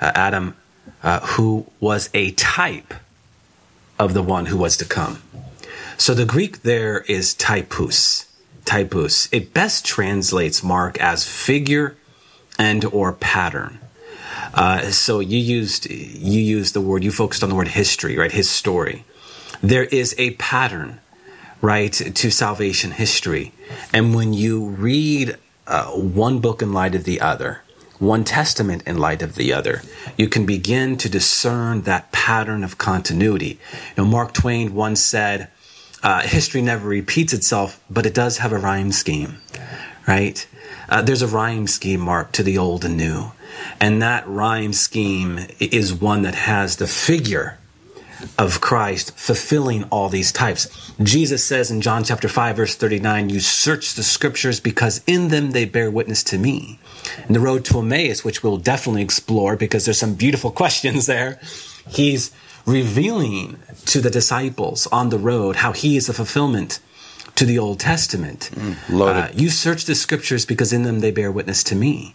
uh, 0.00 0.12
Adam, 0.14 0.56
uh, 1.02 1.20
who 1.20 1.66
was 1.78 2.10
a 2.12 2.32
type 2.32 2.92
of 3.98 4.14
the 4.14 4.22
one 4.22 4.46
who 4.46 4.58
was 4.58 4.76
to 4.78 4.84
come. 4.84 5.22
So 5.96 6.12
the 6.12 6.26
Greek 6.26 6.62
there 6.62 7.00
is 7.02 7.34
typus. 7.34 8.26
Typus. 8.64 9.28
It 9.32 9.54
best 9.54 9.84
translates 9.84 10.62
Mark 10.62 10.98
as 11.00 11.26
figure 11.26 11.96
and 12.58 12.84
or 12.84 13.12
pattern. 13.12 13.78
Uh, 14.52 14.90
so 14.90 15.20
you 15.20 15.38
used 15.38 15.88
you 15.88 16.40
used 16.40 16.74
the 16.74 16.80
word 16.80 17.04
you 17.04 17.12
focused 17.12 17.42
on 17.42 17.48
the 17.48 17.54
word 17.54 17.68
history, 17.68 18.18
right? 18.18 18.32
His 18.32 18.50
story. 18.50 19.04
There 19.62 19.84
is 19.84 20.14
a 20.18 20.32
pattern 20.32 21.00
right, 21.60 21.92
to 21.92 22.30
salvation 22.30 22.92
history. 22.92 23.52
And 23.92 24.14
when 24.14 24.32
you 24.32 24.66
read 24.70 25.36
uh, 25.66 25.86
one 25.86 26.40
book 26.40 26.62
in 26.62 26.72
light 26.72 26.94
of 26.94 27.04
the 27.04 27.20
other, 27.20 27.62
one 27.98 28.24
testament 28.24 28.82
in 28.86 28.96
light 28.98 29.20
of 29.20 29.34
the 29.34 29.52
other, 29.52 29.82
you 30.16 30.28
can 30.28 30.46
begin 30.46 30.96
to 30.96 31.08
discern 31.08 31.82
that 31.82 32.10
pattern 32.12 32.64
of 32.64 32.78
continuity. 32.78 33.60
You 33.96 34.04
know, 34.04 34.04
Mark 34.06 34.32
Twain 34.32 34.74
once 34.74 35.02
said, 35.02 35.50
uh, 36.02 36.22
history 36.22 36.62
never 36.62 36.88
repeats 36.88 37.34
itself, 37.34 37.78
but 37.90 38.06
it 38.06 38.14
does 38.14 38.38
have 38.38 38.52
a 38.52 38.58
rhyme 38.58 38.90
scheme, 38.90 39.36
right? 40.08 40.46
Uh, 40.88 41.02
there's 41.02 41.20
a 41.20 41.26
rhyme 41.26 41.66
scheme, 41.66 42.00
Mark, 42.00 42.32
to 42.32 42.42
the 42.42 42.56
old 42.56 42.86
and 42.86 42.96
new. 42.96 43.32
And 43.80 44.00
that 44.00 44.26
rhyme 44.26 44.72
scheme 44.72 45.46
is 45.60 45.92
one 45.92 46.22
that 46.22 46.34
has 46.34 46.76
the 46.76 46.86
figure 46.86 47.58
of 48.38 48.60
Christ 48.60 49.16
fulfilling 49.16 49.84
all 49.84 50.08
these 50.08 50.32
types. 50.32 50.89
Jesus 51.02 51.42
says 51.44 51.70
in 51.70 51.80
John 51.80 52.04
chapter 52.04 52.28
5 52.28 52.56
verse 52.56 52.74
39, 52.74 53.30
you 53.30 53.40
search 53.40 53.94
the 53.94 54.02
scriptures 54.02 54.60
because 54.60 55.02
in 55.06 55.28
them 55.28 55.52
they 55.52 55.64
bear 55.64 55.90
witness 55.90 56.22
to 56.24 56.38
me. 56.38 56.78
In 57.26 57.32
the 57.32 57.40
road 57.40 57.64
to 57.66 57.78
Emmaus, 57.78 58.24
which 58.24 58.42
we'll 58.42 58.58
definitely 58.58 59.02
explore 59.02 59.56
because 59.56 59.84
there's 59.84 59.98
some 59.98 60.14
beautiful 60.14 60.50
questions 60.62 61.06
there, 61.06 61.40
he's 61.88 62.32
revealing 62.66 63.58
to 63.86 64.00
the 64.00 64.10
disciples 64.10 64.86
on 64.88 65.08
the 65.08 65.18
road 65.18 65.56
how 65.56 65.72
he 65.72 65.96
is 65.96 66.06
the 66.06 66.12
fulfillment 66.12 66.80
to 67.36 67.46
the 67.46 67.58
Old 67.58 67.80
Testament. 67.80 68.50
Mm, 68.52 69.00
uh, 69.00 69.28
you 69.34 69.48
search 69.48 69.86
the 69.86 69.94
scriptures 69.94 70.44
because 70.44 70.72
in 70.72 70.82
them 70.82 71.00
they 71.00 71.10
bear 71.10 71.32
witness 71.32 71.64
to 71.64 71.74
me. 71.74 72.14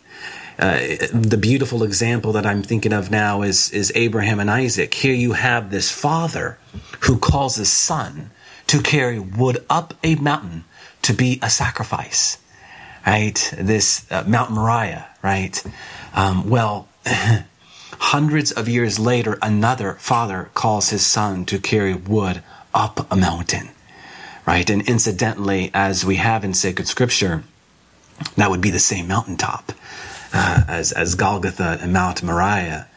Uh, 0.60 0.80
the 1.12 1.38
beautiful 1.38 1.84
example 1.84 2.32
that 2.34 2.46
I'm 2.46 2.62
thinking 2.62 2.94
of 2.94 3.12
now 3.12 3.42
is 3.42 3.70
is 3.72 3.92
Abraham 3.94 4.40
and 4.40 4.50
Isaac. 4.50 4.94
Here 4.94 5.14
you 5.14 5.34
have 5.34 5.70
this 5.70 5.92
father 5.92 6.58
who 7.02 7.18
calls 7.18 7.58
his 7.58 7.72
son 7.72 8.30
to 8.68 8.82
carry 8.82 9.20
wood 9.20 9.63
up 9.70 9.93
a 10.03 10.16
mountain 10.16 10.66
to 11.03 11.13
be 11.13 11.39
a 11.41 11.49
sacrifice, 11.49 12.38
right? 13.05 13.53
This 13.57 14.09
uh, 14.11 14.24
Mount 14.28 14.51
Moriah, 14.51 15.07
right? 15.22 15.63
Um, 16.13 16.49
well, 16.49 16.88
hundreds 17.05 18.51
of 18.51 18.68
years 18.68 18.99
later, 18.99 19.38
another 19.41 19.93
father 19.99 20.49
calls 20.53 20.89
his 20.89 21.05
son 21.05 21.45
to 21.45 21.59
carry 21.59 21.93
wood 21.93 22.41
up 22.74 23.11
a 23.11 23.16
mountain, 23.16 23.70
right? 24.45 24.70
And 24.70 24.88
incidentally, 24.88 25.72
as 25.74 26.03
we 26.03 26.16
have 26.16 26.43
in 26.43 26.53
sacred 26.53 26.88
scripture, 26.88 27.43
that 28.36 28.49
would 28.49 28.61
be 28.61 28.72
the 28.72 28.80
same 28.80 29.07
mountaintop 29.07 29.72
uh, 30.34 30.63
as 30.68 30.91
as 30.91 31.16
Golgotha 31.16 31.80
and 31.82 31.93
Mount 31.93 32.24
Moriah 32.24 32.88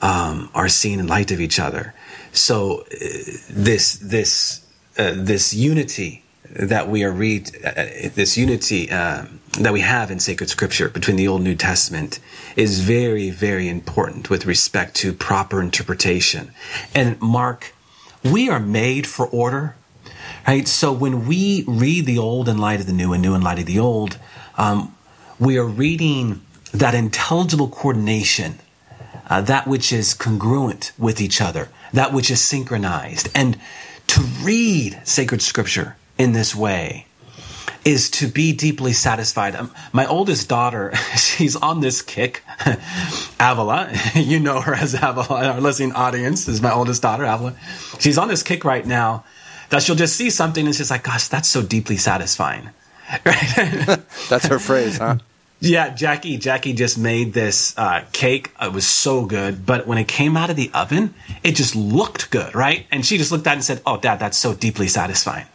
um, 0.00 0.50
are 0.54 0.68
seen 0.68 1.00
in 1.00 1.06
light 1.06 1.30
of 1.30 1.40
each 1.40 1.58
other. 1.58 1.94
So 2.32 2.80
uh, 2.82 3.06
this 3.50 3.94
this 3.94 4.64
uh, 4.98 5.12
this 5.14 5.54
unity 5.54 6.24
that 6.50 6.88
we 6.88 7.04
are 7.04 7.12
read 7.12 7.50
uh, 7.64 7.84
this 8.14 8.36
unity 8.36 8.90
uh, 8.90 9.26
that 9.60 9.72
we 9.72 9.80
have 9.80 10.10
in 10.10 10.18
sacred 10.18 10.48
scripture 10.48 10.88
between 10.88 11.16
the 11.16 11.28
Old 11.28 11.40
and 11.40 11.48
New 11.48 11.54
Testament 11.54 12.20
is 12.56 12.80
very 12.80 13.30
very 13.30 13.68
important 13.68 14.30
with 14.30 14.46
respect 14.46 14.94
to 14.96 15.12
proper 15.12 15.62
interpretation. 15.62 16.52
And 16.94 17.20
Mark, 17.20 17.74
we 18.24 18.48
are 18.48 18.60
made 18.60 19.06
for 19.06 19.26
order. 19.26 19.76
Right, 20.46 20.66
so 20.66 20.92
when 20.92 21.26
we 21.26 21.64
read 21.66 22.06
the 22.06 22.16
old 22.16 22.48
in 22.48 22.56
light 22.56 22.80
of 22.80 22.86
the 22.86 22.92
new 22.94 23.12
and 23.12 23.22
new 23.22 23.34
in 23.34 23.42
light 23.42 23.58
of 23.58 23.66
the 23.66 23.78
old, 23.78 24.18
um, 24.56 24.96
we 25.38 25.58
are 25.58 25.66
reading 25.66 26.40
that 26.72 26.94
intelligible 26.94 27.68
coordination, 27.68 28.58
uh, 29.28 29.42
that 29.42 29.66
which 29.66 29.92
is 29.92 30.14
congruent 30.14 30.92
with 30.98 31.20
each 31.20 31.42
other, 31.42 31.68
that 31.92 32.14
which 32.14 32.30
is 32.30 32.40
synchronized. 32.40 33.28
And 33.34 33.58
to 34.08 34.20
read 34.42 35.00
sacred 35.04 35.42
scripture 35.42 35.96
in 36.18 36.32
this 36.32 36.54
way 36.54 37.06
is 37.84 38.10
to 38.10 38.28
be 38.28 38.52
deeply 38.52 38.92
satisfied. 38.92 39.54
Um, 39.54 39.70
my 39.92 40.06
oldest 40.06 40.48
daughter, 40.48 40.94
she's 41.16 41.56
on 41.56 41.80
this 41.80 42.02
kick. 42.02 42.42
Avila, 43.40 43.90
you 44.14 44.40
know 44.40 44.60
her 44.60 44.74
as 44.74 44.94
Avila, 44.94 45.52
our 45.52 45.60
listening 45.60 45.92
audience 45.92 46.48
is 46.48 46.60
my 46.60 46.72
oldest 46.72 47.02
daughter, 47.02 47.24
Avila. 47.24 47.54
She's 47.98 48.18
on 48.18 48.28
this 48.28 48.42
kick 48.42 48.64
right 48.64 48.84
now 48.84 49.24
that 49.70 49.82
she'll 49.82 49.96
just 49.96 50.16
see 50.16 50.30
something 50.30 50.66
and 50.66 50.74
she's 50.74 50.90
like, 50.90 51.04
gosh, 51.04 51.28
that's 51.28 51.48
so 51.48 51.62
deeply 51.62 51.96
satisfying. 51.96 52.70
Right? 53.24 54.00
that's 54.28 54.46
her 54.46 54.58
phrase, 54.58 54.98
huh? 54.98 55.16
Yeah, 55.60 55.88
Jackie. 55.90 56.36
Jackie 56.36 56.72
just 56.72 56.96
made 56.98 57.32
this 57.32 57.76
uh, 57.76 58.04
cake. 58.12 58.52
It 58.62 58.72
was 58.72 58.86
so 58.86 59.24
good, 59.24 59.66
but 59.66 59.88
when 59.88 59.98
it 59.98 60.06
came 60.06 60.36
out 60.36 60.50
of 60.50 60.56
the 60.56 60.70
oven, 60.72 61.14
it 61.42 61.56
just 61.56 61.74
looked 61.74 62.30
good, 62.30 62.54
right? 62.54 62.86
And 62.92 63.04
she 63.04 63.18
just 63.18 63.32
looked 63.32 63.46
at 63.46 63.52
it 63.52 63.56
and 63.56 63.64
said, 63.64 63.82
"Oh, 63.84 63.96
Dad, 63.96 64.20
that's 64.20 64.38
so 64.38 64.54
deeply 64.54 64.86
satisfying." 64.86 65.46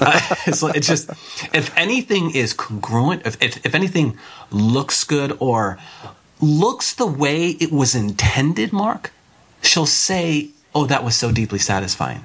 Uh, 0.00 0.18
so 0.52 0.68
it's 0.68 0.88
just, 0.88 1.10
if 1.52 1.76
anything 1.76 2.34
is 2.34 2.54
congruent, 2.54 3.26
if, 3.26 3.40
if 3.42 3.64
if 3.66 3.74
anything 3.74 4.18
looks 4.50 5.04
good 5.04 5.36
or 5.40 5.78
looks 6.40 6.94
the 6.94 7.06
way 7.06 7.50
it 7.50 7.70
was 7.70 7.94
intended, 7.94 8.72
Mark, 8.72 9.12
she'll 9.60 9.84
say, 9.84 10.50
"Oh, 10.74 10.86
that 10.86 11.04
was 11.04 11.16
so 11.16 11.30
deeply 11.30 11.58
satisfying." 11.58 12.24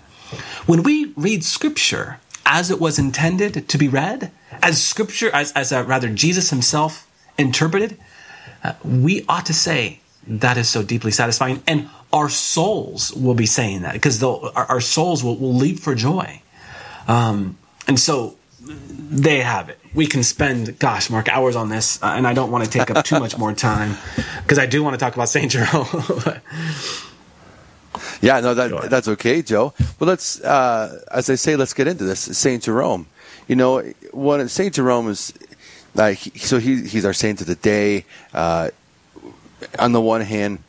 When 0.67 0.83
we 0.83 1.11
read 1.17 1.43
Scripture 1.43 2.21
as 2.45 2.71
it 2.71 2.79
was 2.79 2.97
intended 2.97 3.67
to 3.67 3.77
be 3.77 3.89
read, 3.89 4.31
as 4.63 4.81
Scripture, 4.81 5.29
as 5.33 5.51
as 5.51 5.73
uh, 5.73 5.83
rather 5.83 6.07
Jesus 6.07 6.49
Himself 6.49 7.05
interpreted, 7.39 7.97
uh, 8.63 8.73
we 8.83 9.25
ought 9.27 9.45
to 9.47 9.53
say 9.53 9.99
that 10.27 10.57
is 10.57 10.69
so 10.69 10.83
deeply 10.83 11.11
satisfying. 11.11 11.63
And 11.65 11.89
our 12.13 12.29
souls 12.29 13.13
will 13.13 13.33
be 13.33 13.45
saying 13.45 13.81
that 13.81 13.93
because 13.93 14.21
our, 14.23 14.51
our, 14.53 14.81
souls 14.81 15.23
will, 15.23 15.37
will 15.37 15.53
leap 15.53 15.79
for 15.79 15.95
joy. 15.95 16.41
Um, 17.07 17.57
and 17.87 17.99
so 17.99 18.37
they 18.61 19.39
have 19.39 19.69
it. 19.69 19.79
We 19.93 20.05
can 20.05 20.21
spend, 20.23 20.77
gosh, 20.77 21.09
Mark, 21.09 21.29
hours 21.29 21.55
on 21.55 21.69
this, 21.69 22.01
uh, 22.03 22.07
and 22.07 22.27
I 22.27 22.33
don't 22.33 22.51
want 22.51 22.63
to 22.63 22.69
take 22.69 22.91
up 22.91 23.03
too 23.03 23.19
much 23.19 23.37
more 23.37 23.53
time 23.53 23.97
because 24.43 24.59
I 24.59 24.67
do 24.67 24.83
want 24.83 24.93
to 24.93 24.99
talk 24.99 25.15
about 25.15 25.29
Saint 25.29 25.51
Jerome. 25.51 25.87
yeah, 28.21 28.39
no, 28.39 28.53
that, 28.53 28.89
that's 28.89 29.07
okay, 29.07 29.41
Joe. 29.41 29.73
Well, 29.99 30.07
let's, 30.07 30.41
uh, 30.41 31.01
as 31.11 31.29
I 31.29 31.35
say, 31.35 31.55
let's 31.55 31.73
get 31.73 31.87
into 31.87 32.03
this. 32.03 32.19
Saint 32.19 32.63
Jerome. 32.63 33.07
You 33.47 33.55
know, 33.55 33.81
what 34.11 34.47
Saint 34.51 34.75
Jerome 34.75 35.09
is 35.09 35.33
like 35.95 36.19
so 36.19 36.59
he 36.59 36.83
he's 36.83 37.05
our 37.05 37.13
saint 37.13 37.41
of 37.41 37.47
the 37.47 37.55
day. 37.55 38.05
Uh, 38.33 38.69
on 39.77 39.91
the 39.91 40.01
one 40.01 40.21
hand, 40.21 40.59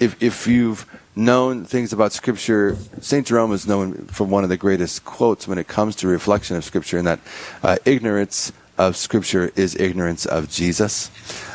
if 0.00 0.22
if 0.22 0.46
you've 0.46 0.86
known 1.14 1.64
things 1.64 1.92
about 1.92 2.12
Scripture, 2.12 2.76
Saint 3.00 3.26
Jerome 3.26 3.52
is 3.52 3.66
known 3.66 4.06
for 4.06 4.24
one 4.24 4.44
of 4.44 4.50
the 4.50 4.56
greatest 4.56 5.04
quotes 5.04 5.48
when 5.48 5.58
it 5.58 5.66
comes 5.66 5.96
to 5.96 6.06
reflection 6.06 6.56
of 6.56 6.64
Scripture, 6.64 6.98
and 6.98 7.06
that 7.06 7.20
uh, 7.62 7.76
ignorance 7.84 8.52
of 8.78 8.96
Scripture 8.96 9.50
is 9.56 9.74
ignorance 9.74 10.24
of 10.24 10.48
Jesus. 10.48 11.10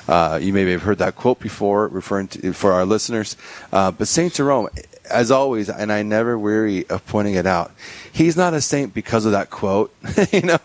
Uh, 0.10 0.38
you 0.42 0.52
may 0.52 0.70
have 0.70 0.82
heard 0.82 0.98
that 0.98 1.16
quote 1.16 1.40
before, 1.40 1.88
referring 1.88 2.28
to 2.28 2.52
for 2.52 2.74
our 2.74 2.86
listeners. 2.86 3.38
Uh, 3.72 3.90
but 3.90 4.08
Saint 4.08 4.34
Jerome, 4.34 4.68
as 5.10 5.32
always, 5.32 5.70
and 5.70 5.92
I 5.92 6.04
never 6.04 6.38
weary 6.38 6.86
of 6.90 7.06
pointing 7.06 7.36
it 7.36 7.46
out, 7.46 7.72
he's 8.14 8.38
not 8.38 8.54
a 8.54 8.62
saint 8.62 8.94
because 8.94 9.26
of 9.26 9.34
that 9.34 9.50
quote. 9.50 9.94
you 10.32 10.42
know, 10.44 10.60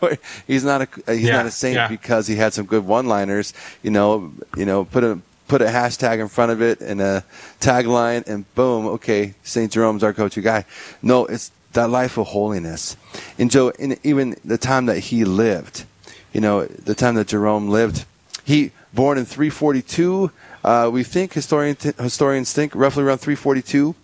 he's 0.46 0.64
not 0.64 0.82
a 0.82 1.12
he's 1.12 1.24
yeah, 1.24 1.38
not 1.38 1.46
a 1.46 1.51
saint 1.51 1.74
yeah. 1.74 1.88
because 1.88 2.28
he 2.28 2.36
had 2.36 2.53
some 2.53 2.66
good 2.66 2.86
one-liners. 2.86 3.53
You 3.82 3.90
know, 3.90 4.32
you 4.57 4.66
know, 4.66 4.84
put 4.84 5.03
a 5.03 5.18
put 5.49 5.62
a 5.62 5.66
hashtag 5.66 6.20
in 6.20 6.28
front 6.28 6.53
of 6.53 6.62
it 6.62 6.80
and 6.80 7.01
a 7.01 7.24
tagline, 7.59 8.26
and 8.28 8.53
boom, 8.55 8.86
okay, 8.86 9.34
Saint 9.42 9.72
Jerome's 9.72 10.05
our 10.05 10.12
go-to 10.12 10.42
guy. 10.42 10.64
No, 11.03 11.24
it's 11.24 11.51
that 11.72 11.90
life 11.90 12.18
of 12.18 12.28
holiness. 12.28 12.96
And 13.38 13.51
Joe, 13.51 13.70
in 13.70 13.99
even 14.05 14.36
the 14.44 14.59
time 14.59 14.86
that 14.86 14.99
he 14.99 15.24
lived, 15.24 15.84
you 16.32 16.40
know, 16.40 16.66
the 16.66 16.94
time 16.94 17.14
that 17.16 17.28
Jerome 17.28 17.68
lived, 17.70 18.05
he 18.44 18.72
born 18.92 19.18
in 19.18 19.24
342. 19.24 20.30
Uh, 20.64 20.90
we 20.92 21.03
think 21.03 21.32
historian, 21.32 21.76
historians 21.99 22.53
think 22.53 22.74
roughly 22.74 23.03
around 23.03 23.18
342. 23.18 23.94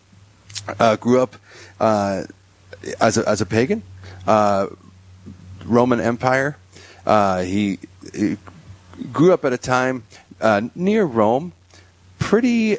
Uh, 0.79 0.97
grew 0.97 1.21
up 1.21 1.37
uh, 1.81 2.25
as 3.01 3.19
a, 3.19 3.29
as 3.29 3.41
a 3.41 3.47
pagan, 3.47 3.83
uh, 4.27 4.67
Roman 5.65 6.01
Empire. 6.01 6.57
Uh, 7.07 7.43
he, 7.43 7.79
he, 8.15 8.37
grew 9.13 9.33
up 9.33 9.45
at 9.45 9.53
a 9.53 9.59
time 9.59 10.05
uh, 10.41 10.63
near 10.75 11.05
Rome, 11.05 11.53
pretty. 12.19 12.79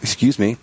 Excuse 0.00 0.38
me 0.38 0.56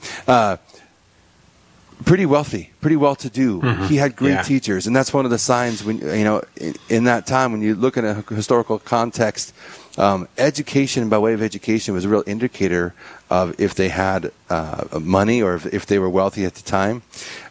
pretty 2.05 2.25
wealthy, 2.25 2.71
pretty 2.81 2.95
well 2.95 3.15
to 3.17 3.29
do. 3.29 3.59
Mm-hmm. 3.61 3.85
He 3.85 3.97
had 3.97 4.15
great 4.15 4.31
yeah. 4.31 4.41
teachers, 4.43 4.87
and 4.87 4.95
that's 4.95 5.13
one 5.13 5.25
of 5.25 5.31
the 5.31 5.37
signs 5.37 5.83
when 5.83 5.97
you 5.97 6.23
know 6.23 6.41
in, 6.55 6.75
in, 6.87 7.03
that 7.05 7.27
time 7.27 7.51
when 7.51 7.61
you 7.61 7.75
look 7.75 7.97
at 7.97 8.05
a 8.05 8.23
historical 8.33 8.79
context. 8.79 9.53
Um, 9.97 10.27
education, 10.37 11.07
by 11.07 11.17
way 11.17 11.33
of 11.33 11.41
education, 11.41 11.93
was 11.93 12.03
a 12.03 12.09
real 12.09 12.23
indicator 12.27 12.93
of 13.29 13.57
if 13.59 13.75
they 13.75 13.87
had 13.87 14.31
uh, 14.49 14.99
money 14.99 15.41
or 15.41 15.55
if, 15.55 15.65
if, 15.73 15.85
they 15.85 15.99
were 15.99 16.09
wealthy 16.09 16.43
at 16.43 16.55
the 16.55 16.63
time. 16.63 17.01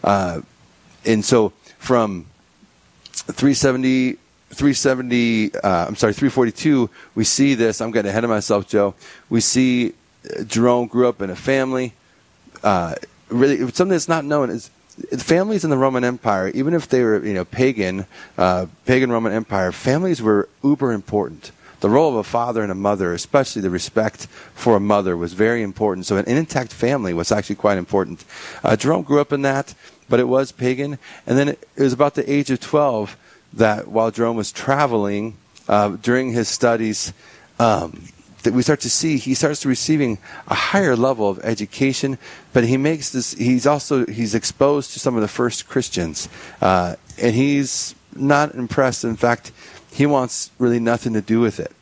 Uh, 0.03 0.43
and 1.07 1.25
so, 1.25 1.55
from 1.79 2.27
370 3.13 4.19
370 4.51 5.55
uh, 5.57 5.87
i'm 5.87 5.97
sorry 5.97 6.13
342 6.13 6.89
we 7.15 7.25
see 7.25 7.55
this 7.55 7.81
i'm 7.81 7.91
getting 7.91 8.11
ahead 8.11 8.23
of 8.23 8.31
myself 8.31 8.69
joe 8.69 8.95
we 9.29 9.41
see 9.41 9.93
uh, 10.31 10.45
jerome 10.45 10.87
grew 10.87 11.09
up 11.09 11.21
in 11.21 11.31
a 11.31 11.37
family 11.37 11.93
uh, 12.63 12.95
really 13.35 13.59
something 13.59 13.89
that's 13.89 14.09
not 14.09 14.25
known 14.25 14.51
is 14.51 14.71
families 15.19 15.65
in 15.65 15.71
the 15.71 15.79
Roman 15.79 16.05
Empire, 16.05 16.49
even 16.49 16.75
if 16.75 16.89
they 16.89 17.03
were 17.03 17.25
you 17.25 17.35
know 17.35 17.45
pagan, 17.45 18.07
uh, 18.39 18.67
pagan 18.87 19.11
Roman 19.11 19.33
Empire, 19.33 19.73
families 19.73 20.23
were 20.23 20.49
uber 20.63 20.93
important. 20.93 21.53
The 21.81 21.91
role 21.91 22.09
of 22.09 22.17
a 22.17 22.25
father 22.25 22.63
and 22.63 22.73
a 22.73 22.75
mother, 22.75 23.13
especially 23.13 23.61
the 23.61 23.69
respect 23.69 24.27
for 24.55 24.77
a 24.77 24.81
mother, 24.81 25.17
was 25.19 25.35
very 25.35 25.63
important. 25.63 26.07
So 26.07 26.17
an 26.17 26.25
intact 26.27 26.73
family 26.73 27.13
was 27.13 27.31
actually 27.31 27.57
quite 27.57 27.77
important. 27.77 28.25
Uh, 28.63 28.75
Jerome 28.75 29.03
grew 29.03 29.21
up 29.21 29.35
in 29.35 29.43
that, 29.43 29.75
but 30.09 30.19
it 30.19 30.29
was 30.29 30.51
pagan. 30.51 30.99
And 31.27 31.37
then 31.37 31.49
it, 31.51 31.69
was 31.77 31.93
about 31.93 32.15
the 32.15 32.31
age 32.31 32.51
of 32.51 32.61
12 32.61 33.19
that 33.55 33.89
while 33.89 34.11
Jerome 34.11 34.37
was 34.37 34.51
traveling 34.51 35.37
uh, 35.69 35.91
during 36.01 36.33
his 36.33 36.49
studies, 36.49 37.13
um, 37.59 38.09
that 38.45 38.53
we 38.53 38.63
start 38.63 38.81
to 38.81 38.91
see 38.91 39.17
he 39.17 39.35
starts 39.35 39.67
receiving 39.67 40.19
a 40.49 40.55
higher 40.55 40.95
level 40.97 41.29
of 41.29 41.39
education 41.43 42.19
but 42.53 42.65
he 42.65 42.77
makes 42.77 43.11
this 43.11 43.33
he's 43.33 43.67
also 43.67 44.07
he's 44.07 44.35
exposed 44.35 44.93
to 44.93 45.01
some 45.01 45.17
of 45.17 45.23
the 45.23 45.29
first 45.29 45.69
christians. 45.69 46.29
Uh, 46.61 46.97
and 47.21 47.35
he's 47.35 47.95
not 48.15 48.55
impressed. 48.55 49.05
In 49.05 49.17
fact 49.17 49.53
he 49.93 50.07
wants 50.07 50.51
really 50.59 50.81
nothing 50.81 51.13
to 51.15 51.21
do 51.21 51.41
with 51.41 51.59
it. 51.59 51.73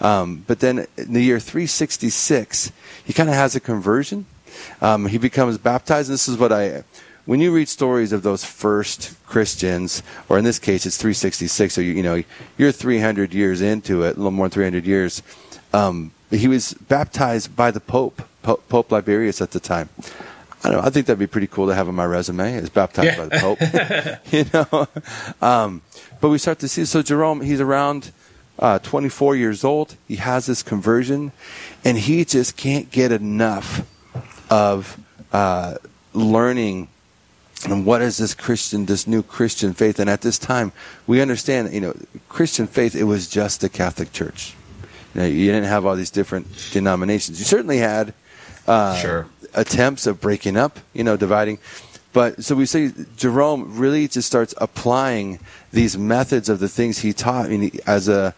Um, 0.00 0.44
but 0.46 0.60
then 0.60 0.86
in 0.96 1.12
the 1.12 1.22
year 1.22 1.40
366 1.40 2.72
he 3.04 3.12
kind 3.12 3.28
of 3.28 3.34
has 3.34 3.54
a 3.54 3.60
conversion. 3.60 4.26
Um, 4.80 5.06
he 5.06 5.18
becomes 5.18 5.58
baptized. 5.58 6.08
And 6.08 6.14
this 6.14 6.28
is 6.28 6.38
what 6.38 6.52
i 6.52 6.84
when 7.26 7.40
you 7.40 7.54
read 7.54 7.68
stories 7.68 8.12
of 8.12 8.22
those 8.22 8.44
first 8.44 9.16
Christians, 9.24 10.02
or 10.28 10.36
in 10.36 10.44
this 10.44 10.58
case, 10.58 10.84
it's 10.84 10.98
366, 10.98 11.72
so 11.72 11.80
you, 11.80 11.92
you 11.92 12.02
know 12.02 12.22
you're 12.58 12.72
300 12.72 13.32
years 13.32 13.62
into 13.62 14.02
it, 14.02 14.14
a 14.14 14.18
little 14.18 14.30
more 14.30 14.46
than 14.46 14.52
300 14.52 14.84
years. 14.84 15.22
Um, 15.74 16.12
he 16.30 16.48
was 16.48 16.74
baptized 16.74 17.54
by 17.56 17.70
the 17.70 17.80
Pope, 17.80 18.22
Pope, 18.42 18.68
Pope 18.68 18.90
Liberius 18.90 19.40
at 19.40 19.50
the 19.50 19.60
time. 19.60 19.88
I 20.62 20.70
don't 20.70 20.78
know. 20.78 20.86
I 20.86 20.90
think 20.90 21.06
that'd 21.06 21.18
be 21.18 21.26
pretty 21.26 21.46
cool 21.46 21.66
to 21.66 21.74
have 21.74 21.88
on 21.88 21.94
my 21.94 22.06
resume. 22.06 22.54
Is 22.54 22.70
baptized 22.70 23.06
yeah. 23.06 23.16
by 23.16 23.26
the 23.26 23.38
Pope, 23.40 23.58
you 24.32 24.44
know. 24.52 25.46
Um, 25.46 25.82
but 26.20 26.30
we 26.30 26.38
start 26.38 26.60
to 26.60 26.68
see. 26.68 26.84
So 26.84 27.02
Jerome, 27.02 27.42
he's 27.42 27.60
around 27.60 28.12
uh, 28.58 28.78
24 28.78 29.36
years 29.36 29.64
old. 29.64 29.96
He 30.08 30.16
has 30.16 30.46
this 30.46 30.62
conversion, 30.62 31.32
and 31.84 31.98
he 31.98 32.24
just 32.24 32.56
can't 32.56 32.90
get 32.90 33.12
enough 33.12 33.86
of 34.50 34.98
uh, 35.32 35.76
learning 36.12 36.88
and 37.66 37.86
what 37.86 38.02
is 38.02 38.18
this 38.18 38.34
Christian, 38.34 38.84
this 38.84 39.06
new 39.06 39.22
Christian 39.22 39.72
faith? 39.72 39.98
And 39.98 40.10
at 40.10 40.20
this 40.20 40.38
time, 40.38 40.72
we 41.06 41.22
understand, 41.22 41.72
you 41.72 41.80
know, 41.80 41.94
Christian 42.28 42.66
faith. 42.66 42.94
It 42.94 43.04
was 43.04 43.26
just 43.26 43.62
the 43.62 43.70
Catholic 43.70 44.12
Church. 44.12 44.54
You, 45.14 45.20
know, 45.20 45.26
you 45.26 45.46
didn't 45.46 45.68
have 45.68 45.86
all 45.86 45.96
these 45.96 46.10
different 46.10 46.46
denominations. 46.72 47.38
You 47.38 47.44
certainly 47.44 47.78
had 47.78 48.14
uh, 48.66 48.96
sure. 48.96 49.26
attempts 49.54 50.06
of 50.06 50.20
breaking 50.20 50.56
up, 50.56 50.78
you 50.92 51.04
know, 51.04 51.16
dividing. 51.16 51.58
But 52.12 52.44
so 52.44 52.54
we 52.54 52.66
say 52.66 52.92
Jerome 53.16 53.76
really 53.76 54.06
just 54.06 54.28
starts 54.28 54.54
applying 54.58 55.40
these 55.72 55.98
methods 55.98 56.48
of 56.48 56.60
the 56.60 56.68
things 56.68 56.98
he 56.98 57.12
taught. 57.12 57.46
I 57.46 57.48
mean, 57.48 57.78
as 57.86 58.08
a 58.08 58.34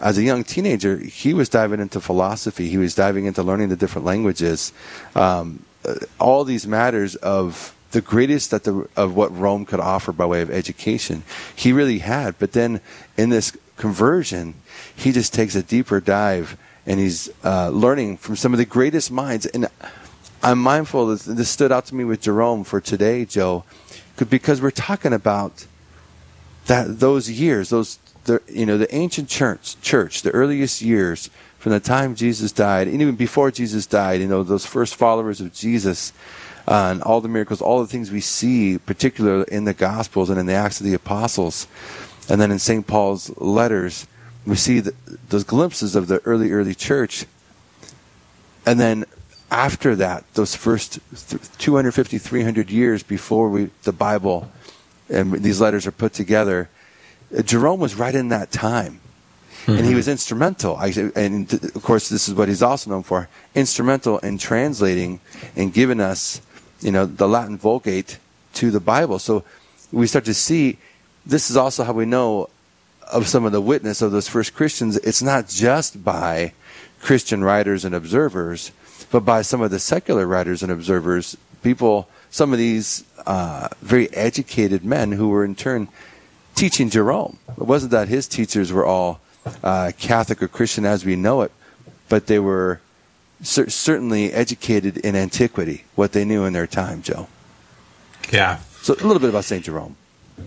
as 0.00 0.18
a 0.18 0.22
young 0.22 0.42
teenager, 0.42 0.98
he 0.98 1.32
was 1.32 1.48
diving 1.48 1.78
into 1.78 2.00
philosophy. 2.00 2.68
He 2.68 2.76
was 2.76 2.94
diving 2.96 3.26
into 3.26 3.42
learning 3.44 3.68
the 3.68 3.76
different 3.76 4.04
languages. 4.04 4.72
Um, 5.14 5.64
uh, 5.84 5.94
all 6.18 6.42
these 6.42 6.66
matters 6.66 7.14
of 7.16 7.74
the 7.92 8.00
greatest 8.00 8.50
that 8.50 8.64
the, 8.64 8.88
of 8.96 9.14
what 9.14 9.36
Rome 9.36 9.64
could 9.64 9.80
offer 9.80 10.12
by 10.12 10.26
way 10.26 10.42
of 10.42 10.50
education, 10.50 11.22
he 11.54 11.72
really 11.72 12.00
had. 12.00 12.38
But 12.38 12.52
then 12.52 12.80
in 13.16 13.28
this 13.30 13.56
conversion, 13.76 14.54
he 14.94 15.12
just 15.12 15.32
takes 15.32 15.54
a 15.54 15.62
deeper 15.62 16.00
dive 16.00 16.56
and 16.86 16.98
he's 16.98 17.30
uh, 17.44 17.68
learning 17.68 18.16
from 18.16 18.36
some 18.36 18.52
of 18.52 18.58
the 18.58 18.64
greatest 18.64 19.10
minds. 19.10 19.46
And 19.46 19.68
I'm 20.42 20.58
mindful 20.58 21.06
that 21.06 21.22
this 21.22 21.48
stood 21.48 21.70
out 21.70 21.86
to 21.86 21.94
me 21.94 22.04
with 22.04 22.20
Jerome 22.20 22.64
for 22.64 22.80
today, 22.80 23.24
Joe, 23.24 23.64
because 24.28 24.60
we're 24.60 24.70
talking 24.70 25.12
about 25.12 25.66
that 26.66 27.00
those 27.00 27.30
years, 27.30 27.70
those 27.70 27.98
the, 28.24 28.40
you 28.48 28.66
know 28.66 28.78
the 28.78 28.92
ancient 28.94 29.28
church, 29.28 29.80
church, 29.80 30.22
the 30.22 30.30
earliest 30.30 30.80
years 30.82 31.30
from 31.58 31.72
the 31.72 31.80
time 31.80 32.14
Jesus 32.14 32.52
died, 32.52 32.88
and 32.88 33.00
even 33.00 33.14
before 33.14 33.50
Jesus 33.50 33.86
died, 33.86 34.20
you 34.20 34.28
know 34.28 34.42
those 34.42 34.66
first 34.66 34.96
followers 34.96 35.40
of 35.40 35.52
Jesus. 35.52 36.12
Uh, 36.66 36.90
and 36.92 37.02
all 37.02 37.20
the 37.20 37.28
miracles, 37.28 37.60
all 37.60 37.80
the 37.80 37.88
things 37.88 38.10
we 38.10 38.20
see, 38.20 38.78
particularly 38.78 39.44
in 39.50 39.64
the 39.64 39.74
Gospels 39.74 40.30
and 40.30 40.38
in 40.38 40.46
the 40.46 40.52
Acts 40.52 40.80
of 40.80 40.86
the 40.86 40.94
Apostles, 40.94 41.66
and 42.28 42.40
then 42.40 42.50
in 42.50 42.58
St. 42.58 42.86
Paul's 42.86 43.36
letters, 43.38 44.06
we 44.46 44.56
see 44.56 44.80
the, 44.80 44.94
those 45.28 45.44
glimpses 45.44 45.96
of 45.96 46.06
the 46.06 46.20
early, 46.24 46.52
early 46.52 46.74
church. 46.74 47.26
And 48.64 48.78
then 48.78 49.04
after 49.50 49.96
that, 49.96 50.24
those 50.34 50.54
first 50.54 50.98
250, 51.58 52.18
300 52.18 52.70
years 52.70 53.02
before 53.02 53.48
we, 53.48 53.70
the 53.82 53.92
Bible 53.92 54.50
and 55.08 55.32
these 55.32 55.60
letters 55.60 55.86
are 55.86 55.92
put 55.92 56.12
together, 56.12 56.70
Jerome 57.44 57.80
was 57.80 57.94
right 57.94 58.14
in 58.14 58.28
that 58.28 58.50
time. 58.50 59.00
Mm-hmm. 59.62 59.70
And 59.70 59.80
he 59.80 59.86
mm-hmm. 59.88 59.96
was 59.96 60.08
instrumental. 60.08 60.76
And 60.78 61.52
of 61.52 61.82
course, 61.82 62.08
this 62.08 62.28
is 62.28 62.34
what 62.34 62.48
he's 62.48 62.62
also 62.62 62.90
known 62.90 63.04
for 63.04 63.28
instrumental 63.54 64.18
in 64.18 64.38
translating 64.38 65.20
and 65.54 65.72
giving 65.72 66.00
us, 66.00 66.40
you 66.82 66.92
know, 66.92 67.06
the 67.06 67.28
Latin 67.28 67.56
Vulgate 67.56 68.18
to 68.54 68.70
the 68.70 68.80
Bible. 68.80 69.18
So 69.18 69.44
we 69.90 70.06
start 70.06 70.24
to 70.26 70.34
see 70.34 70.78
this 71.24 71.50
is 71.50 71.56
also 71.56 71.84
how 71.84 71.92
we 71.92 72.06
know 72.06 72.48
of 73.12 73.28
some 73.28 73.44
of 73.44 73.52
the 73.52 73.60
witness 73.60 74.02
of 74.02 74.12
those 74.12 74.28
first 74.28 74.54
Christians, 74.54 74.96
it's 74.98 75.22
not 75.22 75.48
just 75.48 76.02
by 76.02 76.52
Christian 77.00 77.44
writers 77.44 77.84
and 77.84 77.94
observers, 77.94 78.72
but 79.10 79.20
by 79.20 79.42
some 79.42 79.60
of 79.60 79.70
the 79.70 79.78
secular 79.78 80.26
writers 80.26 80.62
and 80.62 80.72
observers, 80.72 81.36
people, 81.62 82.08
some 82.30 82.52
of 82.52 82.58
these 82.58 83.04
uh, 83.26 83.68
very 83.82 84.12
educated 84.14 84.84
men 84.84 85.12
who 85.12 85.28
were 85.28 85.44
in 85.44 85.54
turn 85.54 85.88
teaching 86.54 86.88
Jerome. 86.88 87.38
It 87.50 87.66
wasn't 87.66 87.92
that 87.92 88.08
his 88.08 88.26
teachers 88.26 88.72
were 88.72 88.86
all 88.86 89.20
uh, 89.62 89.92
Catholic 89.98 90.42
or 90.42 90.48
Christian 90.48 90.86
as 90.86 91.04
we 91.04 91.16
know 91.16 91.42
it, 91.42 91.52
but 92.08 92.26
they 92.26 92.38
were 92.38 92.80
cer- 93.42 93.70
certainly 93.70 94.32
educated 94.32 94.98
in 94.98 95.14
antiquity, 95.14 95.84
what 95.94 96.12
they 96.12 96.24
knew 96.24 96.44
in 96.44 96.52
their 96.52 96.66
time, 96.66 97.02
Joe. 97.02 97.28
Yeah. 98.30 98.58
So 98.80 98.94
a 98.94 98.96
little 98.96 99.18
bit 99.18 99.30
about 99.30 99.44
St. 99.44 99.64
Jerome. 99.64 99.96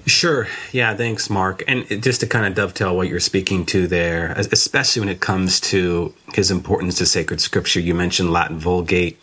Sure. 0.05 0.47
Yeah. 0.71 0.95
Thanks, 0.95 1.29
Mark. 1.29 1.63
And 1.67 1.85
just 2.01 2.19
to 2.21 2.27
kind 2.27 2.45
of 2.45 2.55
dovetail 2.55 2.95
what 2.95 3.07
you're 3.07 3.19
speaking 3.19 3.65
to 3.67 3.87
there, 3.87 4.31
especially 4.33 5.01
when 5.01 5.09
it 5.09 5.21
comes 5.21 5.59
to 5.61 6.13
his 6.33 6.51
importance 6.51 6.97
to 6.97 7.05
sacred 7.05 7.39
scripture, 7.39 7.79
you 7.79 7.93
mentioned 7.93 8.31
Latin 8.31 8.57
Vulgate. 8.57 9.19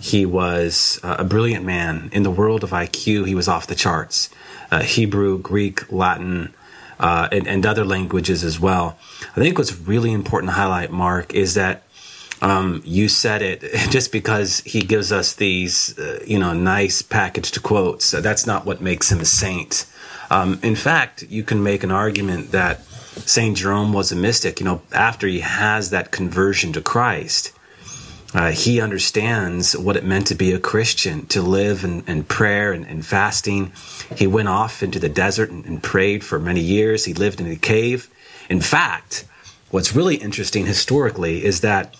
He 0.00 0.26
was 0.26 0.98
uh, 1.02 1.16
a 1.18 1.24
brilliant 1.24 1.64
man. 1.64 2.10
In 2.12 2.22
the 2.22 2.30
world 2.30 2.64
of 2.64 2.70
IQ, 2.70 3.26
he 3.26 3.34
was 3.34 3.46
off 3.48 3.66
the 3.66 3.74
charts. 3.74 4.30
Uh, 4.70 4.82
Hebrew, 4.82 5.38
Greek, 5.38 5.92
Latin, 5.92 6.52
uh, 6.98 7.28
and, 7.30 7.46
and, 7.46 7.64
other 7.64 7.84
languages 7.84 8.42
as 8.42 8.58
well. 8.58 8.98
I 9.22 9.40
think 9.40 9.58
what's 9.58 9.78
really 9.78 10.12
important 10.12 10.50
to 10.50 10.54
highlight, 10.54 10.90
Mark, 10.90 11.34
is 11.34 11.54
that 11.54 11.82
um, 12.42 12.82
you 12.84 13.08
said 13.08 13.42
it 13.42 13.60
just 13.90 14.12
because 14.12 14.60
he 14.60 14.80
gives 14.80 15.12
us 15.12 15.34
these, 15.34 15.98
uh, 15.98 16.22
you 16.26 16.38
know, 16.38 16.52
nice 16.52 17.02
packaged 17.02 17.62
quotes. 17.62 18.10
That's 18.10 18.46
not 18.46 18.66
what 18.66 18.80
makes 18.80 19.10
him 19.10 19.20
a 19.20 19.24
saint. 19.24 19.86
Um, 20.30 20.58
in 20.62 20.74
fact, 20.74 21.22
you 21.28 21.42
can 21.42 21.62
make 21.62 21.82
an 21.84 21.90
argument 21.90 22.52
that 22.52 22.84
Saint 23.24 23.56
Jerome 23.56 23.92
was 23.92 24.12
a 24.12 24.16
mystic. 24.16 24.60
You 24.60 24.66
know, 24.66 24.82
after 24.92 25.26
he 25.26 25.40
has 25.40 25.90
that 25.90 26.10
conversion 26.10 26.72
to 26.74 26.80
Christ, 26.80 27.52
uh, 28.34 28.50
he 28.50 28.80
understands 28.80 29.76
what 29.76 29.96
it 29.96 30.04
meant 30.04 30.26
to 30.26 30.34
be 30.34 30.52
a 30.52 30.58
Christian, 30.58 31.26
to 31.26 31.40
live 31.40 31.84
in, 31.84 32.02
in 32.06 32.24
prayer 32.24 32.72
and, 32.72 32.84
and, 32.86 33.06
fasting. 33.06 33.72
He 34.14 34.26
went 34.26 34.48
off 34.48 34.82
into 34.82 34.98
the 34.98 35.08
desert 35.08 35.50
and, 35.50 35.64
and 35.64 35.82
prayed 35.82 36.22
for 36.24 36.38
many 36.38 36.60
years. 36.60 37.04
He 37.04 37.14
lived 37.14 37.40
in 37.40 37.46
a 37.46 37.56
cave. 37.56 38.10
In 38.50 38.60
fact, 38.60 39.24
what's 39.70 39.94
really 39.94 40.16
interesting 40.16 40.66
historically 40.66 41.44
is 41.44 41.60
that 41.62 41.96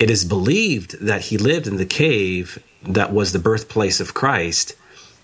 it 0.00 0.10
is 0.10 0.24
believed 0.24 0.98
that 1.00 1.26
he 1.26 1.36
lived 1.36 1.66
in 1.66 1.76
the 1.76 1.84
cave 1.84 2.60
that 2.82 3.12
was 3.12 3.32
the 3.32 3.38
birthplace 3.38 4.00
of 4.00 4.14
Christ. 4.14 4.74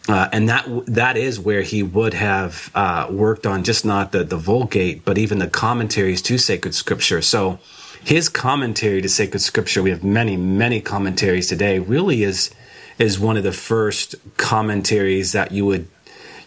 Uh, 0.09 0.29
and 0.31 0.49
that 0.49 0.69
that 0.87 1.17
is 1.17 1.41
where 1.41 1.63
he 1.63 1.83
would 1.83 2.15
have 2.15 2.71
uh, 2.77 3.09
worked 3.11 3.45
on 3.45 3.65
just 3.65 3.85
not 3.85 4.13
the, 4.13 4.23
the 4.23 4.37
Vulgate, 4.37 5.05
but 5.05 5.19
even 5.19 5.41
the 5.41 5.49
commentaries 5.49 6.23
to 6.23 6.39
sacred 6.39 6.77
scripture. 6.77 7.21
So 7.21 7.59
his 8.05 8.29
commentary 8.29 9.03
to 9.03 9.09
sacred 9.09 9.41
scripture, 9.41 9.83
we 9.83 9.91
have 9.91 10.05
many, 10.05 10.37
many 10.37 10.81
commentaries 10.81 11.49
today, 11.49 11.81
really 11.81 12.23
is 12.23 12.55
is 12.99 13.19
one 13.19 13.37
of 13.37 13.43
the 13.43 13.53
first 13.53 14.15
commentaries 14.37 15.33
that 15.33 15.51
you 15.51 15.67
would 15.67 15.89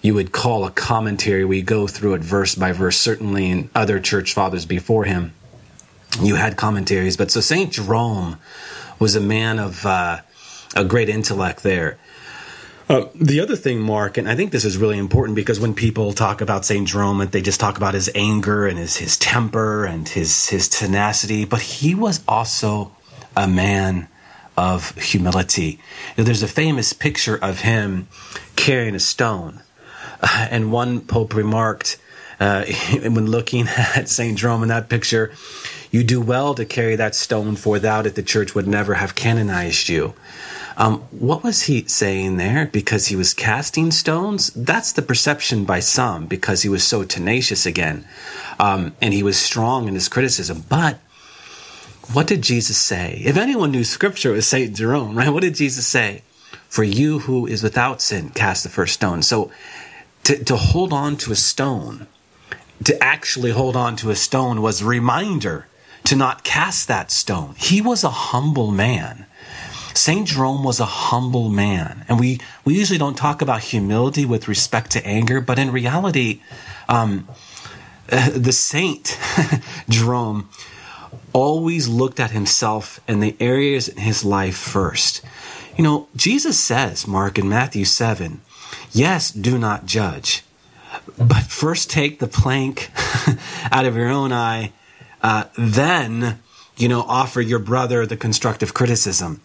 you 0.02 0.14
would 0.14 0.32
call 0.32 0.64
a 0.64 0.72
commentary. 0.72 1.44
We 1.44 1.62
go 1.62 1.86
through 1.86 2.14
it 2.14 2.22
verse 2.22 2.56
by 2.56 2.72
verse, 2.72 2.98
certainly 2.98 3.50
in 3.50 3.70
other 3.76 4.00
church 4.00 4.34
fathers 4.34 4.66
before 4.66 5.04
him 5.04 5.34
you 6.22 6.36
had 6.36 6.58
commentaries. 6.58 7.18
But 7.18 7.32
so 7.32 7.42
St. 7.42 7.72
Jerome 7.72 8.38
was 9.00 9.16
a 9.16 9.22
man 9.22 9.60
of 9.60 9.86
uh, 9.86 10.22
a 10.76 10.84
great 10.84 11.10
intellect 11.10 11.64
there. 11.64 11.98
Uh, 12.90 13.08
the 13.14 13.40
other 13.40 13.56
thing, 13.56 13.80
Mark, 13.80 14.18
and 14.18 14.28
I 14.28 14.36
think 14.36 14.52
this 14.52 14.66
is 14.66 14.76
really 14.76 14.98
important 14.98 15.36
because 15.36 15.60
when 15.60 15.76
people 15.76 16.12
talk 16.12 16.42
about 16.42 16.66
Saint 16.66 16.88
Jerome, 16.88 17.20
they 17.30 17.42
just 17.42 17.60
talk 17.60 17.78
about 17.78 17.94
his 17.94 18.10
anger 18.16 18.66
and 18.66 18.80
his 18.80 18.98
his 18.98 19.16
temper 19.16 19.86
and 19.86 20.10
his 20.10 20.50
his 20.50 20.68
tenacity, 20.68 21.46
but 21.46 21.62
he 21.62 21.94
was 21.94 22.24
also 22.28 22.92
a 23.38 23.48
man 23.48 24.08
of 24.58 24.98
humility. 24.98 25.80
You 26.18 26.18
know, 26.18 26.24
there's 26.24 26.42
a 26.42 26.48
famous 26.48 26.92
picture 26.92 27.38
of 27.38 27.60
him 27.60 28.08
carrying 28.56 28.96
a 28.96 29.00
stone, 29.00 29.62
uh, 30.22 30.48
and 30.50 30.72
one 30.72 31.02
pope 31.02 31.36
remarked 31.36 32.00
uh, 32.40 32.66
when 33.02 33.28
looking 33.28 33.68
at 33.68 34.10
Saint 34.10 34.38
Jerome 34.38 34.64
in 34.64 34.70
that 34.70 34.90
picture, 34.90 35.32
you 35.92 36.04
do 36.04 36.22
well 36.22 36.54
to 36.56 36.66
carry 36.66 36.96
that 36.96 37.16
stone, 37.16 37.56
for 37.56 37.72
without 37.72 38.06
it 38.06 38.16
the 38.16 38.24
church 38.24 38.54
would 38.56 38.68
never 38.68 38.96
have 38.96 39.16
canonized 39.16 39.90
you. 39.90 40.14
Um, 40.78 41.00
what 41.12 41.44
was 41.44 41.64
he 41.64 41.86
saying 41.88 42.38
there? 42.38 42.68
Because 42.68 43.08
he 43.08 43.16
was 43.16 43.34
casting 43.34 43.92
stones? 43.92 44.50
That's 44.56 44.94
the 44.94 45.02
perception 45.02 45.66
by 45.66 45.82
some, 45.82 46.26
because 46.26 46.62
he 46.62 46.70
was 46.70 46.88
so 46.88 47.04
tenacious 47.04 47.66
again. 47.66 48.06
Um, 48.60 48.96
and 49.02 49.14
he 49.14 49.22
was 49.22 49.38
strong 49.38 49.90
in 49.90 49.94
his 49.94 50.08
criticism. 50.08 50.64
But 50.70 51.00
what 52.14 52.28
did 52.28 52.42
Jesus 52.42 52.78
say? 52.78 53.22
If 53.26 53.36
anyone 53.36 53.72
knew 53.72 53.84
scripture, 53.84 54.32
it 54.32 54.36
was 54.36 54.48
St. 54.48 54.76
Jerome, 54.76 55.18
right? 55.18 55.30
What 55.30 55.42
did 55.42 55.56
Jesus 55.56 55.86
say? 55.86 56.24
For 56.70 56.84
you 56.84 57.20
who 57.20 57.46
is 57.46 57.62
without 57.62 58.02
sin, 58.02 58.30
cast 58.30 58.64
the 58.64 58.70
first 58.70 58.94
stone. 58.94 59.22
So 59.22 59.52
to, 60.24 60.44
to 60.46 60.56
hold 60.56 60.94
on 60.94 61.18
to 61.18 61.32
a 61.32 61.36
stone, 61.36 62.08
to 62.84 63.04
actually 63.04 63.52
hold 63.52 63.76
on 63.76 63.96
to 63.98 64.10
a 64.10 64.16
stone 64.16 64.62
was 64.62 64.82
a 64.82 64.86
reminder 64.86 65.68
to 66.06 66.16
not 66.16 66.44
cast 66.44 66.88
that 66.88 67.12
stone. 67.12 67.56
He 67.58 67.82
was 67.82 68.04
a 68.04 68.10
humble 68.10 68.72
man. 68.72 69.26
St. 69.94 70.28
Jerome 70.28 70.64
was 70.64 70.80
a 70.80 70.86
humble 70.86 71.50
man. 71.50 72.06
And 72.08 72.20
we, 72.20 72.40
we 72.64 72.74
usually 72.74 73.00
don't 73.00 73.18
talk 73.18 73.42
about 73.42 73.62
humility 73.62 74.26
with 74.26 74.48
respect 74.48 74.92
to 74.92 75.06
anger, 75.06 75.42
but 75.42 75.60
in 75.60 75.72
reality, 75.72 76.42
um, 76.88 77.28
the 78.08 78.54
saint, 78.54 79.20
Jerome, 79.90 80.50
always 81.34 81.88
looked 81.88 82.20
at 82.20 82.32
himself 82.32 83.00
and 83.08 83.22
the 83.22 83.36
areas 83.40 83.88
in 83.88 83.98
his 83.98 84.24
life 84.24 84.58
first. 84.58 85.22
You 85.78 85.84
know, 85.84 86.08
Jesus 86.16 86.60
says, 86.60 87.08
Mark 87.08 87.38
in 87.38 87.48
Matthew 87.48 87.86
7, 87.86 88.42
yes, 88.92 89.32
do 89.32 89.58
not 89.58 89.86
judge, 89.86 90.44
but 91.18 91.44
first 91.44 91.90
take 91.90 92.20
the 92.20 92.28
plank 92.28 92.92
out 93.72 93.86
of 93.86 93.96
your 93.96 94.10
own 94.10 94.32
eye 94.32 94.72
uh, 95.22 95.46
then 95.58 96.40
you 96.78 96.88
know 96.88 97.02
offer 97.02 97.42
your 97.42 97.60
brother 97.60 98.06
the 98.06 98.18
constructive 98.18 98.74
criticism. 98.74 99.42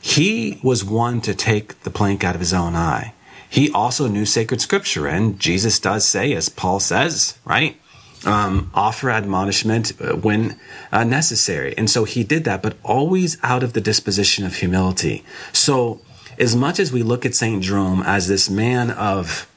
He 0.00 0.60
was 0.62 0.84
one 0.84 1.20
to 1.22 1.34
take 1.34 1.82
the 1.82 1.90
plank 1.90 2.22
out 2.22 2.34
of 2.34 2.40
his 2.40 2.54
own 2.54 2.76
eye. 2.76 3.14
He 3.50 3.70
also 3.72 4.06
knew 4.06 4.24
sacred 4.24 4.60
scripture, 4.60 5.06
and 5.06 5.40
Jesus 5.40 5.80
does 5.80 6.06
say, 6.06 6.32
as 6.34 6.48
Paul 6.48 6.80
says, 6.80 7.38
right? 7.44 7.80
Um, 8.24 8.70
offer 8.74 9.10
admonishment 9.10 9.92
uh, 10.00 10.14
when 10.16 10.58
uh, 10.92 11.04
necessary. 11.04 11.76
And 11.78 11.88
so 11.88 12.04
he 12.04 12.24
did 12.24 12.44
that, 12.44 12.62
but 12.62 12.76
always 12.82 13.38
out 13.42 13.62
of 13.62 13.72
the 13.72 13.80
disposition 13.80 14.44
of 14.44 14.56
humility. 14.56 15.24
So, 15.52 16.00
as 16.38 16.54
much 16.54 16.78
as 16.78 16.92
we 16.92 17.02
look 17.02 17.24
at 17.24 17.34
St. 17.34 17.62
Jerome 17.62 18.02
as 18.02 18.28
this 18.28 18.50
man 18.50 18.90
of, 18.90 19.48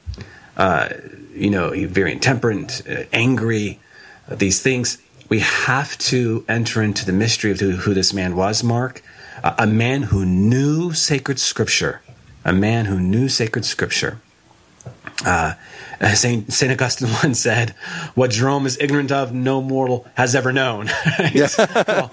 uh, 0.56 0.88
you 1.34 1.50
know, 1.50 1.70
very 1.88 2.12
intemperate, 2.12 2.82
uh, 2.88 3.04
angry, 3.12 3.80
uh, 4.28 4.34
these 4.34 4.62
things, 4.62 4.98
we 5.28 5.40
have 5.40 5.96
to 5.98 6.44
enter 6.48 6.82
into 6.82 7.06
the 7.06 7.12
mystery 7.12 7.50
of 7.50 7.60
who, 7.60 7.72
who 7.72 7.94
this 7.94 8.12
man 8.12 8.36
was, 8.36 8.62
Mark. 8.62 9.02
Uh, 9.42 9.54
a 9.58 9.66
man 9.66 10.02
who 10.02 10.24
knew 10.24 10.92
sacred 10.92 11.38
scripture. 11.38 12.02
A 12.44 12.52
man 12.52 12.86
who 12.86 13.00
knew 13.00 13.28
sacred 13.28 13.64
scripture. 13.64 14.20
Uh, 15.24 15.54
Saint 16.14 16.52
Saint 16.52 16.72
Augustine 16.72 17.08
once 17.22 17.40
said, 17.40 17.70
"What 18.14 18.32
Jerome 18.32 18.66
is 18.66 18.76
ignorant 18.80 19.12
of, 19.12 19.32
no 19.32 19.62
mortal 19.62 20.06
has 20.14 20.34
ever 20.34 20.52
known." 20.52 20.86
well, 21.18 22.10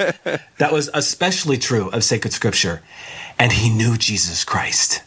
that 0.57 0.69
was 0.71 0.89
especially 0.93 1.57
true 1.57 1.89
of 1.89 2.03
sacred 2.03 2.31
scripture, 2.31 2.81
and 3.39 3.51
he 3.51 3.69
knew 3.69 3.97
Jesus 3.97 4.43
Christ. 4.43 5.01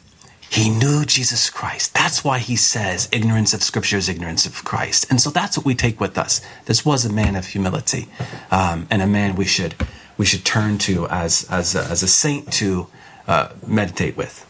He 0.52 0.68
knew 0.68 1.06
Jesus 1.06 1.48
Christ. 1.48 1.94
That's 1.94 2.22
why 2.22 2.38
he 2.38 2.56
says 2.56 3.08
ignorance 3.10 3.54
of 3.54 3.62
Scripture 3.62 3.96
is 3.96 4.10
ignorance 4.10 4.44
of 4.44 4.64
Christ. 4.64 5.06
And 5.08 5.18
so 5.18 5.30
that's 5.30 5.56
what 5.56 5.64
we 5.64 5.74
take 5.74 5.98
with 5.98 6.18
us. 6.18 6.42
This 6.66 6.84
was 6.84 7.06
a 7.06 7.12
man 7.12 7.36
of 7.36 7.46
humility, 7.46 8.08
um, 8.50 8.86
and 8.90 9.00
a 9.00 9.06
man 9.06 9.34
we 9.34 9.46
should 9.46 9.74
we 10.18 10.26
should 10.26 10.44
turn 10.44 10.76
to 10.78 11.08
as 11.08 11.46
as 11.50 11.74
a, 11.74 11.84
as 11.84 12.02
a 12.02 12.06
saint 12.06 12.52
to 12.54 12.86
uh, 13.26 13.48
meditate 13.66 14.14
with. 14.18 14.46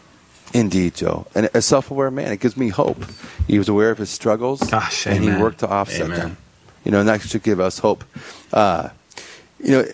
Indeed, 0.53 0.97
Joe, 0.97 1.29
and 1.37 1.49
a 1.55 1.63
self-aware 1.63 2.11
man. 2.11 2.33
It 2.33 2.41
gives 2.41 2.57
me 2.57 2.71
hope. 2.71 3.05
He 3.47 3.59
was 3.59 3.69
aware 3.69 3.91
of 3.91 3.99
his 3.99 4.11
struggles, 4.11 4.61
Gosh, 4.61 5.07
and 5.07 5.23
he 5.23 5.31
worked 5.31 5.61
to 5.61 5.69
offset 5.69 6.07
amen. 6.07 6.19
them. 6.19 6.37
You 6.85 6.91
know, 6.91 6.99
and 6.99 7.09
that 7.09 7.23
should 7.23 7.45
give 7.45 7.61
us 7.61 7.79
hope. 7.79 8.03
Uh, 8.53 8.89
you 9.61 9.71
know, 9.71 9.87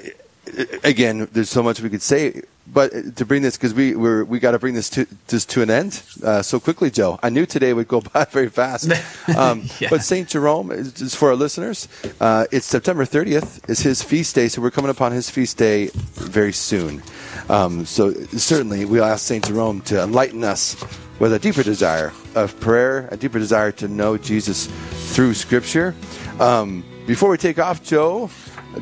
again, 0.82 1.28
there's 1.32 1.50
so 1.50 1.62
much 1.62 1.82
we 1.82 1.90
could 1.90 2.00
say 2.00 2.40
but 2.72 3.16
to 3.16 3.24
bring 3.24 3.42
this 3.42 3.56
because 3.56 3.74
we 3.74 3.94
we're, 3.94 4.24
we 4.24 4.38
got 4.38 4.52
to 4.52 4.58
bring 4.58 4.74
this 4.74 4.90
to 4.90 5.06
just 5.26 5.48
to 5.50 5.62
an 5.62 5.70
end 5.70 6.02
uh, 6.22 6.42
so 6.42 6.60
quickly, 6.60 6.90
Joe. 6.90 7.18
I 7.22 7.30
knew 7.30 7.46
today 7.46 7.72
would 7.72 7.88
go 7.88 8.00
by 8.12 8.24
very 8.24 8.48
fast. 8.48 8.90
Um, 9.36 9.68
yeah. 9.78 9.88
But 9.90 10.02
Saint 10.02 10.28
Jerome 10.28 10.70
is 10.70 11.14
for 11.14 11.28
our 11.28 11.36
listeners. 11.36 11.86
Uh, 12.18 12.46
it's 12.50 12.64
September 12.64 13.04
30th 13.04 13.68
is 13.68 13.80
his 13.80 14.02
feast 14.02 14.34
day, 14.34 14.48
so 14.48 14.62
we're 14.62 14.70
coming 14.70 14.90
upon 14.90 15.12
his 15.12 15.28
feast 15.28 15.58
day 15.58 15.90
very 16.14 16.52
soon. 16.52 17.02
Um, 17.48 17.84
so 17.84 18.12
certainly 18.12 18.86
we'll 18.86 19.04
ask 19.04 19.26
Saint 19.26 19.46
Jerome 19.46 19.82
to 19.82 20.02
enlighten 20.02 20.44
us 20.44 20.76
with 21.18 21.34
a 21.34 21.38
deeper 21.38 21.62
desire 21.62 22.12
of 22.34 22.58
prayer, 22.58 23.08
a 23.12 23.16
deeper 23.16 23.38
desire 23.38 23.70
to 23.72 23.86
know 23.86 24.16
Jesus 24.16 24.66
through 25.14 25.34
Scripture. 25.34 25.94
Um, 26.40 26.84
before 27.06 27.28
we 27.30 27.36
take 27.36 27.58
off, 27.58 27.82
Joe, 27.82 28.30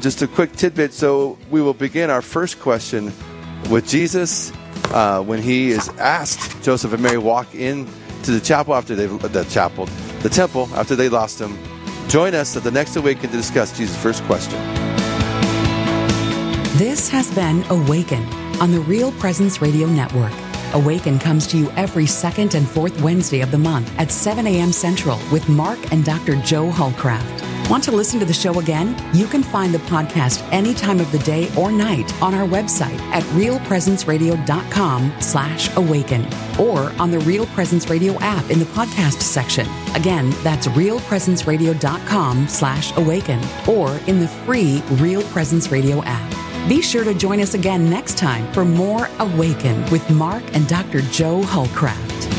just 0.01 0.23
a 0.23 0.29
quick 0.29 0.53
tidbit. 0.53 0.93
So 0.93 1.39
we 1.51 1.61
will 1.61 1.75
begin 1.75 2.09
our 2.11 2.23
first 2.23 2.61
question 2.61 3.13
with 3.71 3.89
Jesus 3.89 4.53
uh, 4.93 5.23
when 5.23 5.43
he 5.43 5.71
is 5.71 5.89
asked 5.99 6.63
Joseph 6.63 6.93
and 6.93 7.03
Mary 7.03 7.19
walk 7.19 7.55
in 7.55 7.87
to 8.23 8.31
the 8.31 8.41
chapel 8.41 8.75
after 8.75 8.95
they 8.95 9.07
the 9.07 9.45
chapel 9.45 9.87
the 10.23 10.29
temple 10.29 10.69
after 10.75 10.97
they 10.97 11.09
lost 11.09 11.41
him. 11.41 11.57
Join 12.09 12.35
us 12.35 12.57
at 12.57 12.63
the 12.63 12.71
next 12.71 12.97
awaken 12.97 13.31
to 13.31 13.37
discuss 13.37 13.77
Jesus' 13.77 13.97
first 13.97 14.23
question. 14.25 14.59
This 16.79 17.09
has 17.09 17.35
been 17.35 17.65
Awaken 17.71 18.23
on 18.61 18.71
the 18.71 18.81
Real 18.81 19.13
Presence 19.13 19.63
Radio 19.63 19.87
Network. 19.87 20.33
Awaken 20.75 21.19
comes 21.19 21.47
to 21.49 21.57
you 21.57 21.71
every 21.71 22.07
second 22.07 22.55
and 22.55 22.69
fourth 22.69 23.01
Wednesday 23.01 23.41
of 23.41 23.51
the 23.51 23.59
month 23.59 23.91
at 23.99 24.11
7 24.11 24.47
a.m. 24.47 24.73
Central 24.73 25.19
with 25.33 25.49
Mark 25.49 25.79
and 25.93 26.05
Dr. 26.05 26.37
Joe 26.43 26.71
Hollcraft. 26.71 27.56
Want 27.69 27.83
to 27.85 27.93
listen 27.93 28.21
to 28.21 28.25
the 28.27 28.33
show 28.33 28.61
again? 28.61 28.97
You 29.13 29.27
can 29.27 29.43
find 29.43 29.75
the 29.75 29.79
podcast 29.79 30.47
any 30.53 30.73
time 30.73 31.01
of 31.01 31.11
the 31.11 31.19
day 31.21 31.51
or 31.57 31.73
night 31.73 32.13
on 32.23 32.33
our 32.33 32.47
website 32.47 33.01
at 33.11 33.25
realpresenceradio.com 33.35 35.13
slash 35.21 35.77
awaken 35.77 36.25
or 36.61 36.93
on 37.01 37.11
the 37.11 37.19
Real 37.21 37.45
Presence 37.47 37.91
Radio 37.91 38.17
app 38.21 38.51
in 38.51 38.61
the 38.61 38.65
podcast 38.67 39.21
section. 39.21 39.67
Again, 39.97 40.31
that's 40.45 40.69
realpresenceradio.com 40.69 42.49
slash 42.49 42.97
awaken 42.97 43.41
or 43.69 43.97
in 44.07 44.21
the 44.21 44.29
free 44.29 44.81
Real 44.93 45.23
Presence 45.25 45.73
Radio 45.73 46.03
app. 46.05 46.69
Be 46.69 46.81
sure 46.83 47.03
to 47.05 47.15
join 47.15 47.41
us 47.41 47.55
again 47.55 47.91
next 47.91 48.17
time 48.17 48.53
for 48.53 48.65
more 48.65 49.09
Awaken 49.19 49.89
with 49.91 50.09
Mark 50.11 50.43
and 50.55 50.69
Dr. 50.69 51.01
Joe 51.03 51.41
Hollcraft. 51.43 52.36